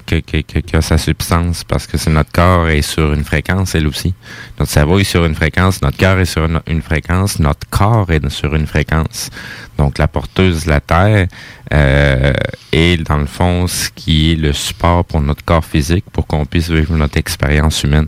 [0.05, 3.75] que, que, que, que sa substance parce que c'est notre corps est sur une fréquence
[3.75, 4.13] elle aussi.
[4.59, 8.09] Notre cerveau est sur une fréquence, notre cœur est sur une, une fréquence, notre corps
[8.11, 9.29] est sur une fréquence.
[9.77, 11.27] Donc la porteuse de la terre
[11.73, 12.33] euh,
[12.71, 16.45] est dans le fond ce qui est le support pour notre corps physique pour qu'on
[16.45, 18.07] puisse vivre notre expérience humaine.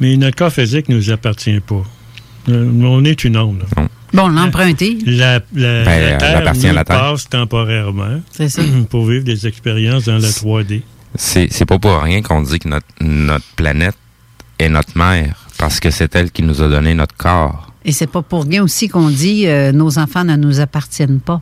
[0.00, 1.82] Mais notre corps physique ne nous appartient pas.
[2.48, 3.64] Euh, on est une onde.
[4.12, 4.98] Bon, l'emprunter.
[5.04, 7.00] La, la, Ben, la Terre appartient à la Terre.
[7.00, 8.62] passe temporairement C'est ça.
[8.90, 10.82] pour vivre des expériences dans la 3D.
[11.14, 13.96] C'est c'est pas pour rien qu'on dit que notre, notre planète
[14.58, 17.72] est notre mère, parce que c'est elle qui nous a donné notre corps.
[17.84, 21.40] Et c'est pas pour rien aussi qu'on dit euh, nos enfants ne nous appartiennent pas.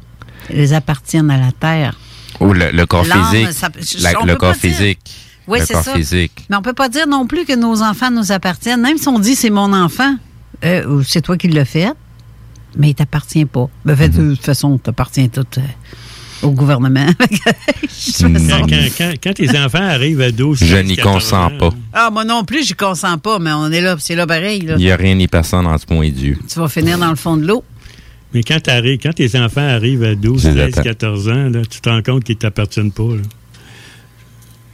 [0.55, 1.99] Ils appartiennent à la Terre.
[2.41, 3.53] Ou le, le corps physique.
[3.53, 5.01] ça- je- La- on le peut corps pas dire- physique.
[5.49, 5.95] Oui, le c'est corps ça.
[5.95, 6.45] physique.
[6.51, 8.81] Mais on peut pas dire non plus que nos enfants nous appartiennent.
[8.83, 10.17] Même si on dit c'est mon enfant,
[10.65, 11.89] euh, ou c'est toi qui l'as fait,
[12.77, 13.69] mais il t'appartient pas.
[13.85, 14.09] Ben, fait.
[14.09, 15.61] De toute façon, t'appartiens tout euh,
[16.43, 17.07] au gouvernement.
[18.23, 21.47] Me Quand, quand- quand- quand tes enfants arrivent à 12 Je 13, n'y 14 consens
[21.47, 21.71] ans, pas.
[21.93, 24.61] Ah, moi non plus, je consens pas, mais on est là, c'est là pareil.
[24.61, 24.75] là.
[24.79, 26.37] Il n'y a rien ni personne en ce point Dieu.
[26.49, 27.65] Tu vas finir dans le fond de l'eau.
[28.35, 30.83] Mais quand, t'arrives- quand tes enfants arrivent à 12, Je les 13, attends.
[30.83, 33.03] 14 ans, là, tu te rends compte qu'ils ne t'appartiennent pas.
[33.15, 33.23] là.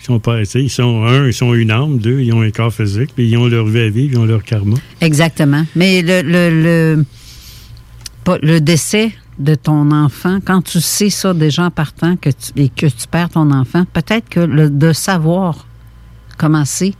[0.01, 2.75] Ils sont pas, ils sont, un, ils sont une âme, deux, ils ont un corps
[2.75, 4.75] physique, puis ils ont leur vie à vivre, ils ont leur karma.
[5.01, 5.65] Exactement.
[5.77, 6.63] Mais le, le,
[6.97, 7.05] le,
[8.43, 12.69] le décès de ton enfant, quand tu sais ça déjà en partant que tu, et
[12.69, 15.67] que tu perds ton enfant, peut-être que le, de savoir
[16.39, 16.93] comment c'est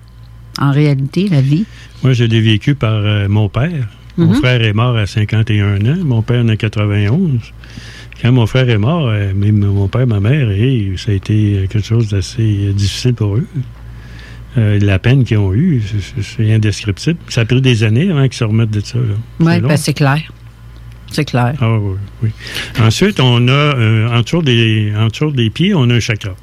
[0.61, 1.65] en réalité la vie.
[2.03, 3.89] Moi, je l'ai vécu par euh, mon père.
[4.19, 4.35] Mon Mhm.
[4.35, 6.05] frère est mort à 51 ans.
[6.05, 7.41] Mon père en a 91.
[8.21, 11.67] Quand mon frère est mort, euh, même mon père, ma mère, et ça a été
[11.71, 13.47] quelque chose d'assez euh, difficile pour eux.
[14.59, 15.83] Euh, la peine qu'ils ont eue,
[16.21, 17.19] c'est- indescriptible.
[17.29, 18.99] Ça a pris des années avant qu'ils se remettent de ça.
[19.41, 20.21] Oui, ben, c'est clair.
[21.13, 21.55] C'est clair.
[21.61, 22.31] Ah oui, oui.
[22.81, 26.35] Ensuite, on a, euh, en, dessous des, en dessous des pieds, on a un chakra.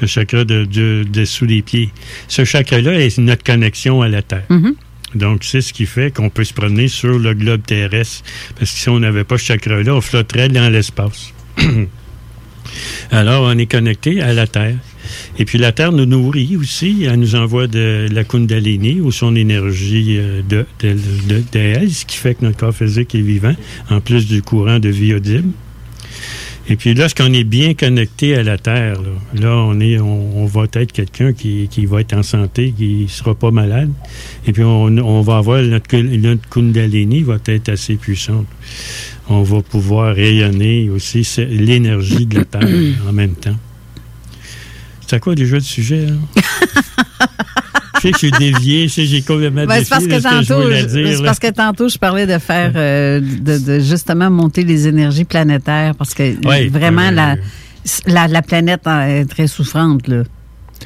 [0.00, 1.90] Le chakra de, de- dessous des pieds.
[2.26, 4.44] Ce chakra-là est notre connexion à la Terre.
[4.50, 4.74] Mhm.
[5.14, 8.24] Donc, c'est ce qui fait qu'on peut se promener sur le globe terrestre.
[8.58, 11.32] Parce que si on n'avait pas ce chakra-là, on flotterait dans l'espace.
[13.10, 14.76] Alors, on est connecté à la Terre.
[15.38, 17.04] Et puis, la Terre nous nourrit aussi.
[17.08, 20.94] Elle nous envoie de la Kundalini ou son énergie euh, de, de,
[21.28, 23.54] de- d'elle, ce qui fait que notre corps physique est vivant,
[23.90, 25.48] en plus du courant de vie audible.
[26.68, 28.98] Et puis, lorsqu'on est bien connecté à la Terre,
[29.34, 33.08] là, on, est, on, va être quelqu'un qui, qui va être en santé, qui ne
[33.08, 33.90] sera pas malade.
[34.46, 38.46] Et puis, on, on va avoir notre, notre Kundalini va être assez puissante.
[39.28, 42.68] On va pouvoir rayonner aussi l'énergie de la Terre
[43.08, 43.56] en même temps.
[45.16, 46.06] C'est quoi déjà le sujet?
[46.06, 46.12] Là?
[47.96, 50.16] je sais que je suis dévié, je sais que j'ai complètement Ben, c'est parce que
[50.16, 51.22] je tantôt, je- dire.
[51.22, 55.94] parce que tantôt, je parlais de faire, euh, de, de justement monter les énergies planétaires,
[55.94, 57.36] parce que Ouais, vraiment, euh, la,
[58.06, 60.22] la, la planète est très souffrante, là.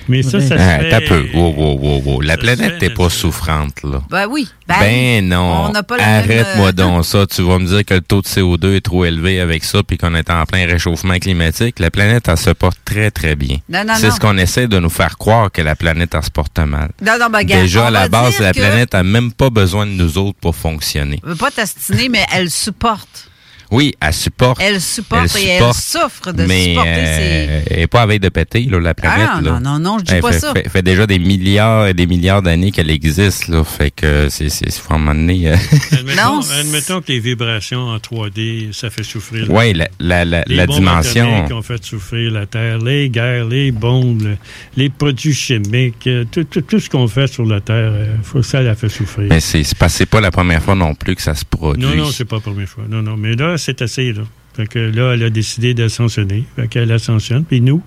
[0.09, 1.27] Mais ça, ça Ah, fait- t'as peu.
[1.35, 2.21] Wow, wow, wow, wow.
[2.21, 4.03] La planète n'est pas souffrante, là.
[4.11, 4.49] Ben oui.
[4.69, 5.67] Ben, Ben non.
[5.69, 7.27] on n'a Arrête-moi même, euh, donc ça.
[7.27, 9.97] Tu vas me dire que le taux de CO2 est trop élevé avec ça puis
[9.97, 11.79] qu'on est en plein réchauffement climatique.
[11.79, 13.59] La planète, elle se porte très, très bien.
[13.69, 16.31] Non, non, C'est ce qu'on essaie de nous faire croire que la planète, elle se
[16.31, 16.91] porte mal.
[17.01, 19.51] Non, non, ben, regarde, Déjà, on à la base, la que- planète a même pas
[19.51, 21.21] besoin de nous autres pour fonctionner.
[21.25, 23.29] Je veux pas t'astiner, mais elle supporte.
[23.71, 24.61] Oui, elle supporte.
[24.63, 28.29] Elle supporte et elle souffre de mais supporter euh, elle n'est pas à veille de
[28.29, 29.29] péter, là, la planète.
[29.33, 29.51] Ah, là.
[29.53, 30.53] non, non, non, je dis Elle pas fait, ça.
[30.53, 33.65] Fait, fait déjà des milliards et des milliards d'années qu'elle existe, là.
[33.65, 35.57] Fait que c'est, c'est, faut un moment donné, euh,
[35.93, 39.51] Admettons, admettons que les vibrations en 3D, ça fait souffrir.
[39.51, 41.35] Ouais, la- la- la- les la bombes dimension.
[41.35, 44.37] atomiques ont fait souffrir la Terre, les guerres, les bombes, le-
[44.77, 48.43] les produits chimiques, euh, tout, tout- tout ce qu'on fait sur la Terre, euh, faut,
[48.43, 49.27] ça la fait souffrir.
[49.31, 51.83] mais c'est, c'est, pas- c'est pas la première fois non plus que ça se produit.
[51.83, 52.85] Non, non, c'est pas la première fois.
[52.89, 53.17] Non, non.
[53.17, 54.23] Mais là, c'est assez, là.
[54.55, 56.45] Fait que là, elle a décidé d'ascensionner.
[56.57, 57.45] Fait qu'elle ascensionne.
[57.45, 57.83] Puis nous,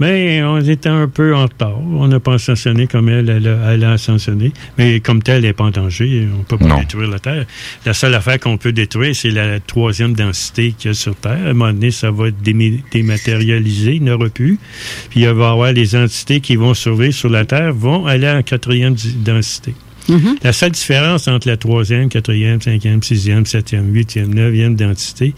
[0.00, 1.78] mais on était un peu en retard.
[1.78, 4.52] On n'a pas ascensionné comme elle, elle a, elle a ascensionné.
[4.76, 6.26] Mais comme telle, elle n'est pas en danger.
[6.36, 6.80] On peut pas Non.
[6.80, 7.46] détruire la Terre.
[7.86, 11.30] La seule affaire qu'on peut détruire, c'est la troisième densité qu'il y a sur Terre.
[11.46, 13.94] À un moment donné, ça va être démi- dématérialisé.
[13.94, 14.58] Il n'y aura plus.
[15.10, 18.28] Puis il va y avoir les entités qui vont survivre sur la Terre, vont aller
[18.28, 19.74] en quatrième densité.
[20.42, 25.34] La seule différence entre la troisième, quatrième, cinquième, sixième, septième, huitième, neuvième densité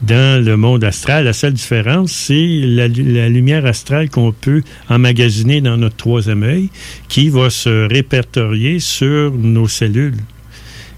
[0.00, 4.62] dans le monde astral, la seule différence, c'est la, lu- la lumière astrale qu'on peut
[4.88, 6.68] emmagasiner dans notre troisième œil
[7.08, 10.14] qui va se répertorier sur nos cellules.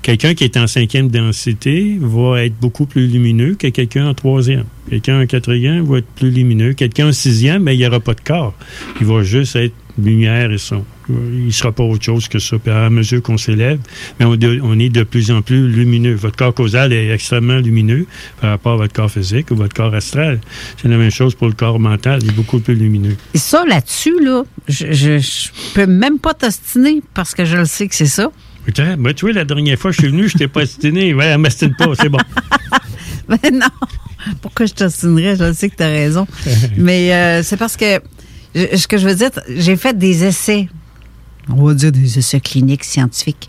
[0.02, 4.64] Quelqu'un qui est en cinquième densité va être beaucoup plus lumineux que quelqu'un en troisième.
[4.90, 6.72] Quelqu'un en quatrième va être plus lumineux.
[6.74, 8.54] Quelqu'un en sixième, mais il n'y aura pas de corps.
[9.00, 10.84] Il va juste être lumière et son.
[11.32, 12.58] Il ne sera pas autre chose que ça.
[12.58, 13.78] Puis à mesure qu'on s'élève,
[14.18, 16.14] mais on, de- on est de plus en plus lumineux.
[16.14, 18.06] Votre corps causal est extrêmement lumineux
[18.40, 20.40] par rapport à votre corps physique ou votre corps astral.
[20.80, 22.20] C'est la même chose pour le corps mental.
[22.22, 23.16] Il est beaucoup plus lumineux.
[23.34, 27.64] Et ça, là-dessus, là, je, je, je peux même pas t'ostiner parce que je le
[27.64, 28.30] sais que c'est ça.
[28.64, 31.14] Putain, ben, tu vois, la dernière fois que je suis venu, je t'ai pas stiné.
[31.14, 32.18] Ouais, m'astine pas, c'est bon.
[33.28, 33.66] Mais non,
[34.42, 35.36] pourquoi je t'ostinerais?
[35.36, 36.26] Je sais que tu as raison.
[36.76, 38.00] Mais euh, c'est parce que,
[38.54, 40.68] je- ce que je veux dire, j'ai fait des essais,
[41.48, 43.48] on va dire des essais cliniques scientifiques.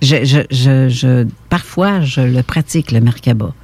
[0.00, 3.54] Je, je, je, je- parfois, je le pratique, le Merkaba.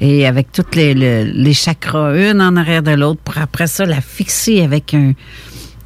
[0.00, 3.86] Et avec toutes les, le- les chakras, une en arrière de l'autre, pour après ça,
[3.86, 5.12] la fixer avec un,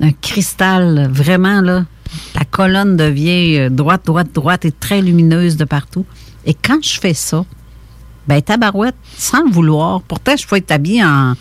[0.01, 1.85] un cristal, vraiment, là.
[2.35, 6.05] La colonne devient euh, droite, droite, droite et très lumineuse de partout.
[6.44, 7.44] Et quand je fais ça,
[8.27, 10.02] ben, tabarouette, sans le vouloir.
[10.02, 11.35] Pourtant, je peux être habillée en,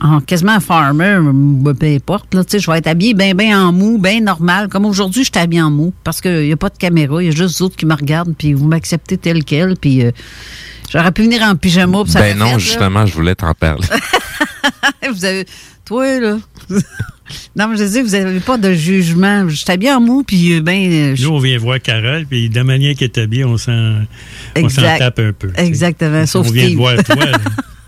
[0.00, 2.34] en quasiment farmer, ben, peu importe.
[2.34, 4.68] Là, tu sais, je vais être habillée bien, bien en mou, bien normal.
[4.68, 7.22] Comme aujourd'hui, je suis habillée en mou parce qu'il n'y a pas de caméra.
[7.22, 9.76] Il y a juste vous autres qui me regardent, puis vous m'acceptez tel quel.
[9.76, 10.10] Puis euh,
[10.92, 12.02] j'aurais pu venir en pyjama.
[12.04, 12.58] puis ça Ben non, fait, là.
[12.58, 13.86] justement, je voulais t'en parler.
[15.12, 15.46] vous avez.
[15.84, 16.36] Toi, là.
[17.56, 19.46] non, mais je dis, vous n'avez pas de jugement.
[19.50, 20.90] Je suis habillée en mou, puis euh, ben.
[20.90, 23.58] euh, je- Nous, on vient voir Carole, puis de la manière qu'elle est habillée, on
[23.58, 23.72] s'en
[24.56, 24.98] on s'en Exact.
[24.98, 25.50] tape un peu.
[25.56, 26.24] Exactement.
[26.24, 27.16] Sauf on vient voir toi.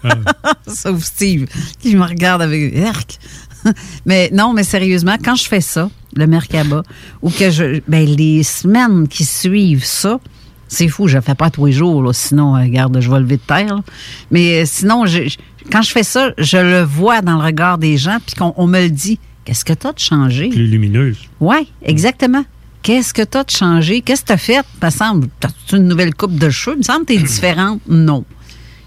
[0.66, 1.47] Sauf Steve,
[1.81, 3.18] qui me regarde avec Erc.
[4.06, 6.82] Mais non, mais sérieusement, quand je fais ça, le Merkaba,
[7.23, 7.81] ou que je.
[7.89, 10.20] Ben, les semaines qui suivent ça,
[10.68, 13.18] c'est fou, je le fais pas tous les jours, là, sinon, euh, regarde, je vais
[13.18, 13.77] lever de terre.
[13.77, 13.82] là.
[14.31, 15.36] Mais euh, sinon, je-
[15.73, 18.66] quand je fais ça, je le vois dans le regard des gens, puis qu'on on
[18.68, 19.18] me le dit.
[19.44, 20.48] Qu'est-ce que t'as de changé?
[20.48, 21.18] Plus lumineuse.
[21.40, 22.44] Oui, exactement.
[22.82, 24.01] Qu'est-ce que t'as de changé?
[24.01, 24.60] Qu'est-ce que t'as fait?
[24.81, 26.77] Il me semble, t'as une nouvelle coupe de cheveux?
[26.77, 27.81] Il me semble que t'es différente.
[27.89, 28.24] Non.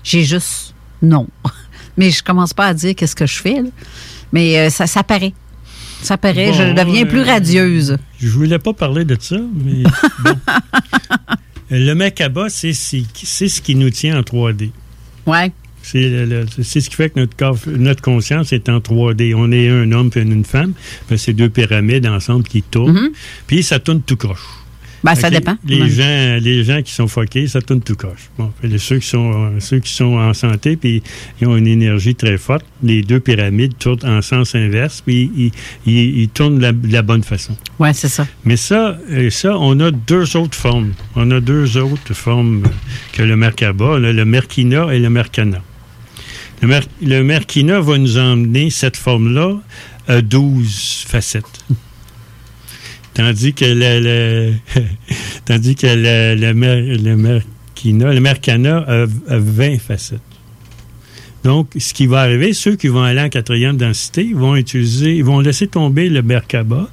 [0.04, 1.28] J'ai juste non.
[1.98, 3.62] Mais je commence pas à dire qu'est-ce que je fais.
[3.62, 3.70] là.
[4.32, 5.34] Mais euh, ça, ça paraît.
[6.02, 6.54] Ça paraît.
[6.54, 7.98] je deviens plus euh, radieuse.
[8.22, 9.84] Je voulais pas parler de ça, mais
[10.24, 10.32] bon.
[11.72, 14.72] Le Merkaba, c'est c'est- c'est ce qui nous tient en 3D.
[15.26, 15.52] Ouais.
[15.82, 16.02] C'est
[16.82, 19.34] ce qui fait que notre, corps, notre conscience est en 3D.
[19.36, 20.74] On est un homme et une femme.
[21.08, 23.10] puis c'est deux pyramides ensemble qui tournent.
[23.48, 24.40] Puis ça tourne tout croche.
[25.04, 25.56] Ben, ça dépend.
[25.66, 28.30] Les, gens, les gens qui sont foqués, ça tourne tout coche.
[28.38, 31.02] Bon, ceux, qui sont, euh, ceux qui sont en santé, puis
[31.40, 35.52] ils ont une énergie très forte, les deux pyramides tournent en sens inverse, puis ils,
[35.86, 37.56] ils- ils tournent de la, de la bonne façon.
[37.80, 38.28] Oui, c'est ça.
[38.44, 40.94] Mais ça, euh, ça, on a deux autres formes.
[41.16, 42.64] On a deux autres formes
[43.14, 43.86] que le Merkaba.
[43.86, 45.62] On a le Merkina et le Merkana.
[46.62, 49.56] Le, Mer- le Merkina va nous emmener cette forme-là
[50.10, 51.46] à 12 facettes.
[53.20, 54.54] Tandis que le, le-
[55.46, 60.22] tandis que le, le, Mer- le Merkina, le Merkana a, a 20 facettes.
[61.44, 65.24] Donc, ce qui va arriver, ceux qui vont aller en quatrième densité vont utiliser, ils
[65.24, 66.90] vont laisser tomber le Merkaba,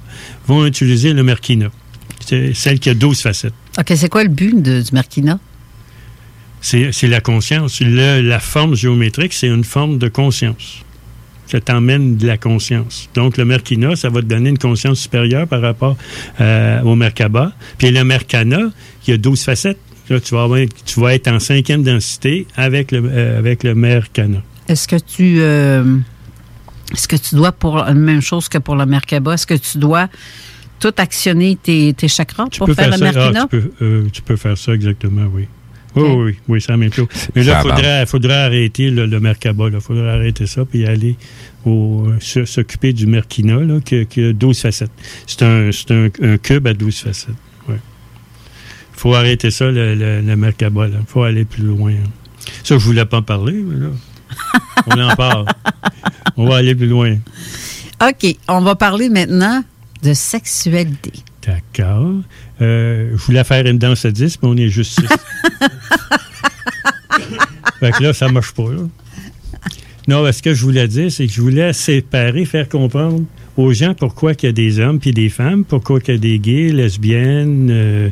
[0.47, 1.69] vont utiliser le Merkina.
[2.25, 3.53] C'est celle qui a 12 facettes.
[3.79, 5.39] OK, c'est quoi le but de- du Merkina?
[6.59, 7.79] C'est c'est la conscience.
[7.81, 10.79] Le- la forme géométrique, c'est une forme de conscience.
[11.47, 13.09] Ça t'emmène de la conscience.
[13.13, 15.95] Donc, le Merkina, ça va te donner une conscience supérieure par rapport
[16.41, 17.53] euh, au Merkaba.
[17.77, 18.59] Puis le Merkana,
[19.07, 19.79] il y a 12 facettes.
[20.09, 23.75] Là, tu, vas avoir- tu vas être en cinquième densité avec le, euh, avec le
[23.75, 24.41] Merkana.
[24.67, 25.97] Est-ce que tu euh,
[26.93, 29.77] est-ce que tu dois pour la même chose que pour le Merkaba, est-ce que tu
[29.77, 30.07] dois
[30.79, 33.41] tout actionner tes, tes chakras Tu pour faire, le ah, Merkina?
[33.41, 35.47] tu, peux, euh, tu peux faire ça exactement, oui.
[36.01, 37.07] Oui, oui, oui, c'est la même chose.
[37.35, 39.67] Mais là, il faudrait, faudrait arrêter le, le Merkaba.
[39.71, 41.15] Il faudrait arrêter ça puis aller
[41.65, 44.91] au- euh, s'occuper du Merkina, là, qui, a- qui a 12 facettes.
[45.25, 47.35] C'est un, c'est un, un cube à 12 facettes.
[47.69, 50.87] Il faut arrêter ça, le, le, le Merkaba.
[50.87, 51.91] Il faut aller plus loin.
[51.91, 52.09] hein.
[52.63, 53.91] Ça, je voulais pas en parler, mais là,
[54.87, 55.45] on en parle.
[56.35, 57.15] On va aller plus loin.
[58.01, 59.63] OK, on va parler maintenant
[60.03, 61.11] de sexualité.
[61.45, 62.15] D'accord.
[62.61, 65.05] Euh, je voulais faire une danse à 10, mais on est juste 6.
[67.79, 68.69] fait que là, ça marche pas.
[68.71, 68.79] là.
[70.07, 73.23] Non, ce que je voulais dire, c'est que je voulais séparer, faire comprendre
[73.57, 76.17] aux gens pourquoi il y a des hommes puis des femmes, pourquoi il y a
[76.17, 78.09] des gays, lesbiennes, euh,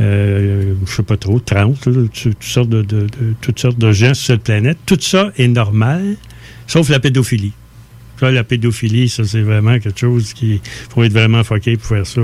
[0.00, 3.08] euh, je sais pas trop, trans, toutes, sortes de, de- de-
[3.40, 4.78] toutes sortes de gens sur cette planète.
[4.86, 6.16] Tout ça est normal,
[6.66, 7.52] sauf la pédophilie.
[8.28, 10.60] La pédophilie, ça, c'est vraiment quelque chose qui
[10.92, 12.20] faut être vraiment fucké pour faire ça.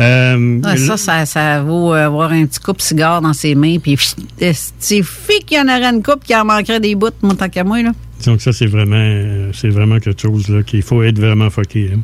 [0.00, 3.78] Euh, Ah, ça, ça, ça vaut euh, avoir un petit coupe cigare dans ses mains,
[3.78, 3.98] puis
[4.78, 7.48] c'est fait qu'il y en aurait une coupe qui en manquerait des bouts, mon tant
[7.48, 7.92] qu'à moi, là.
[8.24, 11.90] Donc ça, c'est vraiment, c'est vraiment quelque chose là, qu'il faut être vraiment fucké.
[11.94, 12.00] hein.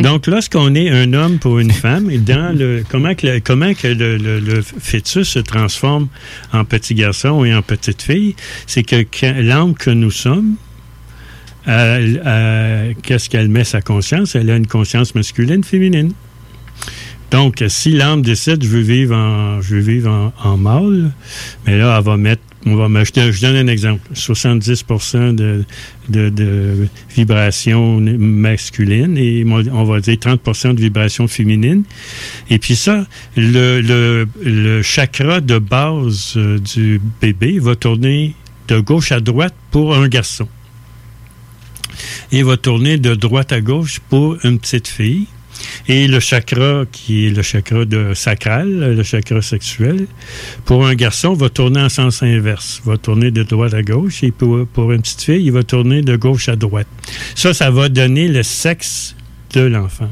[0.00, 3.74] Donc lorsqu'on est un homme pour une femme, et dans le comment que le, comment
[3.74, 6.08] que le, le- le fœtus se transforme
[6.54, 8.34] en petit garçon et en petite fille,
[8.66, 9.04] c'est que
[9.42, 10.54] l'âme que nous sommes,
[11.66, 14.34] qu'est-ce qu'elle met sa conscience?
[14.34, 16.12] Elle a une conscience masculine, féminine.
[17.32, 21.12] Donc, si l'âme décide, je veux vivre en, je veux vivre en, mâle,
[21.66, 24.84] mais là, elle va mettre, je, donne, un exemple, 70
[25.32, 25.64] de,
[26.10, 31.84] de, de vibrations masculines et on va dire 30% de vibrations féminines.
[32.50, 38.34] Et puis ça, le, le, le chakra de base euh, du bébé va tourner
[38.68, 40.48] de gauche à droite pour un garçon.
[42.30, 45.26] Et va tourner de droite à gauche pour une petite fille.
[45.88, 50.06] Et le chakra, qui est le chakra de sacral, le chakra sexuel,
[50.64, 52.82] pour un garçon, va tourner en sens inverse.
[52.84, 54.22] Va tourner de droite à gauche.
[54.22, 56.86] Et pour, une petite fille, il va tourner de gauche à droite.
[57.34, 59.14] Ça, ça va donner le sexe
[59.52, 60.10] de l'enfant.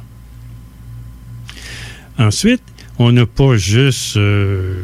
[2.18, 2.62] Ensuite,
[2.98, 4.74] on n'a pas juste, euh,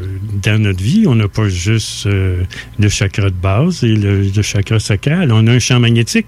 [0.41, 2.43] dans notre vie, on n'a pas juste euh,
[2.79, 5.31] le chakra de base et le chakra sacral.
[5.31, 6.25] On a un champ magnétique.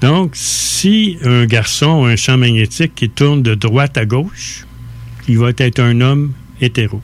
[0.00, 4.64] Donc, si un garçon a un champ magnétique qui tourne de droite à gauche,
[5.28, 7.02] il va être un homme hétéro.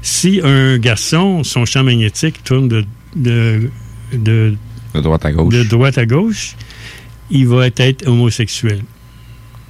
[0.00, 2.84] Si un garçon, son champ magnétique tourne de,
[3.16, 3.70] de,
[4.12, 4.54] de,
[4.94, 5.52] De droite à gauche.
[5.52, 6.54] de droite à gauche,
[7.30, 8.82] il va être homosexuel.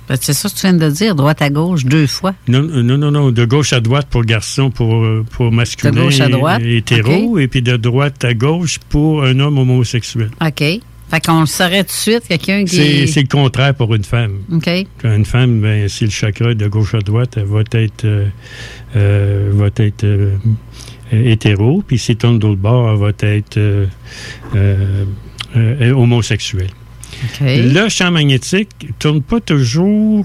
[0.08, 2.34] Ben, c'est ça que tu viens de dire, droite à gauche, deux fois.
[2.48, 6.20] Non, non, non, non, de gauche à droite pour garçon, pour, pour masculin De gauche
[6.20, 10.30] à droite, hétéro, et puis de droite à gauche pour un homme homosexuel.
[10.40, 10.80] OK.
[11.12, 13.06] Fait qu'on le saurait tout de suite, quelqu'un qui C'est est...
[13.06, 14.38] c'est le contraire pour une femme.
[14.50, 14.66] OK.
[15.02, 18.28] Quand une femme, ben, si le chakra de gauche à droite, elle va être, euh,
[18.96, 20.38] euh, va être euh,
[21.12, 23.90] hétéro, puis si elle tourne de l'autre bord, elle va être
[25.94, 26.70] homosexuelle.
[27.42, 30.24] Le champ magnétique ne tourne pas toujours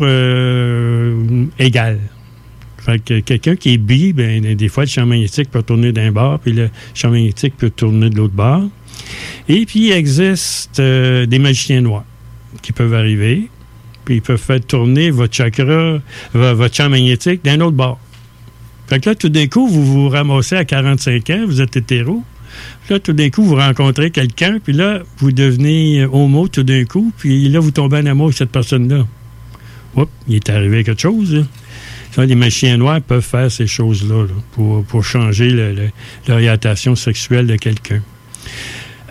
[1.59, 1.99] égal.
[2.77, 6.13] Fait que quelqu'un qui est bi, ben, des fois, le champ magnétique peut tourner d'un
[6.13, 8.69] bord, puis le champ magnétique peut tourner de l'autre bord.
[9.49, 12.03] Et puis, il existe euh, des magiciens noirs
[12.61, 13.49] qui peuvent arriver,
[14.05, 15.99] puis ils peuvent faire tourner votre chakra,
[16.33, 17.99] vo- votre champ magnétique d'un autre bord.
[18.87, 22.23] Fait que là, tout d'un coup, vous vous ramassez à 45 ans, vous êtes hétéro.
[22.89, 26.85] Là, tout d'un coup, vous rencontrez quelqu'un, puis là, vous devenez euh, homo tout d'un
[26.85, 29.05] coup, puis là, vous tombez en amour avec cette personne-là.
[29.95, 31.45] oups, il est arrivé quelque chose.
[32.13, 35.51] Ça, les machins noirs peuvent faire ces choses-là là, pour, pour changer
[36.27, 38.01] l'orientation sexuelle de quelqu'un.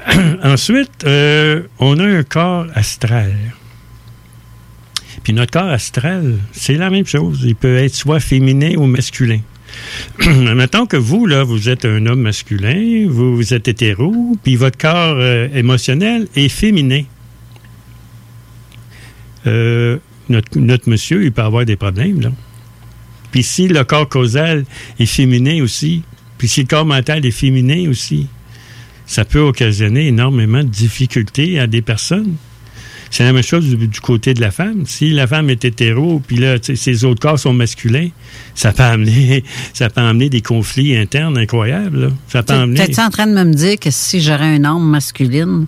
[0.43, 3.35] Ensuite, euh, on a un corps astral.
[5.23, 7.41] Puis notre corps astral, c'est la même chose.
[7.45, 9.41] Il peut être soit féminin ou masculin.
[10.55, 15.17] Mettons que vous, là, vous êtes un homme masculin, vous, êtes hétéro, puis votre corps
[15.19, 17.03] euh, émotionnel est féminin.
[19.47, 22.31] Euh, notre, notre monsieur, il peut avoir des problèmes, là.
[23.33, 24.65] Puis si le corps causal
[24.99, 26.03] est féminin aussi,
[26.39, 28.29] puis si le corps mental est féminin aussi,
[29.07, 32.35] ça peut occasionner énormément de difficultés à des personnes.
[33.11, 34.85] C'est la même chose du, du côté de la femme.
[34.85, 38.09] Si la femme est hétéro, puis là, ses autres corps sont masculins,
[38.55, 42.01] ça peut amener, ça peut amener des conflits internes incroyables.
[42.01, 42.09] là.
[42.29, 42.85] Ça peut amener...
[42.85, 45.67] T'es-tu en train de me dire que si j'aurais une âme masculine,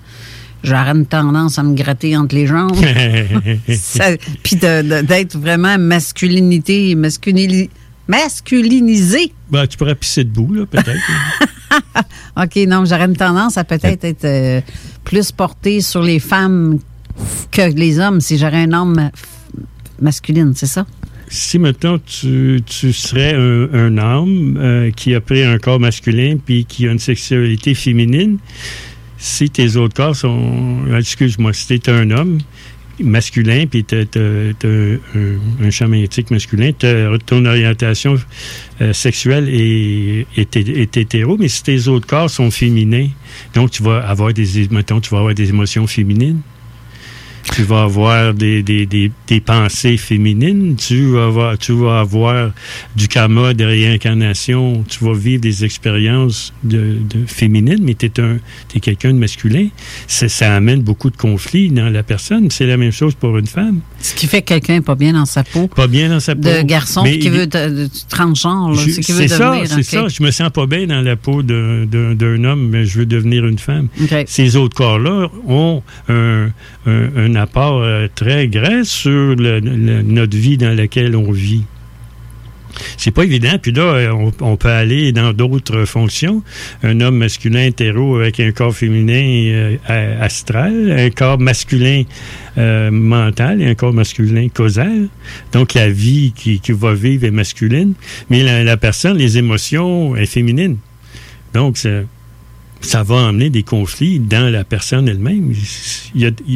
[0.65, 2.77] j'aurais une tendance à me gratter entre les jambes?
[4.43, 7.71] Puis d'être vraiment masculinité, masculini-
[8.09, 9.33] masculinisé.
[9.51, 10.91] Ben, tu pourrais pisser debout, là, peut-être.
[12.37, 14.61] OK, non, j'aurais une tendance à peut-être être euh,
[15.05, 16.79] plus portée sur les femmes
[17.51, 19.11] que les hommes si j'aurais un homme
[20.01, 20.87] masculine, c'est ça?
[21.31, 26.65] si maintenant tu, tu serais un, homme euh, qui a pris un corps masculin puis
[26.65, 28.39] qui a une sexualité féminine,
[29.19, 30.79] si tes autres corps sont.
[30.97, 32.39] Excuse-moi, si t'es un homme
[33.01, 34.97] masculin puis t'as, un,
[35.63, 36.73] un champ magnétique masculin,
[37.27, 38.17] ton orientation
[38.81, 43.09] euh, sexuelle est, est, est hétéro, mais si tes autres corps sont féminins,
[43.55, 46.41] donc tu vas avoir des, mettons, tu vas avoir des émotions féminines
[47.59, 52.53] tu vas avoir des, des, des, des pensées féminines, tu vas, avoir, tu vas avoir
[52.95, 58.81] du karma de réincarnation, tu vas vivre des expériences de, de féminines, mais tu es,
[58.81, 59.71] quelqu'un de masculin.
[60.07, 62.49] Ça, amène beaucoup de conflits dans la personne.
[62.53, 63.81] C'est la même chose pour une femme.
[64.01, 65.67] Ce qui fait que quelqu'un n'est pas bien dans sa peau.
[65.67, 66.43] Pas bien dans sa peau.
[66.43, 69.79] De garçon Mais qui il- veut de, transgenre, je- ce qui veut C'est ça, c'est
[69.79, 69.85] ok.
[69.85, 70.09] ça.
[70.09, 73.59] Je me sens pas bien dans la peau d'un homme, mais je veux devenir une
[73.59, 73.89] femme.
[74.27, 76.51] Ces autres corps-là ont un,
[76.87, 81.65] un- un apport euh, très grand sur notre vie dans laquelle on vit.
[82.97, 83.59] C'est pas évident.
[83.61, 86.43] Puis là, euh, on, peut aller dans d'autres fonctions.
[86.83, 92.05] Un homme masculin hétéro avec un corps féminin euh, astral, un corps masculin
[92.57, 95.09] euh, mental et un corps masculin causal.
[95.53, 97.95] Donc, la vie qui, va vivre est masculine,
[98.31, 100.77] mais la, personne, les émotions, est féminine.
[101.55, 102.03] Donc, ça,
[102.81, 105.53] ça va amener des conflits dans la personne elle-même.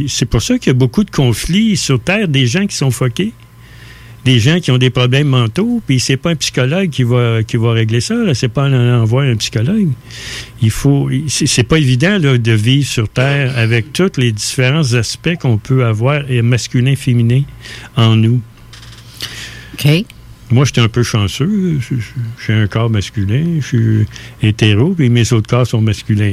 [0.09, 2.91] C'est pour ça qu'il y a beaucoup de conflits sur Terre, des gens qui sont
[2.91, 3.33] foqués
[4.25, 7.57] des gens qui ont des problèmes mentaux, puis c'est pas un psychologue qui va qui
[7.57, 9.89] va régler ça, c'est pas en voir un psychologue.
[10.61, 15.59] Il faut c'est pas évident de vivre sur terre avec tous les différents aspects qu'on
[15.59, 17.43] peut avoir masculin féminin
[17.97, 18.41] en nous.
[19.75, 20.05] OK.
[20.53, 21.79] Moi, j'étais un peu chanceux.
[22.47, 24.07] J'ai un corps masculin, je suis
[24.43, 26.33] hétéro, puis mes autres corps sont masculins.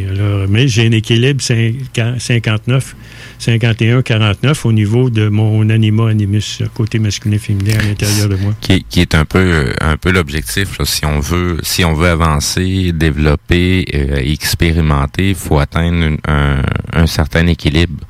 [0.49, 2.95] Mais j'ai un équilibre 50 59,
[3.39, 8.53] 51, 49 au niveau de mon anima animus, côté masculin-féminin à l'intérieur de moi.
[8.61, 13.85] qui, est- un peu un peu l'objectif si on veut si on veut avancer développer
[13.95, 16.61] euh, expérimenter il faut atteindre un,
[16.93, 18.03] un certain équilibre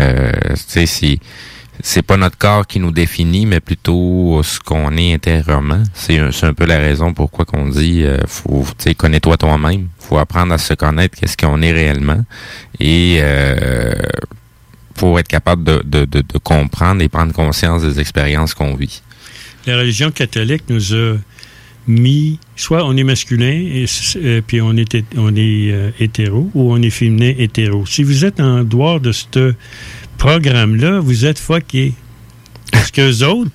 [0.00, 1.18] euh, si
[1.86, 5.82] c'est pas notre corps qui nous définit mais plutôt ce qu'on est intérieurement.
[5.92, 8.64] C'est un, un peu la raison pourquoi qu'on dit euh, faut
[8.96, 9.88] connais-toi toi-même.
[9.98, 12.24] Faut apprendre à se connaître qu'est-ce qu'on est réellement.
[12.80, 13.92] Et euh,
[14.96, 19.02] faut être capable de, de, de, de comprendre et prendre conscience des expériences qu'on vit.
[19.66, 21.16] La religion catholique nous a
[21.86, 23.84] mis, soit on est masculin et,
[24.16, 27.84] euh, puis on est, on est euh, hétéro ou on est féminin hétéro.
[27.84, 29.54] Si vous êtes en dehors de ce
[30.18, 31.92] programme-là, vous êtes fucké.
[32.72, 33.50] Parce qu'eux autres,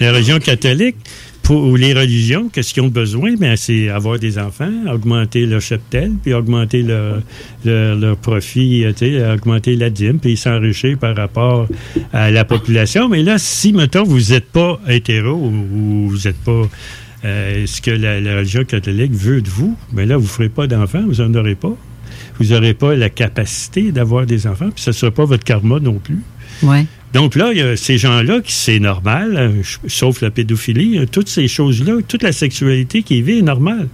[0.00, 0.96] la religion catholique,
[1.42, 3.34] pour, ou les religions, qu'est-ce qu'ils ont besoin?
[3.36, 9.90] Ben, c'est avoir des enfants, augmenter leur cheptel, puis augmenter leur, profit, euh, augmenter la
[9.90, 11.68] dîme, puis s'enrichir par rapport
[12.12, 13.08] à la population.
[13.10, 16.68] Mais là, si, mettons, vous n'êtes pas hétéro ou, ou vous n'êtes pas
[17.24, 20.66] euh, ce que la, religion catholique veut de vous, mais là, vous ne ferez pas
[20.66, 21.74] d'enfants, vous n'en aurez pas.
[22.40, 25.78] Vous n'aurez pas la capacité d'avoir des enfants, puis ce ne sera pas votre karma
[25.80, 26.18] non plus.
[26.62, 26.86] Ouais.
[27.12, 31.06] Donc là, il y a ces gens-là qui c'est normal, euh, sauf la pédophilie, euh,
[31.06, 33.88] toutes ces choses-là, toute la sexualité qui vie est normale.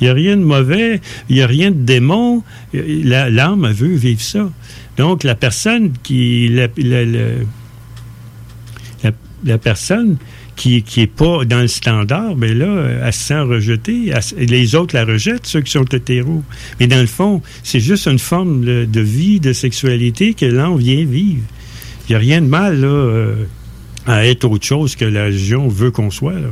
[0.00, 2.42] Il n'y a rien de mauvais, il n'y a rien de démon.
[2.74, 4.50] Euh, L'âme veut vivre ça.
[4.96, 7.14] Donc la personne qui la- la-
[9.44, 10.16] la personne
[10.56, 14.12] qui qui est pas dans le standard, ben là, elle se sent rejetée.
[14.36, 16.42] Les autres la rejettent, ceux qui sont hétéros.
[16.80, 21.04] Mais dans le fond, c'est juste une forme de vie, de sexualité que l'âme vient
[21.04, 21.42] vivre.
[22.08, 22.86] Il n'y a rien de mal, là.
[22.86, 23.34] euh,
[24.06, 26.34] à être autre chose que la région veut qu'on soit.
[26.34, 26.48] là.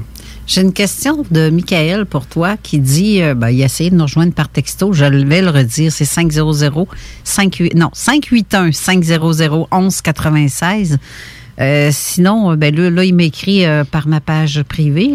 [0.47, 3.95] J'ai une question de Michael pour toi qui dit, euh, ben, il a essayé de
[3.95, 6.53] nous rejoindre par texto, je vais le redire, c'est 500
[7.25, 10.99] 58 non 581 500 1196.
[11.61, 15.15] Euh, sinon, euh, ben là, il m'écrit euh, par ma page privée.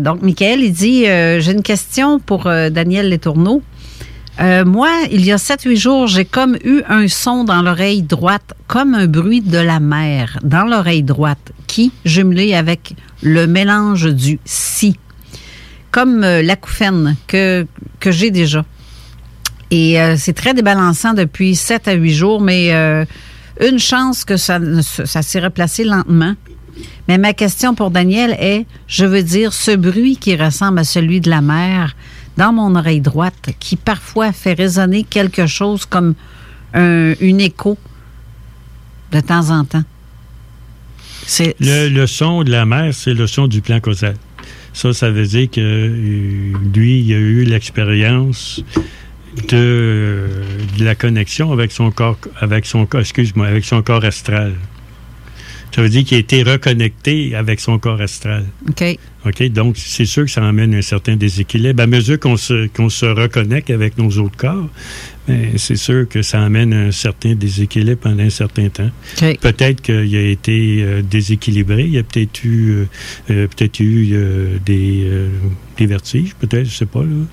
[0.00, 3.62] donc, Michael, il dit J'ai une question pour Daniel Letourneau.
[4.40, 8.94] Moi, il y a 7-8 jours, j'ai comme eu un son dans l'oreille droite, comme
[8.94, 14.96] un bruit de la mer dans l'oreille droite, qui, jumelé avec le mélange du si,
[15.90, 17.66] comme l'acouphène que,
[18.00, 18.64] que j'ai déjà.
[19.70, 22.72] Et c'est très débalançant depuis 7 à 8 jours, mais
[23.60, 24.58] une chance que ça,
[25.04, 26.34] s'est replacé lentement.
[27.06, 31.20] Mais ma question pour Daniel est, je veux dire, ce bruit qui ressemble à celui
[31.20, 31.94] de la mer
[32.36, 36.14] dans mon oreille droite, qui parfois fait résonner quelque chose comme
[36.72, 37.78] un, écho
[39.12, 39.84] de temps en temps.
[41.60, 44.16] Le, le son de la mer, c'est le son du plan causal.
[44.74, 48.60] Ça, ça veut dire que euh, lui, il a eu l'expérience
[49.48, 50.26] de,
[50.78, 54.54] de la connexion avec son corps, avec son excuse-moi, avec son corps astral.
[55.74, 58.44] Ça veut dire qu'il a été reconnecté avec son corps astral.
[58.68, 58.96] OK.
[59.26, 59.42] OK?
[59.50, 61.82] Donc, c'est sûr que ça amène un certain déséquilibre.
[61.82, 64.68] À mesure qu'on se, qu'on se reconnecte avec nos autres corps,
[65.26, 68.90] ben, c'est sûr que ça amène un certain déséquilibre pendant un certain temps.
[69.20, 69.38] OK.
[69.40, 71.82] Peut-être qu'il a été euh, déséquilibré.
[71.82, 72.84] Il y a peut-être eu, euh,
[73.30, 75.28] euh, peut-être eu euh, des, euh,
[75.76, 77.02] des vertiges, peut-être, je sais pas.
[77.02, 77.24] là.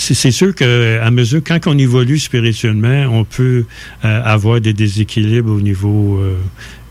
[0.00, 3.64] C'est sûr qu'à mesure, quand on évolue spirituellement, on peut
[4.04, 6.36] euh, avoir des déséquilibres au niveau euh,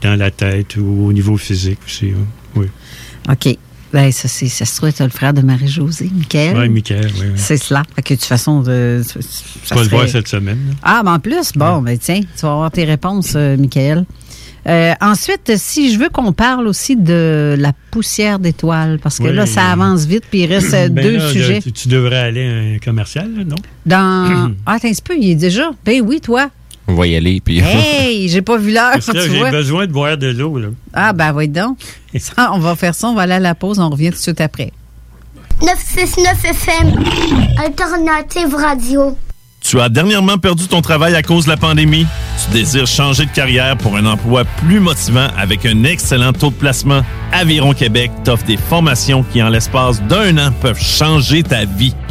[0.02, 2.08] dans la tête ou au niveau physique aussi.
[2.08, 2.26] hein.
[2.56, 2.68] Oui.
[3.30, 3.58] OK.
[3.94, 6.58] Ben, ça, c'est, ça se trouve être le frère de Marie-Josée, Michael.
[6.58, 7.22] Oui, Michael, oui.
[7.28, 7.32] oui.
[7.38, 7.84] C'est cela.
[7.96, 10.60] Fait que de toute façon, euh, ça Tu vas le voir cette semaine.
[10.68, 10.74] là.
[10.84, 14.04] Ah, ben en plus, bon, ben tiens, tu vas avoir tes réponses, euh, Michael.
[14.68, 19.34] Euh, ensuite, si je veux qu'on parle aussi de la poussière d'étoiles, parce que Oui.
[19.34, 21.62] là, ça avance vite, puis il reste euh, Ben deux là, sujets.
[21.62, 23.56] tu, tu devrais aller à un commercial, là, non?
[23.86, 24.52] Dans.
[24.66, 25.70] Ah, attends un petit peu, il est déjà.
[25.86, 26.50] Ben oui, toi.
[26.90, 27.60] On va y aller, puis...
[27.60, 30.58] Hey, j'ai pas vu l'heure, j'ai besoin de boire de l'eau.
[30.58, 30.68] là.
[30.94, 31.78] Ah, ben, oui, donc.
[32.18, 34.22] Ça, on va faire ça, on va aller à la pause, on revient tout de
[34.22, 34.72] suite après.
[35.62, 36.94] 969 FM,
[37.64, 39.18] Alternative Radio.
[39.70, 42.08] Tu as dernièrement perdu ton travail à cause de la pandémie?
[42.42, 46.56] Tu désires changer de carrière pour un emploi plus motivant avec un excellent taux de
[46.56, 47.02] placement?
[47.34, 51.94] Aviron Québec t'offre des formations qui, en l'espace d'un an, peuvent changer ta vie.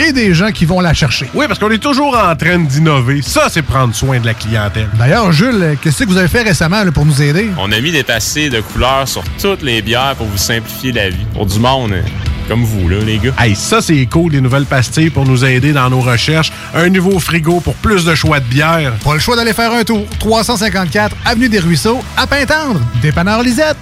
[0.00, 1.28] et des gens qui vont la chercher.
[1.34, 3.20] Oui, parce qu'on est toujours en train d'innover.
[3.22, 4.88] Ça, c'est prendre soin de la clientèle.
[4.98, 7.50] D'ailleurs, Jules, qu'est-ce que vous avez fait récemment là, pour nous aider?
[7.58, 11.10] On a mis des passés de couleurs sur toutes les bières pour vous simplifier la
[11.10, 11.26] vie.
[11.34, 12.02] Pour du monde euh,
[12.48, 13.32] comme vous, là, les gars.
[13.38, 16.50] Hey, ça, c'est cool, des nouvelles pastilles pour nous aider dans nos recherches.
[16.74, 18.92] Un nouveau frigo pour plus de choix de bière.
[19.04, 20.06] Pas le choix d'aller faire un tour.
[20.18, 22.80] 354 Avenue des Ruisseaux, à Pintendre.
[23.02, 23.76] Dépanneur Lisette.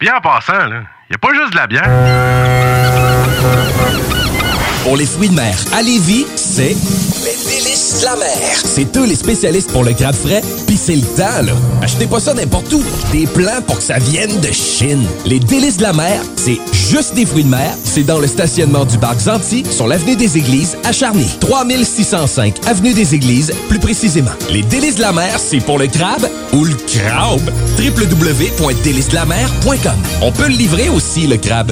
[0.00, 1.88] Bien en passant, là, y a pas juste de la bière.
[4.82, 6.74] Pour les fruits de mer à Lévis, c'est
[7.24, 8.62] les délices de la mer.
[8.64, 11.52] C'est eux les spécialistes pour le crabe frais, puis c'est le temps, là.
[11.82, 12.82] Achetez pas ça n'importe où.
[13.12, 15.04] Des plans pour que ça vienne de Chine.
[15.26, 17.74] Les délices de la mer, c'est juste des fruits de mer.
[17.84, 21.26] C'est dans le stationnement du parc Zanti, sur l'avenue des Églises, à Charny.
[21.40, 24.32] 3605 avenue des Églises, plus précisément.
[24.50, 27.50] Les délices de la mer, c'est pour le crabe ou le crabe.
[27.78, 31.70] www.délicesdelamer.com On peut le livrer aussi, le crabe.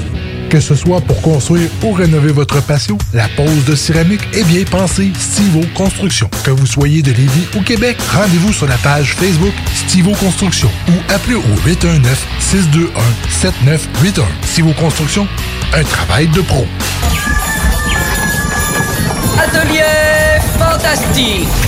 [0.51, 4.65] Que ce soit pour construire ou rénover votre patio, la pose de céramique est bien
[4.65, 6.31] pensée Stivo Construction.
[6.43, 10.93] Que vous soyez de Lévis ou Québec, rendez-vous sur la page Facebook Stivo Construction ou
[11.13, 14.23] appelez au 819-621-7981.
[14.43, 15.29] Stivo Construction,
[15.75, 16.67] un travail de pro.
[19.39, 19.83] Atelier
[20.59, 21.68] fantastique.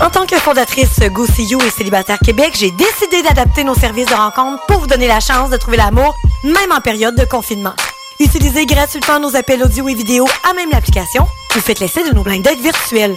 [0.00, 4.06] En tant que fondatrice Go See You et Célibataire Québec, j'ai décidé d'adapter nos services
[4.06, 6.14] de rencontre pour vous donner la chance de trouver l'amour,
[6.44, 7.74] même en période de confinement.
[8.20, 11.26] Utilisez gratuitement nos appels audio et vidéo à même l'application
[11.56, 13.16] ou faites l'essai de nos blind dates virtuels.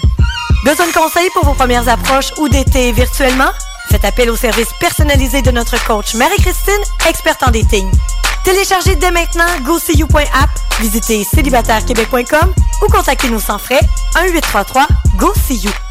[0.65, 3.51] Besoin de conseils pour vos premières approches ou d'été virtuellement?
[3.89, 7.91] Faites appel au service personnalisé de notre coach Marie-Christine, experte en dating.
[8.43, 10.49] Téléchargez dès maintenant GoSeeYou.app,
[10.79, 13.81] visitez célibatairequebec.com ou contactez-nous sans frais
[14.15, 15.90] 1-833-GO-SEE-YOU.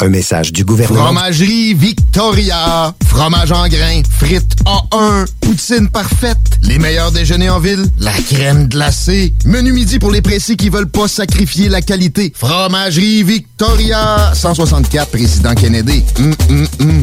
[0.00, 1.04] Un message du gouvernement.
[1.04, 2.92] Fromagerie Victoria.
[3.06, 4.02] Fromage en grains.
[4.18, 5.26] Frites A1.
[5.40, 6.38] Poutine parfaite.
[6.62, 7.84] Les meilleurs déjeuners en ville.
[7.98, 9.32] La crème glacée.
[9.44, 12.32] Menu midi pour les pressés qui veulent pas sacrifier la qualité.
[12.36, 14.32] Fromagerie Victoria.
[14.34, 16.02] 164 Président Kennedy.
[16.18, 17.02] Hum, hum, hum.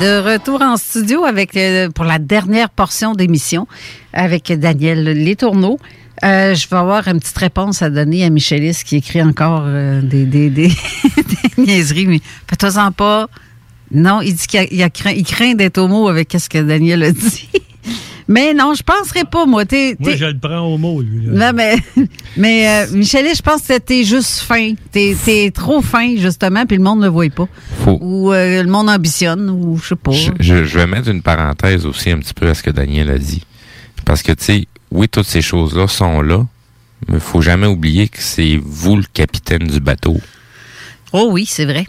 [0.00, 3.68] De retour en studio avec euh, pour la dernière portion d'émission
[4.12, 5.78] avec Daniel Létourneau.
[6.24, 10.02] Euh, je vais avoir une petite réponse à donner à Michelis qui écrit encore euh,
[10.02, 10.26] des,
[11.58, 13.28] niaiseries, mais fais-toi-en pas.
[13.92, 17.48] Non, il dit qu'il craint, il craint d'être homo avec ce que Daniel a dit.
[18.26, 19.66] Mais non, je penserais pas, moi.
[19.66, 21.26] T'es, Moi, je le prends au mot, lui.
[21.26, 21.52] là.
[21.52, 21.76] non, mais,
[22.38, 24.72] mais euh, Michelis, je pense que t'es juste fin.
[24.92, 27.46] T'es, t'es trop fin, justement, puis le monde ne le voit pas.
[27.84, 30.12] Faut- Ou euh, le monde ambitionne, ou je sais pas.
[30.12, 33.10] Je, je- je vais mettre une parenthèse aussi un petit peu à ce que Daniel
[33.10, 33.42] a dit.
[34.06, 36.46] Parce que, tu sais, oui, toutes ces choses-là sont là,
[37.08, 40.18] mais faut jamais oublier que c'est vous le capitaine du bateau.
[41.12, 41.86] Oh oui, c'est vrai.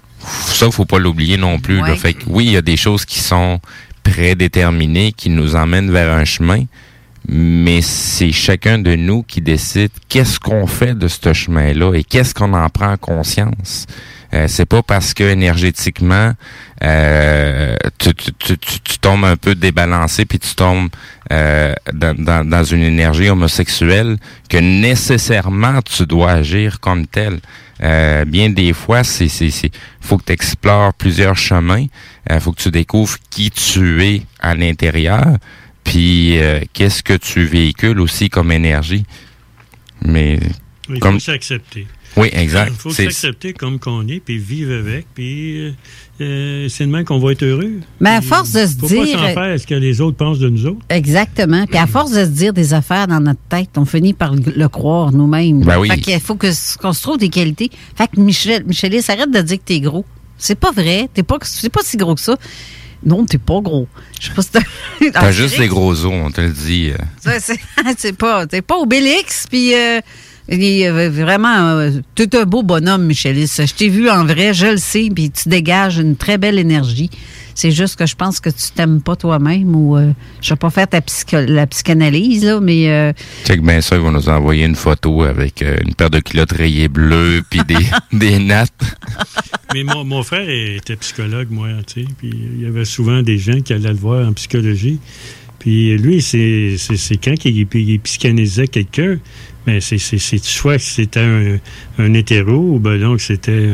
[0.48, 1.82] Ça, faut pas l'oublier non plus.
[1.82, 1.96] Ouais.
[1.96, 3.60] Fait que, oui, il y a des choses qui sont
[4.06, 6.64] prédéterminées, qui nous emmènent vers un chemin,
[7.28, 12.34] mais c'est chacun de nous qui décide qu'est-ce qu'on fait de ce chemin-là et qu'est-ce
[12.36, 13.88] qu'on en prend conscience.
[14.34, 16.34] Euh, c'est pas parce que énergétiquement
[16.84, 20.90] euh, tu, tu, tu, tu- tu tombes un peu débalancé puis tu tombes
[21.32, 24.18] euh, dans, dans, dans une énergie homosexuelle
[24.50, 27.40] que nécessairement tu dois agir comme tel.
[27.84, 31.88] Euh, bien des fois, c'est c'est c'est faut que tu explores plusieurs chemins,
[32.32, 35.38] euh, faut que tu découvres qui tu es à l'intérieur,
[35.84, 39.06] puis euh, qu'est-ce que tu véhicules aussi comme énergie.
[40.02, 40.40] Mais
[40.90, 41.88] Il comme faut s'accepter.
[42.18, 42.72] Oui, exact.
[42.74, 45.72] Il faut s'accepter comme qu'on est, puis vivre avec, puis euh,
[46.22, 47.74] euh, c'est demain qu'on va être heureux.
[48.00, 49.02] Mais à force de se faut dire.
[49.04, 50.80] pas s'en faire ce que les autres pensent de nous autres.
[50.90, 51.66] Exactement.
[51.66, 54.68] Puis à force de se dire des affaires dans notre tête, on finit par le,
[54.70, 55.64] croire nous-mêmes.
[55.64, 55.90] Ben oui.
[55.90, 57.70] Fait qu'il faut que- qu'on se trouve des qualités.
[57.96, 60.06] Fait que Michel, Michelis, arrête de dire que t'es gros.
[60.38, 61.10] C'est pas vrai.
[61.14, 62.38] T'es pas, c'est pas si gros que ça.
[63.06, 63.88] Non, t'es pas gros.
[64.20, 64.62] Je sais pas si t'as.
[65.14, 66.90] T'as juste des gros os, on te le dit.
[66.92, 66.98] euh.
[67.22, 67.60] Ça, c'est
[67.98, 70.00] c'est pas, t'es pas Obélix, puis euh,
[70.50, 73.52] il est, vraiment, euh, t'es un beau bonhomme, Michelis.
[73.58, 77.10] Je t'ai vu en vrai, je le sais, puis tu dégages une très belle énergie.
[77.58, 80.12] C'est juste que je pense que tu t'aimes pas toi-même ou euh,
[80.42, 83.14] je vais pas faire ta psycho- la psychanalyse là, mais euh,
[83.46, 86.52] Check bien ça, ils vont nous envoyer une photo avec euh, une paire de culottes
[86.52, 87.76] rayées bleues puis des,
[88.12, 88.74] des nattes.
[89.74, 93.38] Mais mon, mon frère était psychologue, moi, tu sais, puis il y avait souvent des
[93.38, 95.00] gens qui allaient le voir en psychologie.
[95.66, 96.78] Puis lui, c'est
[97.24, 98.00] quand il, il
[98.68, 99.18] quelqu'un,
[99.66, 101.58] mais c'est c'est- soit que c'était un,
[101.98, 103.68] un hétéro ou ben donc c'était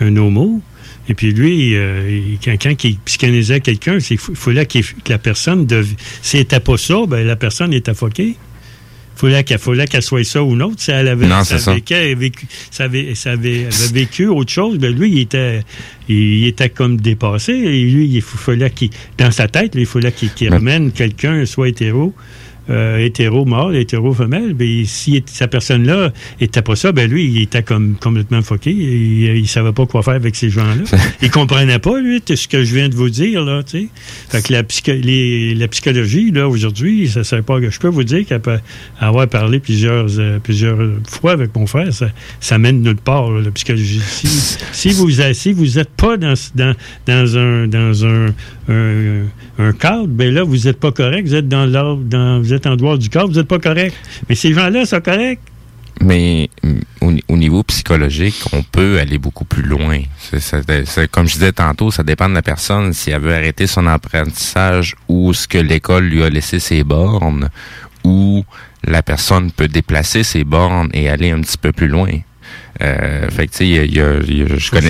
[0.00, 0.60] un, homo.
[1.08, 5.86] Et puis lui, euh, quand, quand il psychanalysait quelqu'un, il fallait que la personne, dev...
[6.20, 8.34] si n'était pas ça, ben la personne était foquée.
[9.24, 10.72] Il fallait qu'elle fallait qu'elle soit ça ou non.
[10.76, 11.74] Si elle avait, Non, elle ça.
[12.14, 15.60] vécu- ça avait, ça avait- vécu autre chose, ben lui, il était,
[16.08, 17.52] il, était comme dépassé.
[17.52, 21.68] Et lui, il f- fallait qu'il, dans sa tête, il fallait qu'il ramène quelqu'un, soit
[21.70, 22.12] hétéro,
[22.70, 27.42] euh, hétéro mâle, hétéro femelle, ben, si cette personne-là était pas ça, ben lui, il
[27.42, 28.70] était comme complètement foqué.
[28.70, 30.84] Il, il savait pas quoi faire avec ces gens-là.
[31.22, 33.88] il comprenait pas, lui, tout ce que je viens de vous dire, là, tu sais.
[34.28, 37.88] Fait que la, psycho- les- la psychologie, là, aujourd'hui, ça savait pas que je peux
[37.88, 38.60] vous dire qu'après
[38.98, 40.78] avoir parlé plusieurs, euh, plusieurs
[41.08, 42.08] fois avec mon frère, ça,
[42.40, 44.00] ça mène nulle part, là, la psychologie.
[44.00, 44.26] Si,
[44.72, 46.74] si vous si vous êtes pas dans, dans,
[47.06, 48.26] dans un dans un,
[48.68, 49.22] un,
[49.58, 52.66] un cadre, ben là, vous êtes pas correct, vous êtes dans l'ordre, dans, vous êtes
[52.66, 53.94] en dehors du cadre, vous êtes pas correct.
[54.28, 55.40] Mais ces gens-là sont corrects.
[56.00, 56.72] Mais mm,
[57.02, 60.00] au, ni- au niveau psychologique, on peut aller beaucoup plus loin.
[61.12, 62.92] Comme je disais tantôt, ça dépend de la personne.
[62.92, 67.48] Si elle veut arrêter son apprentissage ou ce que l'école lui a laissé ses bornes,
[68.02, 68.44] ou
[68.86, 72.10] la personne peut déplacer ses bornes et aller un petit peu plus loin.
[72.82, 74.88] Euh, fait que tu sais, il y a, y a- je connais.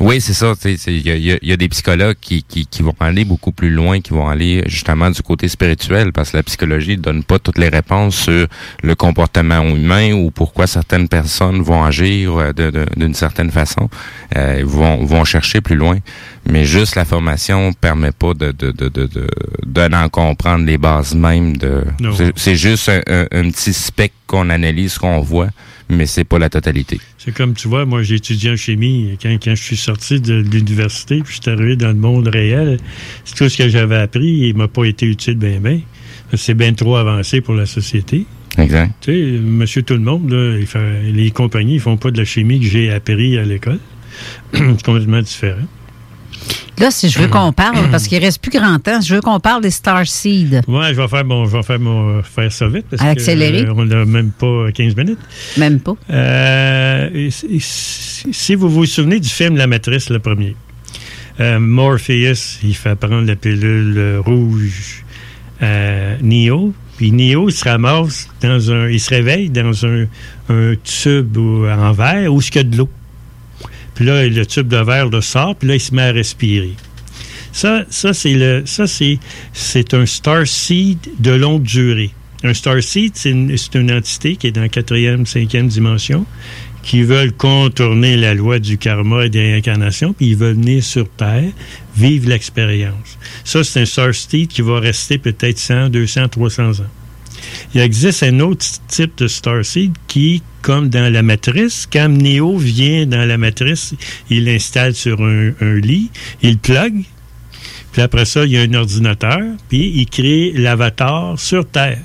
[0.00, 0.54] Oui, c'est ça.
[0.60, 2.94] tu sais, Il y a, y a- y a des psychologues qui, qui, qui vont
[3.00, 6.96] aller beaucoup plus loin, qui vont aller justement du côté spirituel, parce que la psychologie
[6.96, 8.46] ne donne pas toutes les réponses sur
[8.82, 13.88] le comportement humain ou pourquoi certaines personnes vont agir euh, de- de- d'une certaine façon.
[14.36, 15.98] Euh, ils vont, vont chercher plus loin.
[16.48, 21.14] Mais juste la formation permet pas de de de de, de, d'en comprendre les bases
[21.14, 21.84] même de.
[22.36, 25.48] C'est- juste un, un- un petit spec qu'on analyse, qu'on voit,
[25.90, 27.00] mais c'est pas la totalité.
[27.18, 30.34] C'est comme tu vois, moi j'ai étudié en chimie quand, quand je suis sorti de
[30.40, 32.78] l'université, puis je suis arrivé dans le monde réel.
[33.24, 35.80] C'est tout ce que j'avais appris, il m'a pas été utile bien bien.
[36.34, 38.24] C'est bien trop avancé pour la société.
[38.58, 38.92] Exact.
[39.00, 42.18] Tu sais, monsieur tout le monde, là, il fait- les compagnies ils font pas de
[42.18, 43.78] la chimie que j'ai appris à l'école.
[44.52, 45.62] C'est complètement différent.
[46.80, 49.38] Là, si je veux qu'on parle, parce qu'il reste plus grand temps, je veux qu'on
[49.38, 50.62] parle des Star Seed.
[50.66, 53.64] Ouais, je vais faire mon, je vais faire mon, faire ça vite parce Accélérer.
[53.64, 55.18] que euh, on n'a même pas 15 minutes.
[55.58, 55.94] Même pas.
[56.10, 60.56] Euh, et si- vous vous souvenez du film La Matrice, le premier,
[61.40, 65.04] euh, Morpheus, il fait prendre la pilule euh, rouge
[65.60, 70.06] à Neo, puis Neo il se ramasse dans un, il se réveille dans un,
[70.48, 72.88] un tube en verre où il y a de l'eau.
[74.00, 76.72] Puis là, le tube de verre le sort, puis là, il se met à respirer.
[77.52, 82.08] Ça, c'est un star seed de longue durée.
[82.42, 86.24] Un star seed, c'est une, entité qui est dans la quatrième, cinquième dimension,
[86.82, 91.06] qui veulent contourner la loi du karma et des réincarnations, puis ils veulent venir sur
[91.06, 91.52] Terre,
[91.94, 93.18] vivre l'expérience.
[93.44, 96.90] Ça, c'est un star seed qui va rester peut-être 100, 200, 300 ans.
[97.74, 103.06] Il existe un autre type de starseed qui, comme dans la matrice, quand Neo vient
[103.06, 103.94] dans la matrice,
[104.28, 106.10] il l'installe sur un, lit,
[106.42, 107.04] il plug,
[107.92, 111.98] puis après ça, il y a un ordinateur, puis il crée l'avatar sur Terre.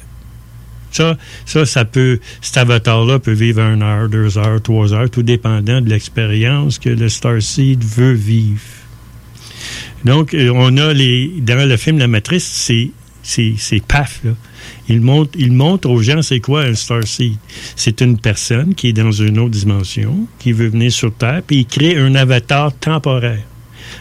[0.92, 1.18] Ça,
[1.66, 5.90] ça, peut, cet avatar-là peut vivre une heure, deux heures, trois heures, tout dépendant de
[5.90, 8.62] l'expérience que le Starseed veut vivre.
[10.06, 12.92] Donc, euh, on a les, dans le film La Matrice, c'est,
[13.24, 14.32] c'est, c'est paf, là.
[14.88, 17.36] Il montre, il montre aux gens c'est quoi un Starseed.
[17.76, 21.60] C'est une personne qui est dans une autre dimension, qui veut venir sur Terre, puis
[21.60, 23.44] il crée un avatar temporaire.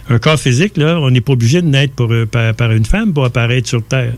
[0.09, 3.13] Un corps physique, là, on n'est pas obligé de naître euh, par, par une femme
[3.13, 4.15] pour apparaître sur Terre.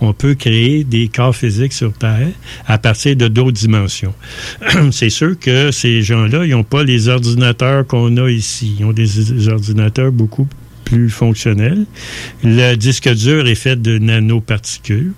[0.00, 2.28] On peut créer des corps physiques sur Terre
[2.66, 4.14] à partir de d'autres dimensions.
[4.90, 8.76] C'est sûr que ces gens-là, ils n'ont pas les ordinateurs qu'on a ici.
[8.80, 10.48] Ils ont des ordinateurs beaucoup
[10.84, 11.84] plus fonctionnels.
[12.42, 15.12] Le disque dur est fait de nanoparticules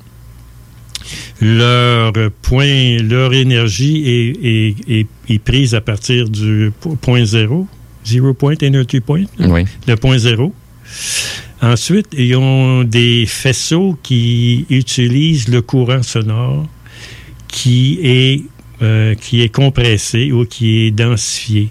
[1.40, 2.12] leur
[2.42, 7.66] point, leur énergie est, est- est- est prise à partir du po- point zéro,
[8.04, 9.64] zero point energy point, Oui.
[9.86, 10.54] le point zéro.
[11.62, 16.66] Ensuite, ils ont des faisceaux qui utilisent le courant sonore
[17.48, 18.42] qui est,
[18.82, 21.70] euh, qui est compressé ou qui est densifié.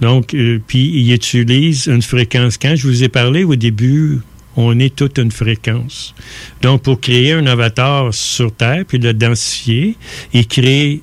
[0.00, 2.56] Donc, euh, puis ils utilisent une fréquence.
[2.58, 4.20] Quand je vous ai parlé au début,
[4.56, 6.14] on est toute une fréquence.
[6.62, 9.96] Donc, pour créer un avatar sur Terre, puis le densifier,
[10.32, 11.00] ils créent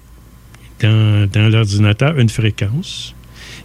[0.79, 3.15] dans, l'ordinateur une fréquence.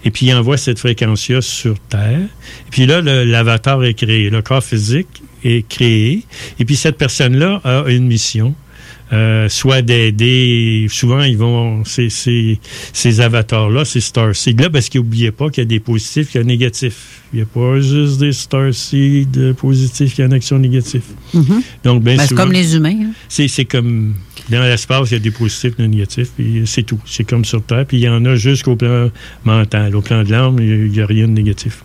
[0.05, 2.21] Et puis, ils envoient cette fréquence-là sur Terre.
[2.21, 4.31] Et puis là, l'avatar est créé.
[4.31, 6.25] Le corps physique est créé.
[6.59, 8.55] Et puis, cette personne-là a une mission.
[9.13, 10.87] Euh, soit d'aider.
[10.91, 11.85] Souvent, ils vont.
[11.85, 12.59] Ces, ces,
[12.93, 14.61] ces avatars-là, ces Starseed.
[14.61, 17.23] Là, parce qu'ils n'oubliez pas qu'il y a des positifs, qu'il y a des négatifs.
[17.33, 21.03] Il n'y a pas juste des Starseed positifs, il y a une action négative.
[21.35, 21.63] Mhm.
[21.85, 22.97] Donc, bien Ben, c'est comme les humains.
[23.03, 23.13] hein.
[23.29, 24.15] c'est, c'est comme
[24.49, 27.01] dans l'espace, il y a des positifs, des négatifs, puis c'est tout.
[27.05, 29.11] C'est comme sur Terre, puis il y en a jusqu'au plan
[29.45, 29.95] mental.
[29.97, 31.83] Au plan de l'âme, il n'y a rien de négatif.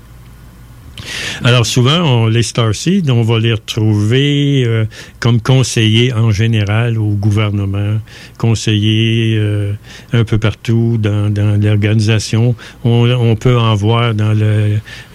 [1.43, 4.85] Alors souvent, on, les Starseed, on va les retrouver euh,
[5.19, 7.99] comme conseillers en général au gouvernement,
[8.37, 9.73] conseillers euh,
[10.13, 12.55] un peu partout dans, l'organisation.
[12.83, 14.33] On, peut en voir dans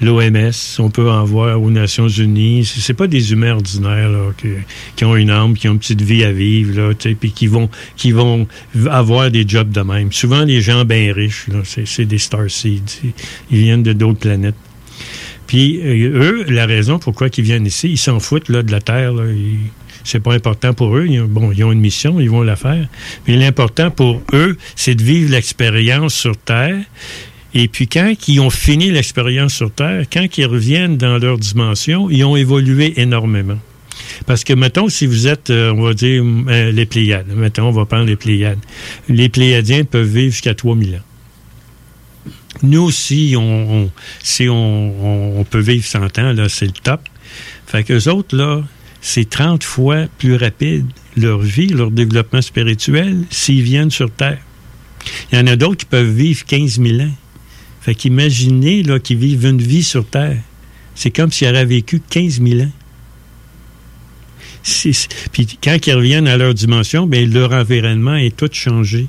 [0.01, 2.65] l'OMS, on peut en voir aux Nations Unies.
[2.65, 4.11] C'est pas des humains ordinaires
[4.97, 8.13] qui, ont une âme, qui ont une petite vie à vivre, puis qui vont, qui
[8.13, 8.47] vont
[8.91, 10.13] avoir des jobs de même.
[10.13, 13.13] Souvent, les gens bien riches, c'est des Starseeds.
[13.51, 14.55] Ils viennent de d'autres planètes.
[15.47, 18.81] Puis euh, eux, la raison pourquoi ils viennent ici, ils s'en foutent là, de la
[18.81, 19.13] Terre.
[19.13, 19.25] Là.
[19.31, 19.71] Ils-
[20.05, 21.07] C'est pas important pour eux.
[21.29, 22.87] Bon, ils ont une mission, ils vont la faire.
[23.27, 26.77] Mais l'important pour eux, c'est de vivre l'expérience sur Terre.
[27.55, 32.09] Et puis quand ils ont fini l'expérience sur Terre, quand ils reviennent dans leur dimension,
[32.09, 33.59] ils ont évolué énormément.
[34.27, 37.73] Parce que, mettons, si vous êtes, euh, on va dire, euh, les Pléiades, mettons, on
[37.73, 38.59] va prendre les Pléiades.
[39.09, 41.05] Les Pléiadiens peuvent vivre jusqu'à 3000 ans.
[42.63, 43.91] Nous aussi, on,
[44.23, 47.01] si on, on- peut vivre 100 ans, là, c'est le top.
[47.67, 48.63] Fait qu'eux autres, là,
[49.01, 54.39] c'est 30 fois plus rapide leur vie, leur développement spirituel, s'ils viennent sur Terre.
[55.33, 57.13] Il y en a d'autres qui peuvent vivre 15 000 ans.
[57.81, 60.39] Fait qu'imaginez, là, qu'ils vivent une vie sur Terre.
[60.95, 62.71] C'est comme s'ils auraient vécu 15 000 ans.
[65.33, 69.07] Puis quand ils reviennent à leur dimension, ben leur environnement est tout changé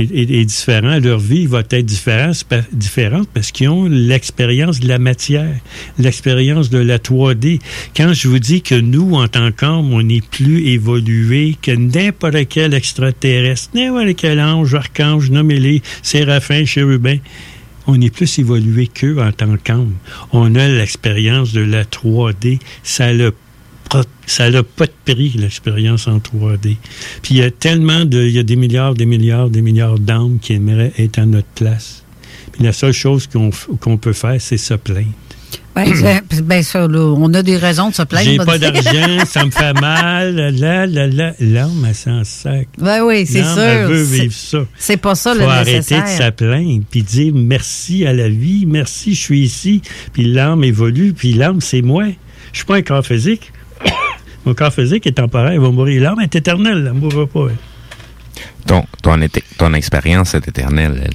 [0.00, 0.98] est, est- différent.
[0.98, 5.54] Leur vie va être différente, différente parce qu'ils ont l'expérience de la matière,
[5.98, 7.60] l'expérience de la 3D.
[7.96, 12.48] Quand je vous dis que nous, en tant qu'hommes, on est plus évolué que n'importe
[12.48, 17.18] quel extraterrestre, n'importe quel ange, archange, nommez-les, séraphin, chérubin,
[17.86, 19.94] on est plus évolué qu'eux en tant qu'hommes.
[20.32, 22.58] On a l'expérience de la 3D.
[22.82, 23.32] Ça le
[24.26, 26.76] ça n'a pas de prix, l'expérience en 3D.
[27.22, 28.22] Puis il y a tellement de.
[28.22, 31.48] Il y a des milliards, des milliards, des milliards d'âmes qui aimeraient être à notre
[31.48, 32.04] place.
[32.52, 33.50] Puis la seule chose qu'on
[33.80, 35.06] qu'on peut faire, c'est se plaindre.
[35.74, 38.28] Ben, ben, ça, là, on a des raisons de se plaindre.
[38.28, 41.32] J'ai pas d'argent, ça me fait mal, là, là, là.
[41.38, 42.68] L'âme, elle s'en sac.
[42.76, 43.58] Ben oui, c'est sûr.
[43.58, 44.58] Elle veut vivre ça.
[44.76, 46.04] C'est pas ça le faut arrêter nécessaire.
[46.04, 49.80] de se plaindre, puis dire merci à la vie, merci, je suis ici,
[50.12, 52.06] puis l'âme évolue, puis l'âme, c'est moi.
[52.52, 53.52] Je suis pas un corps physique.
[54.46, 56.02] Mon corps physique est temporaire, il va mourir.
[56.02, 57.46] L'âme est éternelle, elle ne mourra pas.
[57.50, 57.56] elle.
[58.66, 61.10] Ton, ton, été- ton expérience est éternelle.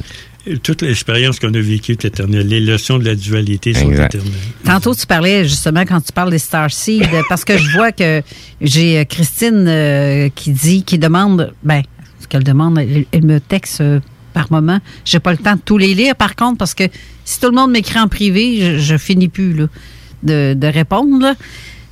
[0.47, 0.59] elle.
[0.59, 2.47] Toute l'expérience qu'on a vécue est éternelle.
[2.47, 4.13] Les leçons de la dualité sont Exact.
[4.15, 4.33] éternelles.
[4.63, 8.21] Tantôt, tu parlais justement quand tu parles des Starseed, euh, parce que je vois que
[8.61, 11.81] j'ai euh, Christine euh, qui dit, qui demande, ben,
[12.19, 13.99] ce qu'elle demande, elle, elle me texte euh,
[14.33, 14.79] par moment.
[15.03, 16.83] J'ai pas le temps de tous les lire, par contre, parce que
[17.23, 19.65] si tout le monde m'écrit en privé, je, je finis plus là,
[20.21, 21.19] de, de répondre.
[21.21, 21.33] là.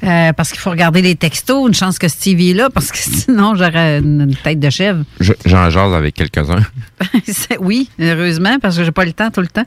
[0.03, 1.67] Euh, parce qu'il faut regarder les textos.
[1.67, 5.03] Une chance que Stevie est là, parce que sinon, j'aurais une, tête de chèvre.
[5.19, 6.63] Je- J'en jase avec quelques-uns.
[7.59, 9.65] Oui, heureusement, parce que j'ai pas le temps tout le temps.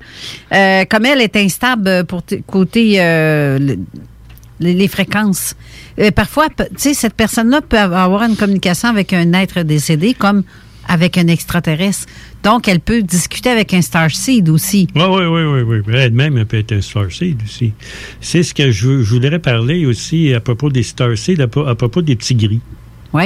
[0.52, 3.78] Euh, comme elle est instable pour côté euh, le-
[4.60, 5.54] les, fréquences.
[6.14, 10.42] Parfois, tu sais, cette personne-là peut avoir une communication avec un être décédé comme
[10.88, 12.06] avec un extraterrestre.
[12.42, 14.86] Donc, elle peut discuter avec un starseed aussi.
[14.94, 15.94] Oui, oui, oui, oui, oui.
[15.96, 17.72] Elle-même, elle peut être un starseed aussi.
[18.20, 21.74] C'est ce que je, je voudrais parler aussi à propos des starseed, à, pro- à
[21.74, 22.60] propos des petits gris.
[23.12, 23.24] Oui.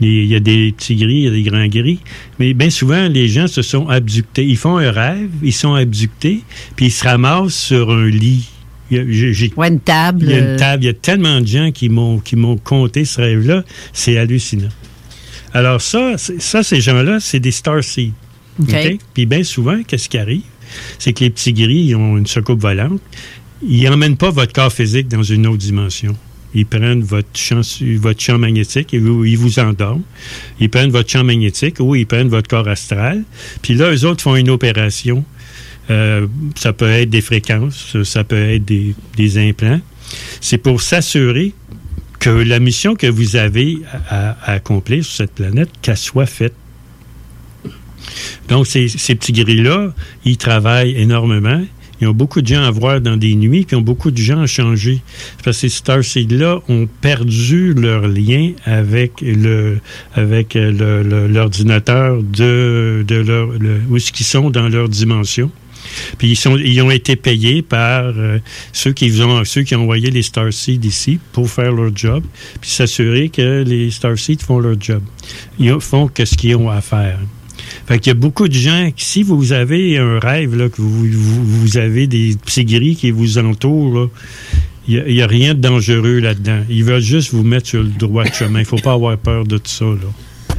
[0.00, 2.00] Il y a des petits gris, il y a des grands gris.
[2.38, 4.44] Mais bien souvent, les gens se sont abductés.
[4.44, 6.42] Ils font un rêve, ils sont abductés,
[6.76, 8.48] puis ils se ramassent sur un lit.
[8.90, 10.24] J'ai- j'ai- une table.
[10.24, 10.82] Il y a euh, une table.
[10.82, 13.64] Il y a tellement de gens qui m'ont qui m'ont conté ce rêve-là.
[13.94, 14.68] C'est hallucinant.
[15.54, 18.12] Alors ça, ça ces gens-là, c'est des starseeds.
[19.14, 20.42] Puis bien souvent, qu'est-ce qui arrive?
[20.98, 23.00] C'est que les petits gris, ils ont une soucoupe volante.
[23.66, 26.16] Ils n'emmènent pas votre corps physique dans une autre dimension.
[26.54, 27.62] Ils prennent votre champ,
[27.98, 30.02] votre champ magnétique et ils vous endorment.
[30.60, 33.24] Ils prennent votre champ magnétique ou ils prennent votre corps astral.
[33.62, 35.24] Puis là, eux autres font une opération.
[35.90, 39.80] Euh, ça peut être des fréquences, ça peut être des, des implants.
[40.40, 41.54] C'est pour s'assurer
[42.18, 46.54] que la mission que vous avez à, à accomplir sur cette planète, qu'elle soit faite.
[48.48, 49.92] Donc, ces, petits gris-là,
[50.24, 51.62] ils travaillent énormément.
[52.00, 54.18] Ils ont beaucoup de gens à voir dans des nuits, puis ils ont beaucoup de
[54.18, 55.00] gens à changer.
[55.44, 59.78] Parce que ces Starseed-là ont perdu leur lien avec le
[60.14, 65.50] avec euh, l'ordinateur de, de leur le- où est-ce qu'ils sont dans leur dimension.
[66.18, 68.38] Puis ils, sont, ils ont été payés par euh,
[68.72, 72.24] ceux, qui ont, ceux qui envoyé les Starseed ici pour faire leur job,
[72.60, 75.02] puis s'assurer que les Starseed font leur job.
[75.58, 77.18] Ils ont- font ce qu'ils ont à faire.
[77.86, 80.80] Fait qu'il y a beaucoup de gens, qui, si vous avez un rêve, là, que
[80.80, 84.10] vous, vous, avez des petits gris qui vous entourent,
[84.88, 86.62] il n'y a, rien de dangereux là-dedans.
[86.68, 88.60] Ils veulent juste vous mettre sur le droit de chemin.
[88.60, 89.84] Il ne faut pas avoir peur de tout ça.
[89.84, 90.56] Là.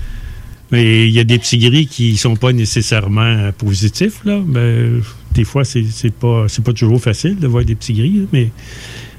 [0.72, 4.22] Mais il y a des petits gris qui ne sont pas nécessairement positifs.
[4.26, 4.40] Là.
[4.45, 5.02] Ben,
[5.34, 8.49] des fois, c'est c'est pas, pas toujours facile de voir des petits gris, mais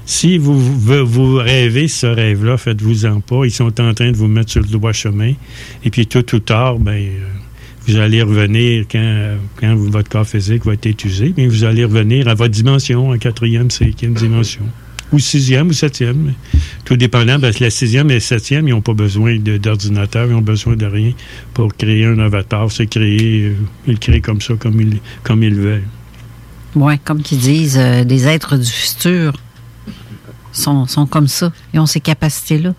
[0.05, 3.45] si vous, vous, rêvez ce rêve-là, faites-vous-en pas.
[3.45, 5.33] Ils sont en train de vous mettre sur le droit chemin.
[5.83, 7.09] Et puis, tôt ou tard, ben,
[7.87, 12.33] vous allez revenir quand, votre corps physique va être étudié, mais vous allez revenir à
[12.33, 14.63] votre dimension, en quatrième, cinquième dimension.
[15.11, 16.33] Ou sixième ou septième.
[16.83, 20.33] Tout dépendant, parce que la sixième et la septième, ils n'ont pas besoin d'ordinateur, ils
[20.33, 21.11] n'ont besoin de rien
[21.53, 22.71] pour créer un avatar.
[22.71, 23.55] C'est créer, euh,
[23.87, 25.83] ils créent comme ça, comme ils, comme ils veulent.
[26.75, 29.33] Oui, comme qu'ils disent, euh, des êtres du futur
[30.51, 31.53] sont, sont comme ça.
[31.73, 32.73] Ils ont ces capacités-là.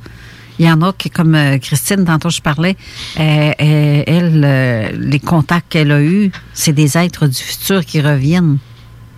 [0.59, 2.77] Il y en a qui, comme euh, Christine, tantôt je parlais,
[3.19, 8.59] euh, euh, elle, les contacts qu'elle a eus, c'est des êtres du futur qui reviennent,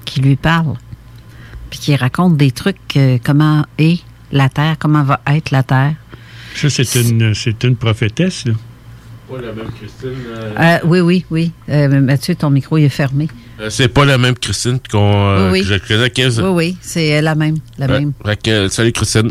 [0.05, 0.77] qui lui parlent,
[1.71, 4.01] puis qui racontent des trucs, comment est
[4.33, 5.95] la Terre, comment va être la Terre.
[6.55, 8.55] Ça, c'est une, c'est une prophétesse, là.
[9.31, 10.15] Pas la même Christine.
[10.59, 11.53] Euh, oui, oui, oui.
[11.69, 13.29] Euh, Mathieu, ton micro il est fermé.
[13.61, 15.69] Euh, c'est pas la même Christine qu'on, euh, Oui, oui.
[15.69, 16.41] que je connais.
[16.41, 17.57] Oui, oui, c'est la même.
[17.77, 18.13] La même.
[18.25, 19.31] Fait que, salut Christine.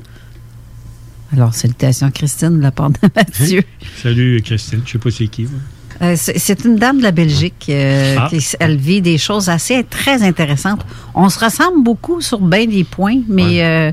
[1.34, 3.64] Alors, salutations, Christine, de la part de Mathieu.
[4.02, 4.82] Salut, Christine.
[4.86, 5.44] Je sais pas c'est qui.
[5.44, 5.60] moi.
[6.04, 7.66] Euh, c'est une dame de la Belgique.
[7.70, 8.28] euh, Ah.
[8.30, 10.86] qui, elle vit des choses assez très intéressantes.
[11.16, 13.92] On se ressemble beaucoup sur bien des points, mais euh,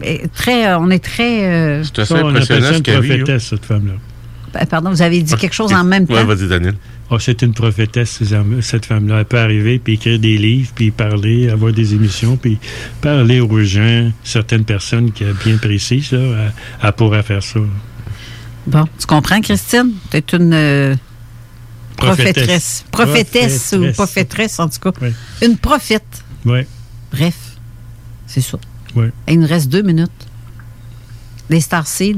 [0.00, 1.44] mais très, euh, on est très.
[1.46, 3.22] euh, C'est assez Ça, on appelle impressionnant ce qu'elle vit.
[3.32, 3.38] hein.
[3.38, 3.94] cette femme-là.
[4.52, 6.14] pa- Pardon, vous avez dit quelque chose en même temps?
[6.14, 6.74] Ouais, vas-y, Daniel.
[7.10, 8.22] Ah, c'est une prophétesse,
[8.60, 9.20] cette femme-là.
[9.20, 12.58] Elle peut arriver, puis écrire des livres, puis parler, avoir des émissions, puis
[13.00, 16.52] parler aux gens, certaines personnes qui sont bien précises, là,
[16.82, 17.60] elle, faire ça.
[18.66, 19.92] Bon, tu comprends, Christine?
[20.10, 20.94] Tu es une euh,
[21.96, 22.84] prophétresse.
[22.90, 22.90] Prophétesse.
[22.90, 23.96] Prophétesse ou Prophétresse.
[23.96, 24.92] prophétresse, en tout cas.
[25.00, 25.08] Oui.
[25.42, 26.24] Une prophète.
[26.44, 26.60] Oui.
[27.10, 27.36] Bref,
[28.26, 28.58] c'est ça.
[28.94, 29.06] Oui.
[29.26, 30.10] Et il nous reste deux minutes.
[31.48, 32.16] Les Starseeds,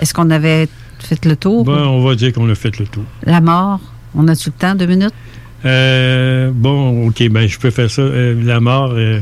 [0.00, 0.68] est-ce qu'on avait
[0.98, 1.64] fait le tour?
[1.64, 3.04] Bon, on va dire qu'on a fait le tour.
[3.24, 3.80] La mort,
[4.14, 4.74] on a-tu le temps?
[4.74, 5.14] Deux minutes?
[5.64, 8.02] Euh, bon, OK, ben je peux faire ça.
[8.02, 9.20] Euh, la mort, euh,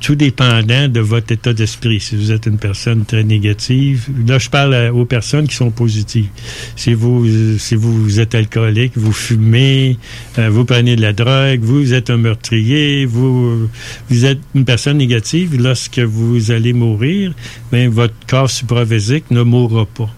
[0.00, 2.00] tout dépendant de votre état d'esprit.
[2.00, 6.28] Si vous êtes une personne très négative, là, je parle aux personnes qui sont positives.
[6.76, 7.26] Si vous,
[7.58, 9.98] si vous êtes alcoolique, vous fumez,
[10.36, 13.68] vous prenez de la drogue, vous êtes un meurtrier, vous,
[14.10, 17.32] vous êtes une personne négative, lorsque vous allez mourir,
[17.72, 20.10] ben, votre corps supravésique ne mourra pas.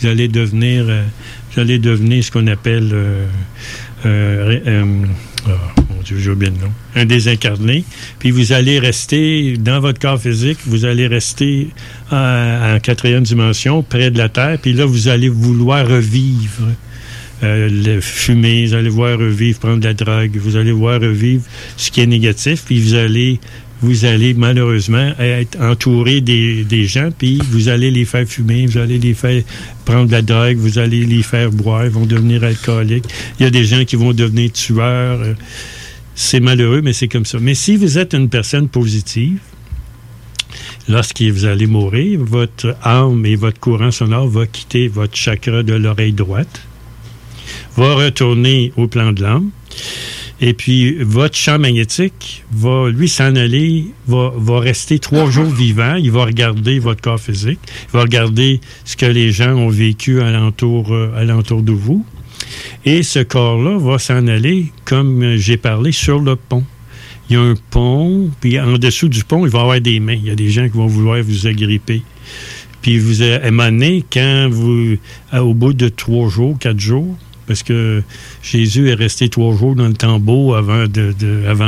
[0.00, 0.84] Vous allez devenir,
[1.54, 2.94] vous allez devenir ce qu'on appelle.
[6.96, 7.84] Un désincarné.
[8.18, 11.68] Puis vous allez rester dans votre corps physique, vous allez rester
[12.10, 14.58] en, quatrième dimension, près de la Terre.
[14.60, 16.68] Puis là, vous allez vouloir revivre.
[17.44, 21.42] euh, fumer, vous allez voir revivre, prendre la drogue, vous allez voir revivre
[21.76, 23.40] ce qui est négatif, puis vous allez,
[23.82, 28.78] vous allez malheureusement être entouré des, des gens, puis vous allez les faire fumer, vous
[28.78, 29.42] allez les faire
[29.84, 33.04] prendre de la drogue, vous allez les faire boire, ils vont devenir alcooliques.
[33.38, 35.20] Il y a des gens qui vont devenir tueurs.
[35.20, 35.34] euh,
[36.14, 37.38] C'est malheureux, mais c'est comme ça.
[37.40, 39.38] Mais si vous êtes une personne positive,
[40.88, 45.74] lorsque vous allez mourir, votre âme et votre courant sonore va quitter votre chakra de
[45.74, 46.62] l'oreille droite,
[47.76, 49.50] va retourner au plan de l'âme,
[50.42, 55.94] et puis votre champ magnétique va, lui, s'en aller, va, va rester trois jours vivant,
[55.94, 60.20] il va regarder votre corps physique, il va regarder ce que les gens ont vécu
[60.20, 62.04] alentour, euh, alentour de vous,
[62.84, 66.64] et ce corps-là va s'en aller, comme j'ai parlé, sur le pont.
[67.30, 70.00] Il y a un pont, puis en dessous du pont, il va y avoir des
[70.00, 70.14] mains.
[70.20, 72.02] Il y a des gens qui vont vouloir vous agripper.
[72.82, 74.96] Puis vous, à un moment donné, quand vous,
[75.30, 77.16] à- au bout de trois jours, quatre jours,
[77.52, 78.02] parce que
[78.42, 80.86] Jésus est resté trois jours dans le tombeau avant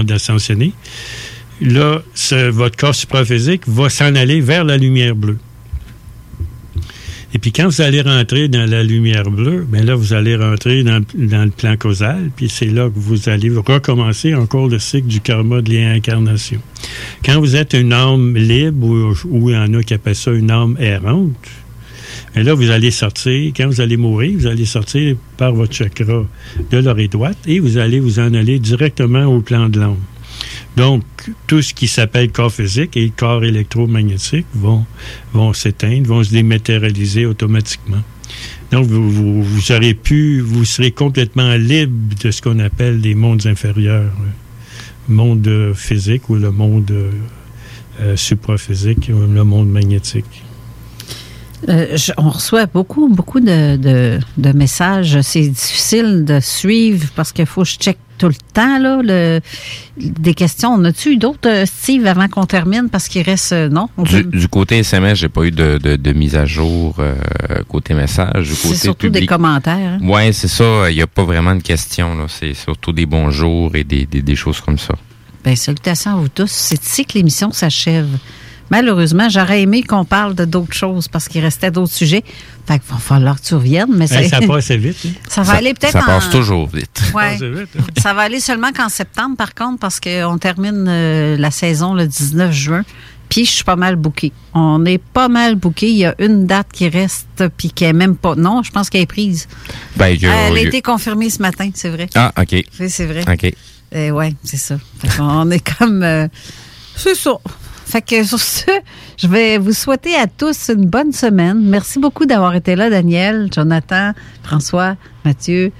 [0.02, 0.72] d'ascensionner,
[1.60, 2.02] là,
[2.52, 5.36] votre corps supraphysique va s'en aller vers la lumière bleue.
[7.34, 10.82] Et puis quand vous allez rentrer dans la lumière bleue, bien là, vous allez rentrer
[10.84, 15.08] dans, dans le plan causal, puis c'est là que vous allez recommencer encore le cycle
[15.08, 16.60] du karma de l'incarnation.
[17.26, 20.30] Quand vous êtes une âme libre, ou, ou il y en a qui appellent ça
[20.30, 21.34] une âme errante,
[22.36, 26.24] et là, vous allez sortir, quand vous allez mourir, vous allez sortir par votre chakra
[26.70, 30.00] de l'oreille droite et vous allez vous en aller directement au plan de l'âme.
[30.76, 31.04] Donc,
[31.46, 34.84] tout ce qui s'appelle corps physique et corps électromagnétique vont,
[35.32, 38.02] vont s'éteindre, vont se dématérialiser automatiquement.
[38.72, 43.46] Donc, vous, vous, aurez pu, vous serez complètement libre de ce qu'on appelle les mondes
[43.46, 44.10] inférieurs,
[45.08, 46.92] le monde physique ou le monde
[48.00, 50.43] euh, supraphysique, ou le monde magnétique.
[51.68, 55.20] Euh, je- on reçoit beaucoup, beaucoup de, de- de messages.
[55.22, 59.40] C'est difficile de suivre parce qu'il faut que je check tout le temps là, le-
[59.96, 60.70] des questions.
[60.74, 62.88] On a-tu eu d'autres, euh, Steve, avant qu'on termine?
[62.90, 63.52] Parce qu'il reste...
[63.52, 63.88] euh, non?
[63.96, 66.96] on Du, peut- du côté SMS, j'ai pas eu de, de, de mise à jour
[66.98, 67.14] euh,
[67.68, 68.52] côté message.
[68.52, 69.98] C'est surtout des commentaires.
[70.02, 70.06] hein?
[70.06, 70.90] Ouais, c'est ça.
[70.90, 72.14] Il n'y a pas vraiment de questions.
[72.14, 72.26] là.
[72.28, 74.94] C'est surtout des bonjours et des, des, des choses comme ça.
[75.44, 76.50] Ben, salutations à vous tous.
[76.50, 78.08] C'est ici que l'émission s'achève.
[78.70, 82.24] Malheureusement, j'aurais aimé qu'on parle de d'autres choses parce qu'il restait d'autres sujets.
[82.66, 83.94] Fait qu'il va falloir que tu reviennes.
[83.94, 84.96] Mais Hey, ça passe vite.
[85.06, 85.10] hein?
[85.28, 86.06] Ça va aller peut-être Ça en...
[86.06, 87.02] passe toujours vite.
[87.14, 87.32] Ouais.
[87.38, 87.82] passe vite, hein?
[88.00, 92.06] Ça va aller seulement qu'en septembre, par contre, parce qu'on termine euh, la saison le
[92.06, 92.82] 19 juin.
[93.30, 94.32] Puis je suis pas mal booké.
[94.52, 95.88] On est pas mal booké.
[95.90, 98.34] Il y a une date qui reste, puis qui est même pas.
[98.36, 99.48] Non, je pense qu'elle est prise.
[99.96, 102.08] Ben, Elle a été confirmée ce matin, c'est vrai.
[102.14, 102.52] Ah, OK.
[102.80, 103.24] Oui, c'est vrai.
[103.30, 103.52] OK.
[103.96, 104.76] Euh, ouais, c'est ça.
[105.00, 106.02] Fait qu'on est comme.
[106.02, 106.28] euh,
[106.96, 107.32] c'est ça.
[107.94, 108.64] Fait que sur ce,
[109.16, 111.60] je vais vous souhaiter à tous une bonne semaine.
[111.62, 115.70] Merci beaucoup d'avoir été là, Daniel, Jonathan, François, Mathieu,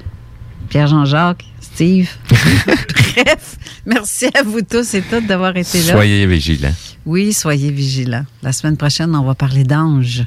[0.69, 2.09] Pierre-Jean-Jacques, Steve.
[2.29, 5.95] Bref, merci à vous tous et toutes d'avoir été là.
[5.95, 6.75] Soyez vigilants.
[7.05, 8.27] Oui, soyez vigilants.
[8.45, 10.23] La semaine prochaine, on va parler d'anges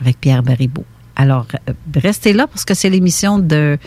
[0.00, 0.84] avec Pierre Baribeau.
[1.14, 3.78] Alors, euh, restez là parce que c'est l'émission de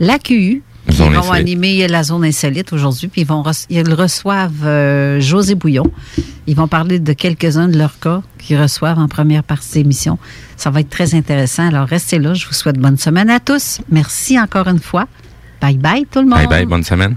[0.00, 1.40] l'AQU Zone vont insolite.
[1.40, 3.08] animer la zone insolite aujourd'hui.
[3.08, 5.90] Puis ils, vont ils reçoivent euh, José Bouillon.
[6.46, 10.18] Ils vont parler de quelques-uns de leurs cas qu'ils reçoivent en première partie d'émission.
[10.56, 11.68] Ça va être très intéressant.
[11.68, 12.34] Alors, restez là.
[12.34, 13.80] Je vous souhaite bonne semaine à tous.
[13.90, 15.06] Merci encore une fois.
[15.60, 16.38] Bye bye tout le monde.
[16.38, 17.16] Bye bye, bonne semaine.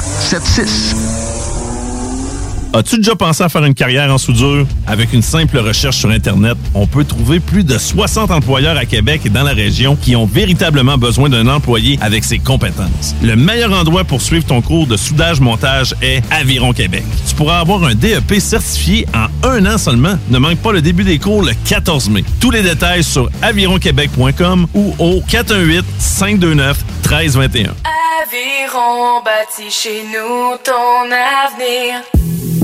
[0.00, 1.55] 681 4476.
[2.72, 4.66] As-tu déjà pensé à faire une carrière en soudure?
[4.86, 9.22] Avec une simple recherche sur Internet, on peut trouver plus de 60 employeurs à Québec
[9.24, 13.14] et dans la région qui ont véritablement besoin d'un employé avec ses compétences.
[13.22, 17.04] Le meilleur endroit pour suivre ton cours de soudage-montage est Aviron Québec.
[17.28, 20.18] Tu pourras avoir un DEP certifié en un an seulement.
[20.28, 22.24] Ne manque pas le début des cours le 14 mai.
[22.40, 27.70] Tous les détails sur avironquebec.com ou au 418-529-1321.
[28.22, 32.02] Aviron bâti chez nous ton avenir.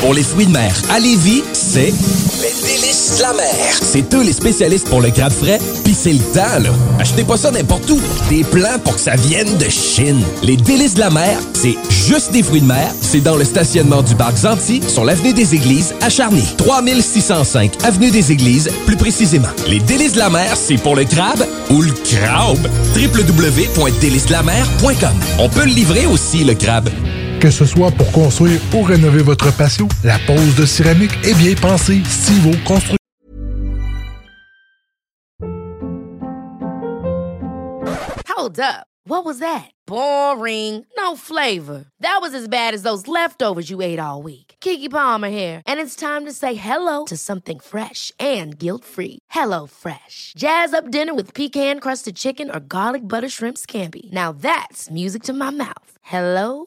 [0.00, 1.92] Pour les fruits de mer à Lévis, c'est
[2.42, 3.54] les délices de la mer.
[3.80, 6.70] C'est eux les spécialistes pour le crabe frais, puis c'est le temps, là.
[6.98, 8.00] Achetez pas ça n'importe où.
[8.28, 10.20] Des plans pour que ça vienne de Chine.
[10.42, 12.90] Les délices de la mer, c'est juste des fruits de mer.
[13.00, 16.42] C'est dans le stationnement du parc Zanti, sur l'avenue des Églises, à Charny.
[16.56, 19.46] 3605 avenue des Églises, plus précisément.
[19.68, 22.66] Les délices de la mer, c'est pour le crabe ou le crabe.
[22.96, 26.88] www.délicesdelamer.com On peut le livrer aussi, le crabe.
[27.40, 31.54] Que ce soit pour construire ou rénover votre patio, la pose de céramique est bien
[31.54, 32.98] pensée Stivo Construction.
[38.28, 38.86] Hold up.
[39.06, 39.70] What was that?
[39.86, 40.84] Boring.
[40.98, 41.86] No flavor.
[42.00, 44.56] That was as bad as those leftovers you ate all week.
[44.60, 49.18] Kiki Palmer here, and it's time to say hello to something fresh and guilt-free.
[49.30, 50.34] Hello Fresh.
[50.36, 54.12] Jazz up dinner with pecan-crusted chicken or garlic butter shrimp scampi.
[54.12, 55.92] Now that's music to my mouth.
[56.02, 56.66] Hello